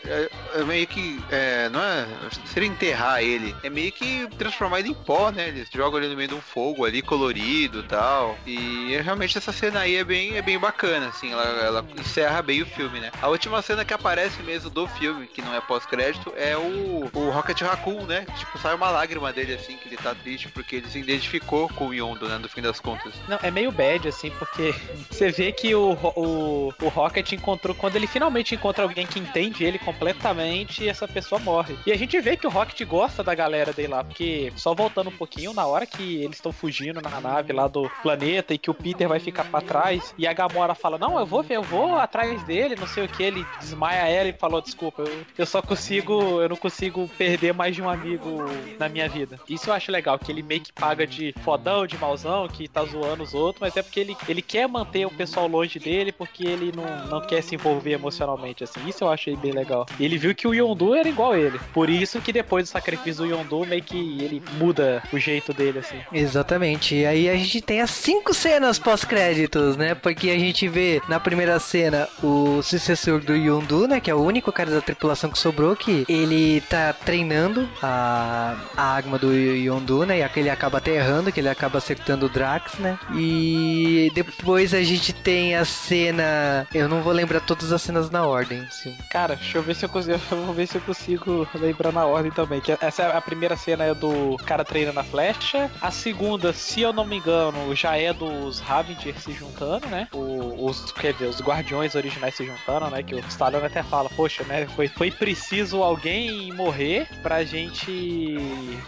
é, 0.07 0.31
é, 0.55 0.65
meio 0.65 0.87
que. 0.87 1.23
É, 1.31 1.69
não 1.69 1.81
é. 1.81 2.07
Seria 2.47 2.69
enterrar 2.69 3.23
ele. 3.23 3.55
É 3.63 3.71
meio 3.71 3.93
que 3.93 4.27
transformar 4.37 4.81
ele 4.81 4.91
em 4.91 4.95
pó, 4.95 5.31
né? 5.31 5.49
Eles 5.49 5.69
jogam 5.73 6.01
ele 6.01 6.09
no 6.09 6.17
meio 6.17 6.29
de 6.29 6.35
um 6.35 6.41
fogo 6.41 6.85
ali, 6.85 7.03
colorido 7.03 7.81
e 7.81 7.83
tal. 7.85 8.37
E 8.47 8.97
realmente 9.03 9.39
essa 9.39 9.53
cena 9.53 9.81
aí 9.81 9.97
é 9.97 10.05
bem, 10.05 10.37
é 10.37 10.43
bem 10.43 10.59
bacana, 10.59 11.09
assim. 11.09 11.33
Ela, 11.33 11.45
ela 11.45 11.87
encerra 11.99 12.43
bem 12.43 12.63
o 12.63 12.67
filme, 12.67 13.01
né? 13.01 13.11
A 13.21 13.29
última 13.29 13.63
cena 13.63 13.85
que 13.85 13.95
aparece 13.95 14.43
mesmo 14.43 14.71
do 14.71 14.87
filme, 14.89 15.27
que 15.27 15.43
não 15.43 15.55
é 15.55 15.61
pós-crédito, 15.61 16.33
é 16.37 16.57
o, 16.57 17.09
o 17.13 17.31
Rocket 17.31 17.61
Raccoon, 17.61 18.05
né? 18.07 18.27
Tipo, 18.37 18.59
sai 18.59 18.75
uma 18.75 18.91
lágrima 18.91 19.33
dele, 19.33 19.55
assim, 19.55 19.77
que 19.77 19.89
ele 19.89 19.97
tá 19.97 20.15
triste 20.15 20.49
porque 20.49 20.77
ele 20.77 20.89
se 20.89 20.99
identificou 20.99 21.69
com 21.69 21.89
o 21.89 21.95
Yondo, 21.95 22.29
né? 22.29 22.39
No 22.39 22.49
fim 22.49 22.61
das 22.61 22.81
contas. 22.81 23.15
Não, 23.29 23.39
é 23.43 23.51
meio 23.51 23.71
bad, 23.71 24.09
assim, 24.09 24.31
porque 24.31 24.75
você 25.13 25.31
vê 25.31 25.53
que 25.53 25.75
o, 25.75 25.93
o, 25.93 26.73
o 26.83 26.89
Rocket 26.89 27.33
encontrou, 27.33 27.75
quando 27.75 27.97
ele 27.97 28.07
finalmente 28.07 28.55
encontra 28.55 28.83
alguém 28.83 29.07
que 29.07 29.21
entende 29.21 29.63
ele 29.63 29.79
completamente, 29.79 30.89
essa 30.89 31.07
pessoa 31.07 31.39
morre. 31.39 31.77
E 31.87 31.93
a 31.93 31.97
gente 31.97 32.19
vê 32.21 32.37
que 32.37 32.47
o 32.47 32.51
Rocket 32.51 32.83
gosta 32.87 33.23
da 33.23 33.35
galera 33.35 33.73
dele 33.73 33.89
lá, 33.89 34.03
porque 34.03 34.53
só 34.57 34.75
voltando 34.75 35.11
um 35.11 35.17
pouquinho, 35.17 35.53
na 35.53 35.67
hora 35.67 35.87
que 35.87 36.17
eles 36.17 36.37
estão 36.37 36.53
fugindo 36.53 37.01
na 37.01 37.21
nave 37.21 37.53
lá 37.53 37.69
do 37.69 37.91
planeta 38.03 38.55
e 38.55 38.59
que 38.59 38.71
o 38.71 38.75
Peter 38.75 39.09
vai 39.09 39.21
ficar 39.21 39.45
para 39.45 39.61
trás, 39.61 40.15
e 40.17 40.27
a 40.27 40.33
Gamora 40.33 40.75
fala: 40.75 40.99
Não, 40.99 41.19
eu 41.19 41.27
vou 41.27 41.45
eu 41.51 41.63
vou 41.63 41.97
atrás 41.97 42.43
dele, 42.45 42.77
não 42.79 42.87
sei 42.87 43.05
o 43.05 43.09
que, 43.09 43.23
ele 43.23 43.45
desmaia 43.61 44.09
ela 44.09 44.29
e 44.29 44.33
falou: 44.33 44.63
Desculpa, 44.63 45.03
eu, 45.03 45.25
eu 45.37 45.47
só 45.47 45.61
consigo, 45.61 46.41
eu 46.41 46.49
não 46.49 46.57
consigo 46.57 47.09
perder 47.19 47.53
mais 47.53 47.75
de 47.75 47.83
um 47.83 47.91
amigo 47.91 48.45
na 48.79 48.89
minha 48.89 49.09
vida. 49.09 49.39
Isso 49.49 49.69
eu 49.69 49.75
acho 49.75 49.93
legal, 49.93 50.19
que 50.19 50.33
ele 50.33 50.43
meio 50.43 50.63
que 50.63 50.73
paga 50.73 51.07
de 51.07 51.35
fodão, 51.45 51.87
de 51.87 51.99
mauzão, 51.99 52.49
que 52.49 52.67
tá 52.67 52.85
zoando 52.85 53.23
os 53.23 53.35
outros, 53.35 53.61
mas 53.61 53.77
é 53.77 53.83
porque 53.83 54.01
ele, 54.01 54.17
ele 54.29 54.41
quer 54.41 54.67
manter 54.67 55.02
o 55.07 55.11
pessoal 55.11 55.47
longe 55.47 55.79
dele, 55.79 56.13
porque 56.13 56.45
ele 56.45 56.73
não, 56.75 57.07
não 57.07 57.21
quer 57.27 57.43
se 57.43 57.55
envolver 57.55 57.93
emocionalmente, 57.93 58.65
assim. 58.65 58.81
Isso 58.87 59.05
eu 59.05 59.11
achei 59.11 59.37
bem 59.37 59.53
legal. 59.53 59.87
Ele 59.99 60.19
viu 60.19 60.35
que 60.35 60.47
o 60.47 60.55
Yondu 60.55 60.95
era 60.95 61.09
igual 61.09 61.33
a 61.33 61.39
ele. 61.39 61.59
Por 61.73 61.89
isso 61.89 62.21
que 62.21 62.33
depois 62.33 62.65
do 62.65 62.73
sacrifício 62.73 63.25
do 63.25 63.31
Yondu, 63.31 63.67
meio 63.67 63.83
que 63.83 64.23
ele 64.23 64.43
muda 64.59 65.03
o 65.13 65.19
jeito 65.19 65.53
dele, 65.53 65.79
assim. 65.79 65.99
Exatamente. 66.13 66.95
E 66.95 67.07
aí 67.07 67.29
a 67.29 67.37
gente 67.37 67.61
tem 67.61 67.81
as 67.81 67.91
cinco 67.91 68.35
cenas 68.35 68.79
pós-créditos, 68.79 69.77
né? 69.77 69.95
Porque 69.95 70.31
a 70.31 70.39
gente 70.39 70.69
vê 70.69 71.01
na 71.09 71.21
primeira 71.21 71.59
cena 71.59 72.09
o 72.23 72.63
sucessor 72.63 73.21
do 73.21 73.35
Yondu, 73.35 73.87
né? 73.87 74.01
Que 74.01 74.11
é 74.11 74.15
o 74.15 74.21
único 74.21 74.53
cara 74.53 74.71
da 74.71 74.81
tripulação 74.81 75.31
que 75.31 75.39
sobrou, 75.39 75.77
que 75.77 76.05
ele 76.09 76.61
tá 76.63 76.93
treinando 76.93 77.69
a, 77.83 78.57
a 78.77 78.97
Agma 78.97 79.19
do 79.19 79.33
Yondu, 79.33 80.05
né? 80.05 80.19
E 80.19 80.39
ele 80.41 80.51
acaba 80.51 80.79
até 80.79 80.97
errando, 80.97 81.33
que 81.33 81.41
ele 81.41 81.49
acaba 81.49 81.79
acertando 81.79 82.27
o 82.27 82.29
Drax, 82.29 82.79
né? 82.79 82.99
E 83.15 84.11
depois 84.15 84.75
a 84.75 84.83
gente 84.83 84.92
tem 85.13 85.57
a 85.57 85.65
cena. 85.65 86.67
Eu 86.75 86.89
não 86.89 87.03
vou 87.03 87.13
lembrar 87.13 87.41
todas 87.41 87.73
as 87.73 87.81
cenas 87.83 88.11
na 88.11 88.27
ordem. 88.27 88.67
Sim. 88.71 88.97
Cara, 89.11 89.37
deixa 89.37 89.59
eu 89.59 89.63
ver 89.63 89.75
se 89.75 89.85
eu 89.85 89.89
consigo. 89.89 90.13
Eu 90.33 90.47
vou 90.47 90.55
ver 90.55 90.67
se 90.67 90.77
eu 90.77 90.81
consigo 90.81 91.47
lembrar 91.55 91.93
na 91.93 92.05
ordem 92.07 92.33
também. 92.33 92.61
Que 92.61 92.73
essa 92.81 93.03
é 93.03 93.17
a 93.17 93.21
primeira 93.21 93.57
cena 93.57 93.85
é 93.85 93.95
do 93.95 94.37
cara 94.45 94.65
treinando 94.65 94.99
a 94.99 95.05
flecha. 95.05 95.71
A 95.81 95.91
segunda, 95.91 96.53
se 96.53 96.81
eu 96.81 96.93
não 96.93 97.05
me 97.05 97.17
engano, 97.17 97.75
já 97.75 97.97
é 97.97 98.13
dos 98.13 98.61
Ravager 98.61 99.19
se 99.21 99.33
juntando, 99.33 99.87
né? 99.89 100.09
O, 100.13 100.67
os, 100.67 100.91
quer 100.93 101.13
dizer, 101.13 101.27
os 101.27 101.41
guardiões 101.41 101.95
originais 101.95 102.35
se 102.35 102.45
juntando, 102.45 102.91
né? 102.91 103.03
Que 103.03 103.15
o 103.15 103.19
Stallone 103.21 103.67
até 103.67 103.83
fala, 103.83 104.09
poxa, 104.11 104.43
né? 104.45 104.67
Foi, 104.75 104.89
foi 104.89 105.11
preciso 105.11 105.83
alguém 105.83 106.53
morrer 106.53 107.07
pra 107.23 107.45
gente 107.45 108.37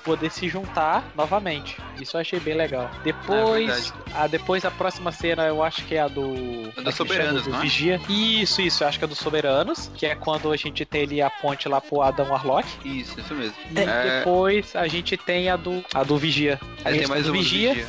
poder 0.05 0.31
se 0.31 0.49
juntar 0.49 1.05
novamente. 1.15 1.77
Isso 2.01 2.17
eu 2.17 2.21
achei 2.21 2.41
bem 2.41 2.55
legal. 2.55 2.91
Depois, 3.03 3.93
é 4.13 4.19
a, 4.19 4.27
depois 4.27 4.65
a 4.65 4.71
próxima 4.71 5.13
cena 5.13 5.45
eu 5.45 5.63
acho 5.63 5.84
que 5.85 5.95
é 5.95 6.01
a 6.01 6.09
do. 6.09 6.73
É 6.77 6.83
do 6.83 6.93
Soberanos, 6.93 7.45
do 7.45 7.53
Vigia. 7.59 8.01
Isso, 8.09 8.61
isso, 8.61 8.83
eu 8.83 8.89
acho 8.89 8.99
que 8.99 9.05
é 9.05 9.09
do 9.09 9.15
Soberanos, 9.15 9.91
que 9.95 10.07
é 10.07 10.15
quando 10.15 10.51
a 10.53 10.57
gente 10.57 10.85
tem 10.85 11.03
ali 11.03 11.23
a 11.23 11.31
ponte 11.31 11.69
lá 11.69 11.81
pro 11.81 12.03
Adam 12.03 12.29
Warlock. 12.29 12.67
Isso, 12.85 13.21
isso 13.21 13.35
mesmo. 13.35 13.55
E 13.75 13.79
é... 13.79 14.19
depois 14.19 14.75
a 14.75 14.87
gente 14.89 15.17
tem 15.17 15.49
a 15.49 15.57
do, 15.57 15.85
a 15.93 16.03
do 16.03 16.17
Vigia. 16.17 16.61
A 16.85 16.91
gente 16.91 17.01
tem 17.01 17.09
mais 17.09 17.27
do 17.27 17.33
Vigia. 17.33 17.75
Vigia. 17.75 17.87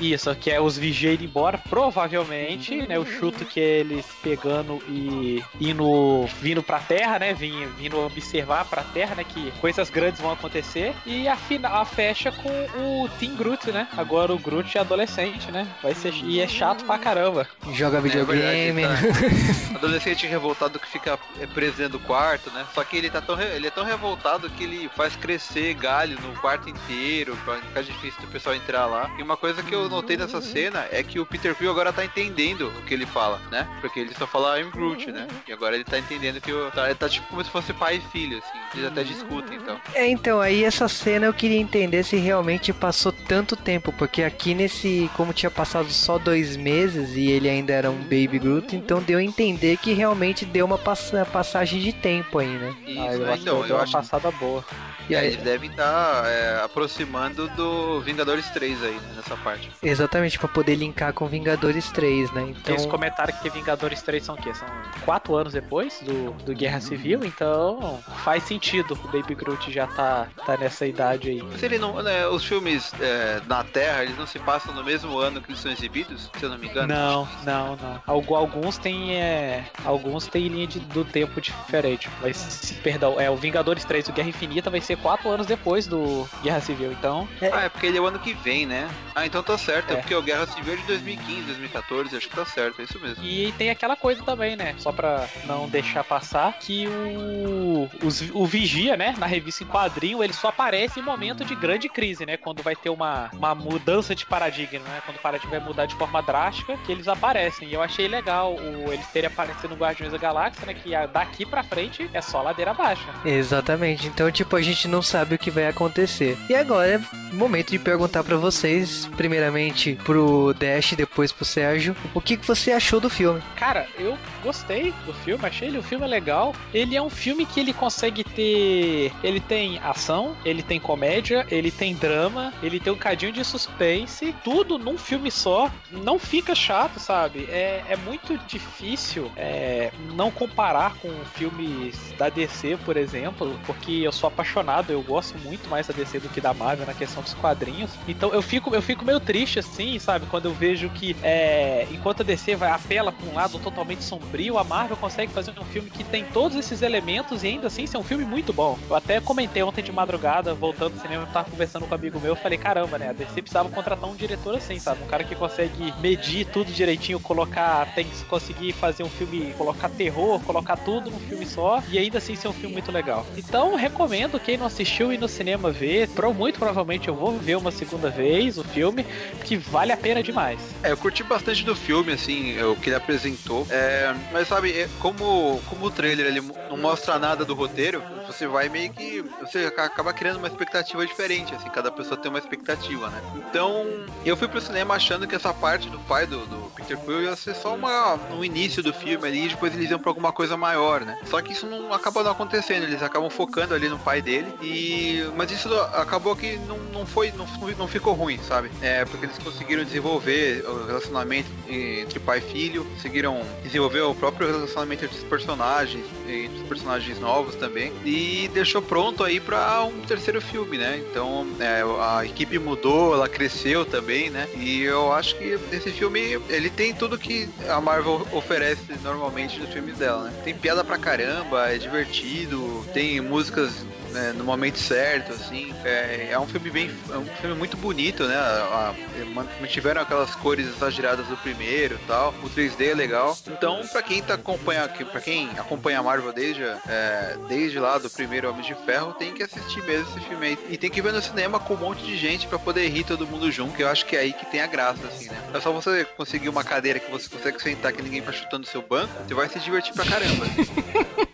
Isso, 0.00 0.34
que 0.36 0.50
é 0.50 0.60
os 0.60 0.76
Vigia 0.76 1.12
indo 1.12 1.24
embora, 1.24 1.58
provavelmente, 1.58 2.76
né? 2.86 2.98
O 2.98 3.06
chuto 3.06 3.44
que 3.44 3.60
é 3.60 3.80
eles 3.80 4.06
pegando 4.22 4.82
e 4.88 5.42
indo, 5.60 6.26
vindo 6.40 6.62
pra 6.62 6.78
terra, 6.78 7.18
né? 7.18 7.34
Vindo, 7.34 7.68
vindo 7.76 7.98
observar 7.98 8.64
pra 8.64 8.82
terra, 8.82 9.14
né? 9.14 9.24
Que 9.24 9.50
coisas 9.60 9.90
grandes 9.90 10.20
vão 10.20 10.32
acontecer. 10.32 10.94
E 11.04 11.28
a, 11.28 11.36
fina, 11.36 11.68
a 11.68 11.84
fecha 11.84 12.32
com 12.32 12.48
o 12.48 13.08
Team 13.18 13.34
Groot, 13.36 13.70
né? 13.70 13.88
Agora 13.96 14.32
o 14.32 14.38
Groot 14.38 14.76
é 14.76 14.80
adolescente, 14.80 15.50
né? 15.50 15.66
Vai 15.82 15.94
ser, 15.94 16.12
e 16.14 16.40
é 16.40 16.48
chato 16.48 16.84
pra 16.84 16.98
caramba. 16.98 17.35
Joga 17.72 18.00
videogame. 18.00 18.82
É 18.82 18.88
verdade, 18.88 19.70
tá. 19.72 19.76
Adolescente 19.76 20.26
revoltado 20.26 20.78
que 20.78 20.88
fica 20.88 21.18
preso 21.52 21.76
dentro 21.76 21.98
do 21.98 22.00
quarto, 22.00 22.50
né? 22.50 22.64
Só 22.74 22.84
que 22.84 22.96
ele 22.96 23.10
tá 23.10 23.20
tão 23.20 23.40
ele 23.40 23.66
é 23.66 23.70
tão 23.70 23.84
revoltado 23.84 24.48
que 24.50 24.64
ele 24.64 24.90
faz 24.94 25.16
crescer 25.16 25.74
galho 25.74 26.18
no 26.20 26.32
quarto 26.40 26.68
inteiro, 26.68 27.36
pra 27.44 27.56
ficar 27.56 27.82
difícil 27.82 28.20
do 28.20 28.28
pessoal 28.28 28.54
entrar 28.54 28.86
lá. 28.86 29.10
E 29.18 29.22
uma 29.22 29.36
coisa 29.36 29.62
que 29.62 29.74
eu 29.74 29.88
notei 29.88 30.16
nessa 30.16 30.40
cena 30.40 30.86
é 30.90 31.02
que 31.02 31.18
o 31.18 31.26
Peter 31.26 31.54
Quill 31.54 31.70
agora 31.70 31.92
tá 31.92 32.04
entendendo 32.04 32.68
o 32.68 32.82
que 32.82 32.94
ele 32.94 33.06
fala, 33.06 33.40
né? 33.50 33.66
Porque 33.80 34.00
ele 34.00 34.14
só 34.14 34.26
fala 34.26 34.60
I'm 34.60 34.70
Groot, 34.70 35.10
né? 35.10 35.26
E 35.46 35.52
agora 35.52 35.74
ele 35.74 35.84
tá 35.84 35.98
entendendo 35.98 36.40
que 36.40 36.52
o, 36.52 36.70
tá, 36.70 36.94
tá 36.94 37.08
tipo 37.08 37.26
como 37.28 37.44
se 37.44 37.50
fosse 37.50 37.72
pai 37.72 37.96
e 37.96 38.10
filho, 38.12 38.38
assim. 38.38 38.58
Eles 38.74 38.86
até 38.86 39.02
discutem, 39.02 39.58
então. 39.58 39.80
É, 39.94 40.06
então, 40.08 40.40
aí 40.40 40.64
essa 40.64 40.88
cena 40.88 41.26
eu 41.26 41.34
queria 41.34 41.58
entender 41.58 42.04
se 42.04 42.16
realmente 42.16 42.72
passou 42.72 43.12
tanto 43.12 43.56
tempo, 43.56 43.92
porque 43.92 44.22
aqui 44.22 44.54
nesse, 44.54 45.10
como 45.16 45.32
tinha 45.32 45.50
passado 45.50 45.90
só 45.90 46.18
dois 46.18 46.56
meses 46.56 47.16
e 47.16 47.25
ele 47.30 47.48
ainda 47.48 47.72
era 47.72 47.90
um 47.90 47.98
Baby 48.02 48.38
Groot, 48.38 48.74
então 48.74 49.02
deu 49.02 49.18
a 49.18 49.22
entender 49.22 49.76
que 49.78 49.92
realmente 49.92 50.44
deu 50.44 50.66
uma 50.66 50.78
passagem 50.78 51.80
de 51.80 51.92
tempo 51.92 52.38
aí, 52.38 52.48
né? 52.48 52.74
Isso, 52.86 53.00
ah, 53.00 53.14
eu 53.14 53.34
então, 53.34 53.62
acho 53.62 53.72
eu 53.72 53.76
acho... 53.78 53.96
uma 53.96 54.02
passada 54.02 54.30
boa. 54.32 54.64
E 55.08 55.14
aí, 55.14 55.28
eles 55.28 55.42
devem 55.42 55.70
estar 55.70 56.22
tá, 56.22 56.28
é, 56.28 56.60
aproximando 56.64 57.48
do 57.50 58.00
Vingadores 58.00 58.48
3 58.50 58.82
aí, 58.82 58.94
né, 58.94 59.12
nessa 59.16 59.36
parte. 59.36 59.70
Exatamente, 59.82 60.38
para 60.38 60.48
poder 60.48 60.74
linkar 60.74 61.12
com 61.12 61.26
Vingadores 61.26 61.90
3, 61.90 62.32
né? 62.32 62.46
Então... 62.50 62.74
Eles 62.74 62.86
comentaram 62.86 63.32
que 63.40 63.48
Vingadores 63.50 64.02
3 64.02 64.24
são 64.24 64.34
o 64.34 64.38
quê? 64.38 64.52
São 64.54 64.66
quatro 65.04 65.34
anos 65.34 65.52
depois 65.52 66.00
do, 66.02 66.32
do 66.44 66.54
Guerra 66.54 66.80
Civil, 66.80 67.24
então 67.24 68.00
faz 68.24 68.42
sentido 68.42 68.98
o 69.04 69.08
Baby 69.08 69.34
Groot 69.34 69.72
já 69.72 69.86
tá, 69.86 70.28
tá 70.44 70.56
nessa 70.56 70.86
idade 70.86 71.30
aí. 71.30 71.42
Mas 71.42 71.62
ele 71.62 71.78
não. 71.78 72.02
Né, 72.02 72.26
os 72.26 72.44
filmes 72.44 72.92
é, 73.00 73.40
na 73.46 73.62
Terra, 73.64 74.02
eles 74.02 74.18
não 74.18 74.26
se 74.26 74.38
passam 74.38 74.74
no 74.74 74.84
mesmo 74.84 75.18
ano 75.18 75.40
que 75.40 75.50
eles 75.50 75.60
são 75.60 75.70
exibidos, 75.70 76.30
se 76.36 76.42
eu 76.42 76.50
não 76.50 76.58
me 76.58 76.66
engano? 76.66 76.88
Não, 76.88 77.28
não, 77.44 77.76
não. 77.76 78.02
Alguns 78.06 78.78
têm. 78.78 79.16
É, 79.16 79.64
alguns 79.84 80.26
têm 80.26 80.48
linha 80.48 80.66
de, 80.66 80.80
do 80.80 81.04
tempo 81.04 81.40
diferente. 81.40 82.08
Mas, 82.20 82.74
perdão, 82.82 83.20
é 83.20 83.30
o 83.30 83.36
Vingadores 83.36 83.84
3, 83.84 84.08
o 84.08 84.12
Guerra 84.12 84.28
Infinita 84.28 84.70
vai 84.70 84.80
ser 84.80 84.95
ser 84.96 85.02
quatro 85.02 85.28
anos 85.30 85.46
depois 85.46 85.86
do 85.86 86.28
Guerra 86.42 86.60
Civil, 86.60 86.92
então. 86.92 87.28
Ah, 87.52 87.62
é 87.62 87.68
porque 87.68 87.86
ele 87.86 87.98
é 87.98 88.00
o 88.00 88.06
ano 88.06 88.18
que 88.18 88.32
vem, 88.34 88.66
né? 88.66 88.88
Ah, 89.14 89.24
então 89.26 89.42
tá 89.42 89.56
certo. 89.56 89.90
É, 89.90 89.94
É. 89.94 89.96
porque 89.96 90.14
o 90.14 90.22
Guerra 90.22 90.46
Civil 90.46 90.74
é 90.74 90.76
de 90.76 90.82
2015, 90.84 91.42
2014, 91.42 92.16
acho 92.16 92.28
que 92.28 92.34
tá 92.36 92.44
certo, 92.44 92.80
é 92.80 92.84
isso 92.84 92.98
mesmo. 93.00 93.24
E 93.24 93.52
tem 93.52 93.70
aquela 93.70 93.96
coisa 93.96 94.22
também, 94.22 94.56
né? 94.56 94.74
Só 94.78 94.92
pra 94.92 95.26
não 95.46 95.68
deixar 95.68 96.04
passar, 96.04 96.52
que 96.58 96.86
o, 96.88 97.88
os- 98.04 98.30
o 98.32 98.44
Vigia, 98.46 98.96
né? 98.96 99.14
Na 99.18 99.26
revista 99.26 99.64
em 99.64 99.66
quadrinho, 99.66 100.22
ele 100.22 100.32
só 100.32 100.48
aparece 100.48 101.00
em 101.00 101.02
momento 101.02 101.44
de 101.44 101.54
grande 101.54 101.88
crise, 101.88 102.24
né? 102.26 102.36
Quando 102.36 102.62
vai 102.62 102.74
ter 102.76 102.90
uma, 102.90 103.30
uma 103.32 103.54
mudança 103.54 104.14
de 104.14 104.26
paradigma, 104.26 104.80
né? 104.88 105.02
Quando 105.04 105.16
o 105.16 105.20
paradigma 105.20 105.50
vai 105.58 105.60
mudar 105.60 105.86
de 105.86 105.94
forma 105.96 106.22
drástica, 106.22 106.76
que 106.84 106.92
eles 106.92 107.08
aparecem. 107.08 107.68
E 107.68 107.74
eu 107.74 107.82
achei 107.82 108.08
legal 108.08 108.54
o, 108.54 108.92
eles 108.92 109.06
terem 109.08 109.28
aparecido 109.28 109.68
no 109.68 109.76
Guardiões 109.76 110.12
da 110.12 110.18
Galáxia, 110.18 110.66
né? 110.66 110.74
Que 110.74 110.90
daqui 111.12 111.44
pra 111.46 111.62
frente 111.62 112.08
é 112.12 112.20
só 112.20 112.42
ladeira 112.42 112.70
abaixo. 112.72 113.06
Exatamente. 113.24 114.06
Então, 114.06 114.30
tipo, 114.30 114.56
a 114.56 114.62
gente 114.62 114.85
não 114.86 115.02
sabe 115.02 115.34
o 115.34 115.38
que 115.38 115.50
vai 115.50 115.66
acontecer. 115.66 116.36
E 116.48 116.54
agora 116.54 116.94
é 116.94 117.00
momento 117.36 117.70
de 117.70 117.78
perguntar 117.78 118.24
pra 118.24 118.36
vocês, 118.36 119.08
primeiramente 119.16 119.98
pro 120.04 120.54
Dash, 120.54 120.94
depois 120.94 121.30
pro 121.30 121.44
Sérgio, 121.44 121.94
o 122.14 122.20
que, 122.20 122.36
que 122.36 122.46
você 122.46 122.72
achou 122.72 122.98
do 122.98 123.10
filme? 123.10 123.42
Cara, 123.56 123.86
eu 123.98 124.16
gostei 124.42 124.92
do 125.04 125.12
filme, 125.12 125.44
achei 125.44 125.68
ele, 125.68 125.78
o 125.78 125.82
filme 125.82 126.04
é 126.04 126.08
legal. 126.08 126.54
Ele 126.72 126.96
é 126.96 127.02
um 127.02 127.10
filme 127.10 127.44
que 127.44 127.60
ele 127.60 127.72
consegue 127.72 128.24
ter. 128.24 129.12
Ele 129.22 129.40
tem 129.40 129.78
ação, 129.80 130.36
ele 130.44 130.62
tem 130.62 130.80
comédia, 130.80 131.46
ele 131.50 131.70
tem 131.70 131.94
drama, 131.94 132.52
ele 132.62 132.80
tem 132.80 132.92
um 132.92 132.96
cadinho 132.96 133.32
de 133.32 133.44
suspense, 133.44 134.34
tudo 134.42 134.78
num 134.78 134.96
filme 134.96 135.30
só. 135.30 135.70
Não 135.90 136.18
fica 136.18 136.54
chato, 136.54 136.98
sabe? 136.98 137.44
É, 137.50 137.84
é 137.88 137.96
muito 137.96 138.38
difícil 138.46 139.30
é, 139.36 139.90
não 140.14 140.30
comparar 140.30 140.94
com 140.96 141.10
filmes 141.34 141.96
da 142.16 142.28
DC, 142.28 142.78
por 142.84 142.96
exemplo, 142.96 143.58
porque 143.66 143.92
eu 143.92 144.12
sou 144.12 144.28
apaixonado, 144.28 144.75
eu 144.88 145.02
gosto 145.02 145.38
muito 145.38 145.68
mais 145.68 145.86
da 145.86 145.94
DC 145.94 146.20
do 146.20 146.28
que 146.28 146.40
da 146.40 146.52
Marvel 146.52 146.86
na 146.86 146.94
questão 146.94 147.22
dos 147.22 147.34
quadrinhos. 147.34 147.90
Então 148.08 148.32
eu 148.32 148.42
fico, 148.42 148.74
eu 148.74 148.82
fico 148.82 149.04
meio 149.04 149.20
triste 149.20 149.58
assim, 149.58 149.98
sabe? 149.98 150.26
Quando 150.26 150.46
eu 150.46 150.52
vejo 150.52 150.88
que 150.90 151.16
é, 151.22 151.86
enquanto 151.90 152.20
a 152.20 152.24
DC 152.24 152.56
vai 152.56 152.70
apela 152.70 153.12
pra 153.12 153.28
um 153.28 153.34
lado 153.34 153.58
totalmente 153.58 154.02
sombrio, 154.02 154.58
a 154.58 154.64
Marvel 154.64 154.96
consegue 154.96 155.32
fazer 155.32 155.52
um 155.58 155.64
filme 155.64 155.90
que 155.90 156.04
tem 156.04 156.24
todos 156.24 156.56
esses 156.56 156.82
elementos 156.82 157.42
e 157.42 157.48
ainda 157.48 157.66
assim 157.66 157.86
ser 157.86 157.98
um 157.98 158.02
filme 158.02 158.24
muito 158.24 158.52
bom. 158.52 158.78
Eu 158.88 158.96
até 158.96 159.20
comentei 159.20 159.62
ontem 159.62 159.82
de 159.82 159.92
madrugada, 159.92 160.54
voltando 160.54 160.94
do 160.94 161.00
cinema, 161.00 161.24
eu 161.24 161.32
tava 161.32 161.50
conversando 161.50 161.86
com 161.86 161.94
um 161.94 161.98
amigo 161.98 162.20
meu, 162.20 162.32
eu 162.32 162.36
falei, 162.36 162.58
caramba, 162.58 162.98
né? 162.98 163.10
A 163.10 163.12
DC 163.12 163.42
precisava 163.42 163.68
contratar 163.68 164.08
um 164.08 164.14
diretor 164.14 164.56
assim, 164.56 164.78
sabe? 164.78 165.02
Um 165.02 165.06
cara 165.06 165.24
que 165.24 165.34
consegue 165.34 165.92
medir 166.00 166.46
tudo 166.46 166.72
direitinho, 166.72 167.18
colocar, 167.20 167.94
tem 167.94 168.04
que 168.04 168.24
conseguir 168.24 168.72
fazer 168.72 169.02
um 169.02 169.10
filme, 169.10 169.54
colocar 169.56 169.88
terror, 169.88 170.40
colocar 170.40 170.76
tudo 170.76 171.10
num 171.10 171.18
filme 171.20 171.46
só 171.46 171.82
e 171.88 171.98
ainda 171.98 172.18
assim 172.18 172.36
ser 172.36 172.48
um 172.48 172.52
filme 172.52 172.74
muito 172.74 172.92
legal. 172.92 173.26
Então 173.36 173.74
recomendo 173.74 174.38
quem 174.38 174.56
não 174.56 174.65
assistiu 174.66 175.12
ir 175.12 175.18
no 175.18 175.28
cinema 175.28 175.70
ver. 175.70 176.08
Muito 176.36 176.58
provavelmente 176.58 177.08
eu 177.08 177.14
vou 177.14 177.38
ver 177.38 177.56
uma 177.56 177.70
segunda 177.70 178.10
vez 178.10 178.58
o 178.58 178.64
filme, 178.64 179.04
que 179.44 179.56
vale 179.56 179.92
a 179.92 179.96
pena 179.96 180.22
demais. 180.22 180.60
É, 180.82 180.90
eu 180.90 180.96
curti 180.96 181.22
bastante 181.22 181.64
do 181.64 181.74
filme, 181.74 182.12
assim, 182.12 182.60
o 182.62 182.76
que 182.76 182.88
ele 182.88 182.96
apresentou. 182.96 183.66
É, 183.70 184.14
mas 184.32 184.48
sabe, 184.48 184.72
é, 184.72 184.88
como, 184.98 185.60
como 185.68 185.86
o 185.86 185.90
trailer 185.90 186.26
ele 186.26 186.40
não 186.68 186.76
mostra 186.76 187.18
nada 187.18 187.44
do 187.44 187.54
roteiro, 187.54 188.02
você 188.26 188.46
vai 188.46 188.68
meio 188.68 188.90
que. 188.92 189.24
Você 189.40 189.66
aca- 189.66 189.84
acaba 189.84 190.12
criando 190.12 190.38
uma 190.38 190.48
expectativa 190.48 191.06
diferente, 191.06 191.54
assim, 191.54 191.68
cada 191.68 191.90
pessoa 191.90 192.16
tem 192.16 192.28
uma 192.30 192.38
expectativa, 192.38 193.08
né? 193.08 193.20
Então, 193.36 193.84
eu 194.24 194.36
fui 194.36 194.48
pro 194.48 194.60
cinema 194.60 194.94
achando 194.94 195.26
que 195.26 195.34
essa 195.34 195.52
parte 195.54 195.88
do 195.88 195.98
pai 196.00 196.26
do, 196.26 196.44
do 196.46 196.70
Peter 196.74 196.96
Quill 196.98 197.22
ia 197.22 197.36
ser 197.36 197.54
só 197.54 197.74
uma, 197.74 198.14
um 198.32 198.44
início 198.44 198.82
do 198.82 198.92
filme 198.92 199.26
ali, 199.26 199.46
e 199.46 199.48
depois 199.48 199.74
eles 199.74 199.90
iam 199.90 199.98
pra 199.98 200.10
alguma 200.10 200.32
coisa 200.32 200.56
maior, 200.56 201.02
né? 201.02 201.18
Só 201.30 201.40
que 201.40 201.52
isso 201.52 201.66
não 201.66 201.92
acaba 201.92 202.22
não 202.22 202.32
acontecendo, 202.32 202.82
eles 202.84 203.02
acabam 203.02 203.30
focando 203.30 203.74
ali 203.74 203.88
no 203.88 203.98
pai 203.98 204.20
dele, 204.20 204.52
e. 204.62 205.24
Mas 205.36 205.50
isso 205.50 205.72
acabou 205.92 206.34
que 206.36 206.56
não, 206.58 206.78
não 206.92 207.06
foi. 207.06 207.32
Não, 207.32 207.46
não 207.78 207.88
ficou 207.88 208.14
ruim, 208.14 208.38
sabe? 208.38 208.70
É, 208.80 209.04
porque 209.04 209.26
eles 209.26 209.38
conseguiram 209.38 209.84
desenvolver 209.84 210.64
o 210.66 210.86
relacionamento 210.86 211.48
entre 211.68 212.18
pai 212.18 212.38
e 212.38 212.40
filho, 212.40 212.84
conseguiram 212.84 213.42
desenvolver 213.62 214.00
o 214.00 214.14
próprio 214.14 214.46
relacionamento 214.46 215.04
entre 215.04 215.16
os 215.16 215.24
personagens, 215.24 216.04
entre 216.28 216.58
os 216.58 216.68
personagens 216.68 217.18
novos 217.18 217.54
também, 217.54 217.92
e 218.04 218.48
deixou 218.52 218.80
pronto 218.80 219.24
aí 219.24 219.40
pra 219.40 219.82
um 219.84 220.00
terceiro 220.02 220.40
filme, 220.40 220.78
né? 220.78 221.02
Então 221.10 221.46
é, 221.60 221.82
a 222.00 222.24
equipe 222.24 222.58
mudou, 222.58 223.14
ela 223.14 223.28
cresceu 223.28 223.84
também, 223.84 224.30
né? 224.30 224.48
E 224.56 224.82
eu 224.82 225.12
acho 225.12 225.36
que 225.36 225.58
esse 225.72 225.90
filme 225.90 226.40
ele 226.48 226.70
tem 226.70 226.94
tudo 226.94 227.18
que 227.18 227.48
a 227.68 227.80
Marvel 227.80 228.26
oferece 228.32 228.82
normalmente 229.02 229.58
nos 229.58 229.70
filmes 229.70 229.98
dela, 229.98 230.24
né? 230.24 230.32
Tem 230.44 230.54
piada 230.54 230.84
pra 230.84 230.98
caramba, 230.98 231.68
é 231.70 231.78
divertido, 231.78 232.84
tem 232.92 233.20
músicas 233.20 233.84
né, 234.16 234.32
no 234.34 234.42
momento 234.44 234.78
certo, 234.78 235.32
assim. 235.32 235.72
É, 235.84 236.28
é 236.32 236.38
um 236.38 236.46
filme 236.46 236.70
bem. 236.70 236.90
É 237.10 237.16
um 237.16 237.24
filme 237.26 237.54
muito 237.54 237.76
bonito, 237.76 238.24
né? 238.24 238.34
A- 238.36 238.94
a- 238.94 239.60
mantiveram 239.60 240.00
aquelas 240.00 240.34
cores 240.34 240.66
exageradas 240.66 241.26
do 241.26 241.36
primeiro 241.36 241.98
tal. 242.06 242.34
O 242.42 242.48
3D 242.50 242.88
é 242.90 242.94
legal. 242.94 243.36
Então, 243.46 243.86
pra 243.88 244.02
quem 244.02 244.22
tá 244.22 244.34
acompanha, 244.34 244.88
para 244.88 245.20
quem 245.20 245.50
acompanha 245.58 246.00
a 246.00 246.02
Marvel 246.02 246.32
desde, 246.32 246.62
é, 246.64 247.36
desde 247.48 247.78
lá 247.78 247.98
do 247.98 248.08
primeiro 248.10 248.48
Homem 248.50 248.62
de 248.62 248.74
Ferro, 248.74 249.12
tem 249.14 249.32
que 249.34 249.42
assistir 249.42 249.82
mesmo 249.84 250.08
esse 250.16 250.26
filme 250.26 250.46
aí. 250.46 250.58
E 250.70 250.76
tem 250.78 250.90
que 250.90 251.02
ver 251.02 251.12
no 251.12 251.20
cinema 251.22 251.60
com 251.60 251.74
um 251.74 251.78
monte 251.78 252.02
de 252.04 252.16
gente 252.16 252.46
pra 252.46 252.58
poder 252.58 252.88
rir 252.88 253.04
todo 253.04 253.26
mundo 253.26 253.50
junto, 253.52 253.76
que 253.76 253.82
eu 253.82 253.88
acho 253.88 254.06
que 254.06 254.16
é 254.16 254.20
aí 254.20 254.32
que 254.32 254.46
tem 254.46 254.60
a 254.60 254.66
graça, 254.66 255.06
assim, 255.06 255.26
né? 255.28 255.36
É 255.52 255.60
só 255.60 255.70
você 255.72 256.04
conseguir 256.16 256.48
uma 256.48 256.64
cadeira 256.64 256.98
que 256.98 257.10
você 257.10 257.28
consegue 257.28 257.60
sentar 257.62 257.92
que 257.92 258.02
ninguém 258.02 258.22
tá 258.22 258.32
chutando 258.32 258.66
seu 258.66 258.80
banco, 258.82 259.12
você 259.26 259.34
vai 259.34 259.48
se 259.48 259.58
divertir 259.60 259.92
pra 259.92 260.04
caramba. 260.04 260.46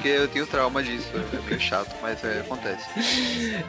Porque 0.00 0.08
eu 0.08 0.28
tenho 0.28 0.46
trauma 0.46 0.82
disso, 0.82 1.10
é 1.14 1.46
meio 1.46 1.60
chato, 1.60 1.94
mas 2.00 2.24
é, 2.24 2.40
acontece. 2.40 2.86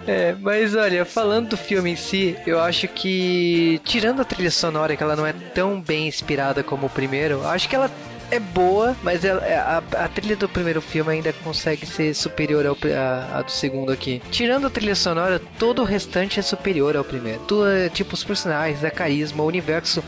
É, 0.08 0.34
mas 0.40 0.74
olha, 0.76 1.04
falando 1.04 1.50
do 1.50 1.58
filme 1.58 1.92
em 1.92 1.96
si, 1.98 2.38
eu 2.48 2.58
acho 2.58 2.88
que, 2.88 3.82
tirando 3.84 4.22
a 4.22 4.24
trilha 4.24 4.50
sonora, 4.50 4.96
que 4.96 5.04
ela 5.04 5.18
não 5.18 5.28
é 5.28 5.34
tão 5.34 5.82
bem 5.82 6.08
inspirada 6.08 6.64
como 6.64 6.88
o 6.88 6.90
primeiro, 6.90 7.46
acho 7.46 7.68
que 7.68 7.76
ela 7.76 7.92
é 8.32 8.40
boa, 8.40 8.96
mas 9.04 9.26
é, 9.26 9.32
a, 9.58 9.84
a 9.92 10.08
trilha 10.08 10.38
do 10.38 10.48
primeiro 10.48 10.82
filme 10.82 11.12
ainda 11.12 11.34
consegue 11.34 11.86
ser 11.86 12.14
superior 12.14 12.66
ao, 12.66 12.78
a, 12.98 13.40
a 13.40 13.42
do 13.42 13.52
segundo 13.52 13.92
aqui. 13.92 14.22
Tirando 14.32 14.68
a 14.68 14.70
trilha 14.70 14.96
sonora, 14.96 15.42
todo 15.60 15.82
o 15.82 15.86
restante 15.86 16.40
é 16.40 16.42
superior 16.42 16.96
ao 16.96 17.04
primeiro. 17.04 17.42
Tudo 17.42 17.66
tipo 17.94 18.14
os 18.14 18.24
personagens, 18.24 18.86
a 18.86 18.90
carisma, 18.90 19.44
o 19.44 19.48
universo 19.48 20.02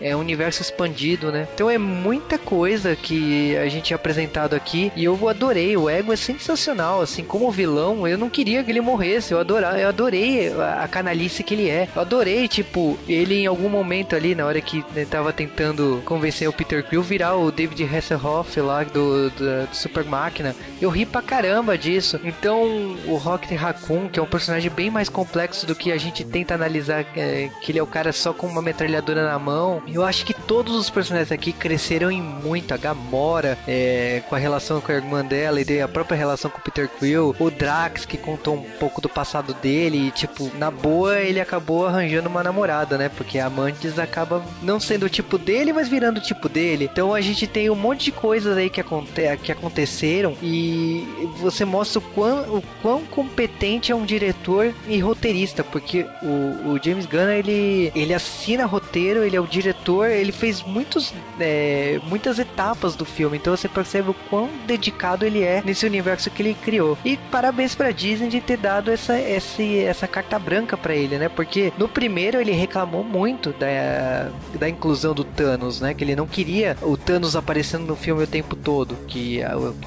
é 0.00 0.14
universo 0.16 0.62
expandido, 0.62 1.30
né? 1.30 1.46
Então 1.54 1.70
é 1.70 1.78
muita 1.78 2.38
coisa 2.38 2.96
que 2.96 3.56
a 3.56 3.68
gente 3.68 3.92
é 3.92 3.96
apresentado 3.96 4.54
aqui 4.54 4.92
e 4.96 5.04
eu 5.04 5.28
adorei. 5.28 5.76
O 5.76 5.88
Ego 5.88 6.12
é 6.12 6.16
sensacional, 6.16 7.00
assim, 7.00 7.24
como 7.24 7.50
vilão, 7.50 8.06
eu 8.06 8.18
não 8.18 8.30
queria 8.30 8.62
que 8.62 8.70
ele 8.70 8.80
morresse. 8.80 9.32
Eu 9.32 9.40
adorar, 9.40 9.78
eu 9.78 9.88
adorei 9.88 10.52
a, 10.52 10.88
canalice 10.88 11.42
que 11.42 11.54
ele 11.54 11.68
é. 11.68 11.88
Eu 11.94 12.02
adorei, 12.02 12.48
tipo, 12.48 12.98
ele 13.08 13.34
em 13.34 13.46
algum 13.46 13.68
momento 13.68 14.16
ali, 14.16 14.34
na 14.34 14.46
hora 14.46 14.60
que 14.60 14.84
ele 14.94 15.06
tava 15.06 15.32
tentando 15.32 16.02
convencer 16.04 16.48
o 16.48 16.52
Peter 16.52 16.84
Quill 16.84 17.02
virar 17.02 17.36
o 17.36 17.50
David 17.50 17.84
Hasselhoff 17.84 18.60
lá 18.60 18.82
do, 18.84 19.30
do, 19.30 19.66
do 19.66 19.74
Super 19.74 20.04
Máquina. 20.04 20.54
Eu 20.80 20.90
ri 20.90 21.04
pra 21.04 21.22
caramba 21.22 21.76
disso. 21.76 22.20
Então, 22.24 22.62
o 23.06 23.16
Rocket 23.16 23.58
Raccoon, 23.58 24.08
que 24.08 24.18
é 24.18 24.22
um 24.22 24.26
personagem 24.26 24.70
bem 24.70 24.90
mais 24.90 25.08
complexo 25.08 25.66
do 25.66 25.74
que 25.74 25.92
a 25.92 25.96
gente 25.96 26.24
tenta 26.24 26.54
analisar, 26.54 27.04
é, 27.16 27.50
que 27.60 27.72
ele 27.72 27.78
é 27.78 27.82
o 27.82 27.86
cara 27.86 28.12
só 28.12 28.32
com 28.32 28.46
uma 28.46 28.62
metralhadora 28.62 29.24
na 29.24 29.38
mão. 29.38 29.82
Eu 29.92 30.04
acho 30.04 30.24
que 30.24 30.34
todos 30.34 30.74
os 30.74 30.88
personagens 30.88 31.32
aqui 31.32 31.52
cresceram 31.52 32.10
em 32.10 32.20
muito. 32.20 32.72
A 32.72 32.76
Gamora, 32.76 33.58
é, 33.66 34.22
com 34.28 34.34
a 34.34 34.38
relação 34.38 34.80
com 34.80 34.92
a 34.92 34.94
irmã 34.94 35.24
dela 35.24 35.60
e 35.60 35.80
a 35.80 35.88
própria 35.88 36.16
relação 36.16 36.50
com 36.50 36.58
o 36.58 36.62
Peter 36.62 36.88
Quill. 36.88 37.34
O 37.38 37.50
Drax, 37.50 38.04
que 38.04 38.16
contou 38.16 38.54
um 38.54 38.62
pouco 38.78 39.00
do 39.00 39.08
passado 39.08 39.54
dele. 39.54 40.08
E, 40.08 40.10
tipo, 40.10 40.50
na 40.56 40.70
boa, 40.70 41.18
ele 41.18 41.40
acabou 41.40 41.86
arranjando 41.86 42.28
uma 42.28 42.42
namorada, 42.42 42.96
né? 42.96 43.08
Porque 43.08 43.38
a 43.38 43.50
Mantis 43.50 43.98
acaba 43.98 44.42
não 44.62 44.78
sendo 44.78 45.06
o 45.06 45.08
tipo 45.08 45.38
dele, 45.38 45.72
mas 45.72 45.88
virando 45.88 46.18
o 46.18 46.22
tipo 46.22 46.48
dele. 46.48 46.88
Então 46.90 47.14
a 47.14 47.20
gente 47.20 47.46
tem 47.46 47.70
um 47.70 47.74
monte 47.74 48.06
de 48.06 48.12
coisas 48.12 48.56
aí 48.56 48.70
que, 48.70 48.80
aconte 48.80 49.10
que 49.42 49.52
aconteceram. 49.52 50.36
E 50.42 51.06
você 51.38 51.64
mostra 51.64 51.98
o 51.98 52.02
quão, 52.02 52.56
o 52.56 52.62
quão 52.82 53.04
competente 53.04 53.92
é 53.92 53.94
um 53.94 54.04
diretor 54.04 54.72
e 54.86 54.98
roteirista. 55.00 55.64
Porque 55.64 56.06
o, 56.22 56.72
o 56.72 56.80
James 56.82 57.06
Gunn, 57.06 57.30
ele, 57.30 57.92
ele 57.94 58.14
assina 58.14 58.64
roteiro, 58.66 59.24
ele 59.24 59.36
é 59.36 59.40
o 59.40 59.46
diretor, 59.46 59.79
ele 60.04 60.32
fez 60.32 60.62
muitos, 60.62 61.12
é, 61.38 62.00
muitas 62.04 62.38
etapas 62.38 62.94
do 62.94 63.04
filme. 63.04 63.36
Então 63.36 63.56
você 63.56 63.68
percebe 63.68 64.10
o 64.10 64.14
quão 64.28 64.48
dedicado 64.66 65.24
ele 65.24 65.42
é 65.42 65.62
nesse 65.64 65.86
universo 65.86 66.30
que 66.30 66.42
ele 66.42 66.54
criou. 66.54 66.96
E 67.04 67.16
parabéns 67.30 67.74
pra 67.74 67.90
Disney 67.90 68.28
de 68.28 68.40
ter 68.40 68.56
dado 68.56 68.90
essa, 68.90 69.14
essa, 69.14 69.62
essa 69.62 70.06
carta 70.06 70.38
branca 70.38 70.76
pra 70.76 70.94
ele, 70.94 71.18
né? 71.18 71.28
Porque 71.28 71.72
no 71.76 71.88
primeiro 71.88 72.40
ele 72.40 72.52
reclamou 72.52 73.04
muito 73.04 73.52
da, 73.52 74.30
da 74.58 74.68
inclusão 74.68 75.14
do 75.14 75.24
Thanos, 75.24 75.80
né? 75.80 75.94
Que 75.94 76.04
ele 76.04 76.16
não 76.16 76.26
queria 76.26 76.76
o 76.82 76.96
Thanos 76.96 77.36
aparecendo 77.36 77.86
no 77.86 77.96
filme 77.96 78.24
o 78.24 78.26
tempo 78.26 78.56
todo, 78.56 78.96
que, 79.06 79.40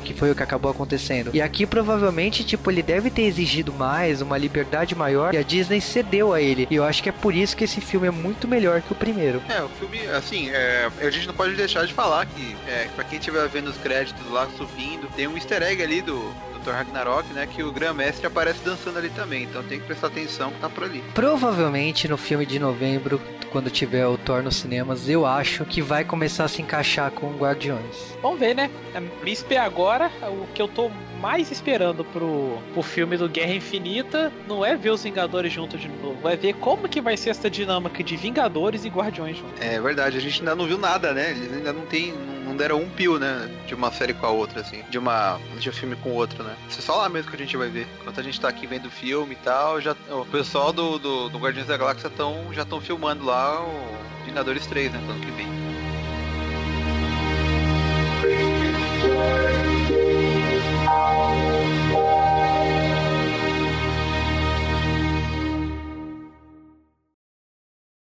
que 0.03 0.13
foi 0.13 0.31
o 0.31 0.35
que 0.35 0.43
acabou 0.43 0.71
acontecendo. 0.71 1.31
E 1.33 1.41
aqui 1.41 1.65
provavelmente, 1.65 2.43
tipo, 2.43 2.69
ele 2.69 2.81
deve 2.81 3.09
ter 3.09 3.23
exigido 3.23 3.73
mais, 3.73 4.21
uma 4.21 4.37
liberdade 4.37 4.95
maior, 4.95 5.33
e 5.33 5.37
a 5.37 5.43
Disney 5.43 5.81
cedeu 5.81 6.33
a 6.33 6.41
ele. 6.41 6.67
E 6.69 6.75
eu 6.75 6.83
acho 6.83 7.01
que 7.01 7.09
é 7.09 7.11
por 7.11 7.33
isso 7.33 7.55
que 7.55 7.63
esse 7.63 7.81
filme 7.81 8.07
é 8.07 8.11
muito 8.11 8.47
melhor 8.47 8.81
que 8.81 8.91
o 8.91 8.95
primeiro. 8.95 9.41
É, 9.49 9.61
o 9.61 9.69
filme, 9.83 10.07
assim, 10.07 10.49
é, 10.49 10.89
a 11.01 11.09
gente 11.09 11.27
não 11.27 11.33
pode 11.33 11.55
deixar 11.55 11.85
de 11.85 11.93
falar 11.93 12.25
que, 12.25 12.55
é, 12.67 12.87
pra 12.95 13.03
quem 13.03 13.19
estiver 13.19 13.47
vendo 13.49 13.69
os 13.69 13.77
créditos 13.77 14.29
lá 14.31 14.47
subindo, 14.57 15.07
tem 15.15 15.27
um 15.27 15.35
easter 15.35 15.61
egg 15.61 15.81
ali 15.83 16.01
do, 16.01 16.33
Thor 16.63 16.73
Ragnarok, 16.73 17.31
né? 17.33 17.45
Que 17.45 17.61
o 17.61 17.71
Grã-Mestre 17.71 18.25
aparece 18.25 18.59
dançando 18.63 18.97
ali 18.97 19.09
também. 19.09 19.43
Então 19.43 19.61
tem 19.63 19.79
que 19.79 19.85
prestar 19.85 20.07
atenção 20.07 20.49
que 20.51 20.59
tá 20.59 20.69
por 20.69 20.85
ali. 20.85 21.03
Provavelmente 21.13 22.07
no 22.07 22.17
filme 22.17 22.45
de 22.45 22.57
novembro, 22.57 23.21
quando 23.53 23.69
tiver 23.69 24.07
o 24.07 24.17
Thor 24.17 24.41
nos 24.41 24.55
cinemas, 24.55 25.07
eu 25.07 25.27
acho 25.27 25.63
que 25.63 25.79
vai 25.79 26.03
começar 26.03 26.45
a 26.45 26.47
se 26.47 26.59
encaixar 26.59 27.11
com 27.11 27.37
Guardiões. 27.37 28.17
Vamos 28.19 28.39
ver, 28.39 28.55
né? 28.55 28.69
Me 29.23 29.57
agora, 29.57 30.11
o 30.23 30.47
que 30.53 30.61
eu 30.61 30.67
tô 30.67 30.89
mais 31.21 31.51
esperando 31.51 32.03
pro, 32.03 32.57
pro 32.73 32.81
filme 32.81 33.15
do 33.15 33.29
Guerra 33.29 33.53
Infinita 33.53 34.31
não 34.47 34.65
é 34.65 34.75
ver 34.75 34.89
os 34.89 35.03
Vingadores 35.03 35.53
juntos 35.53 35.79
de 35.79 35.87
novo, 35.87 36.27
é 36.27 36.35
ver 36.35 36.53
como 36.55 36.89
que 36.89 36.99
vai 36.99 37.15
ser 37.15 37.29
essa 37.29 37.49
dinâmica 37.49 38.03
de 38.03 38.17
Vingadores 38.17 38.85
e 38.85 38.89
Guardiões 38.89 39.37
juntos. 39.37 39.61
É 39.61 39.79
verdade, 39.79 40.17
a 40.17 40.19
gente 40.19 40.39
ainda 40.39 40.55
não 40.55 40.65
viu 40.65 40.77
nada, 40.77 41.13
né? 41.13 41.31
Eles 41.31 41.53
ainda 41.53 41.71
não 41.71 41.85
tem. 41.85 42.13
não 42.45 42.57
deram 42.57 42.81
um 42.81 42.89
pio, 42.89 43.19
né? 43.19 43.49
De 43.67 43.75
uma 43.75 43.91
série 43.91 44.13
com 44.13 44.25
a 44.25 44.29
outra, 44.29 44.61
assim. 44.61 44.83
De 44.89 44.97
uma. 44.97 45.39
de 45.59 45.69
um 45.69 45.73
filme 45.73 45.95
com 45.97 46.09
o 46.09 46.15
outro, 46.15 46.43
né? 46.43 46.55
Isso 46.67 46.79
é 46.79 46.81
só 46.81 46.95
lá 46.95 47.09
mesmo 47.09 47.29
que 47.29 47.35
a 47.35 47.39
gente 47.39 47.55
vai 47.55 47.69
ver. 47.69 47.87
Enquanto 48.01 48.19
a 48.19 48.23
gente 48.23 48.39
tá 48.39 48.49
aqui 48.49 48.65
vendo 48.65 48.87
o 48.87 48.91
filme 48.91 49.33
e 49.33 49.37
tal, 49.37 49.79
já, 49.79 49.95
o 50.09 50.25
pessoal 50.25 50.73
do, 50.73 50.97
do, 50.97 51.29
do 51.29 51.37
Guardiões 51.37 51.67
da 51.67 51.77
Galáxia 51.77 52.09
tão, 52.09 52.53
já 52.53 52.63
estão 52.63 52.81
filmando 52.81 53.25
lá 53.25 53.42
rolar 53.43 53.61
o 53.61 54.25
Vingadores 54.25 54.65
3, 54.67 54.91
né? 54.91 54.99
Ano 54.99 55.19
que 55.19 55.31
vem. 55.31 55.47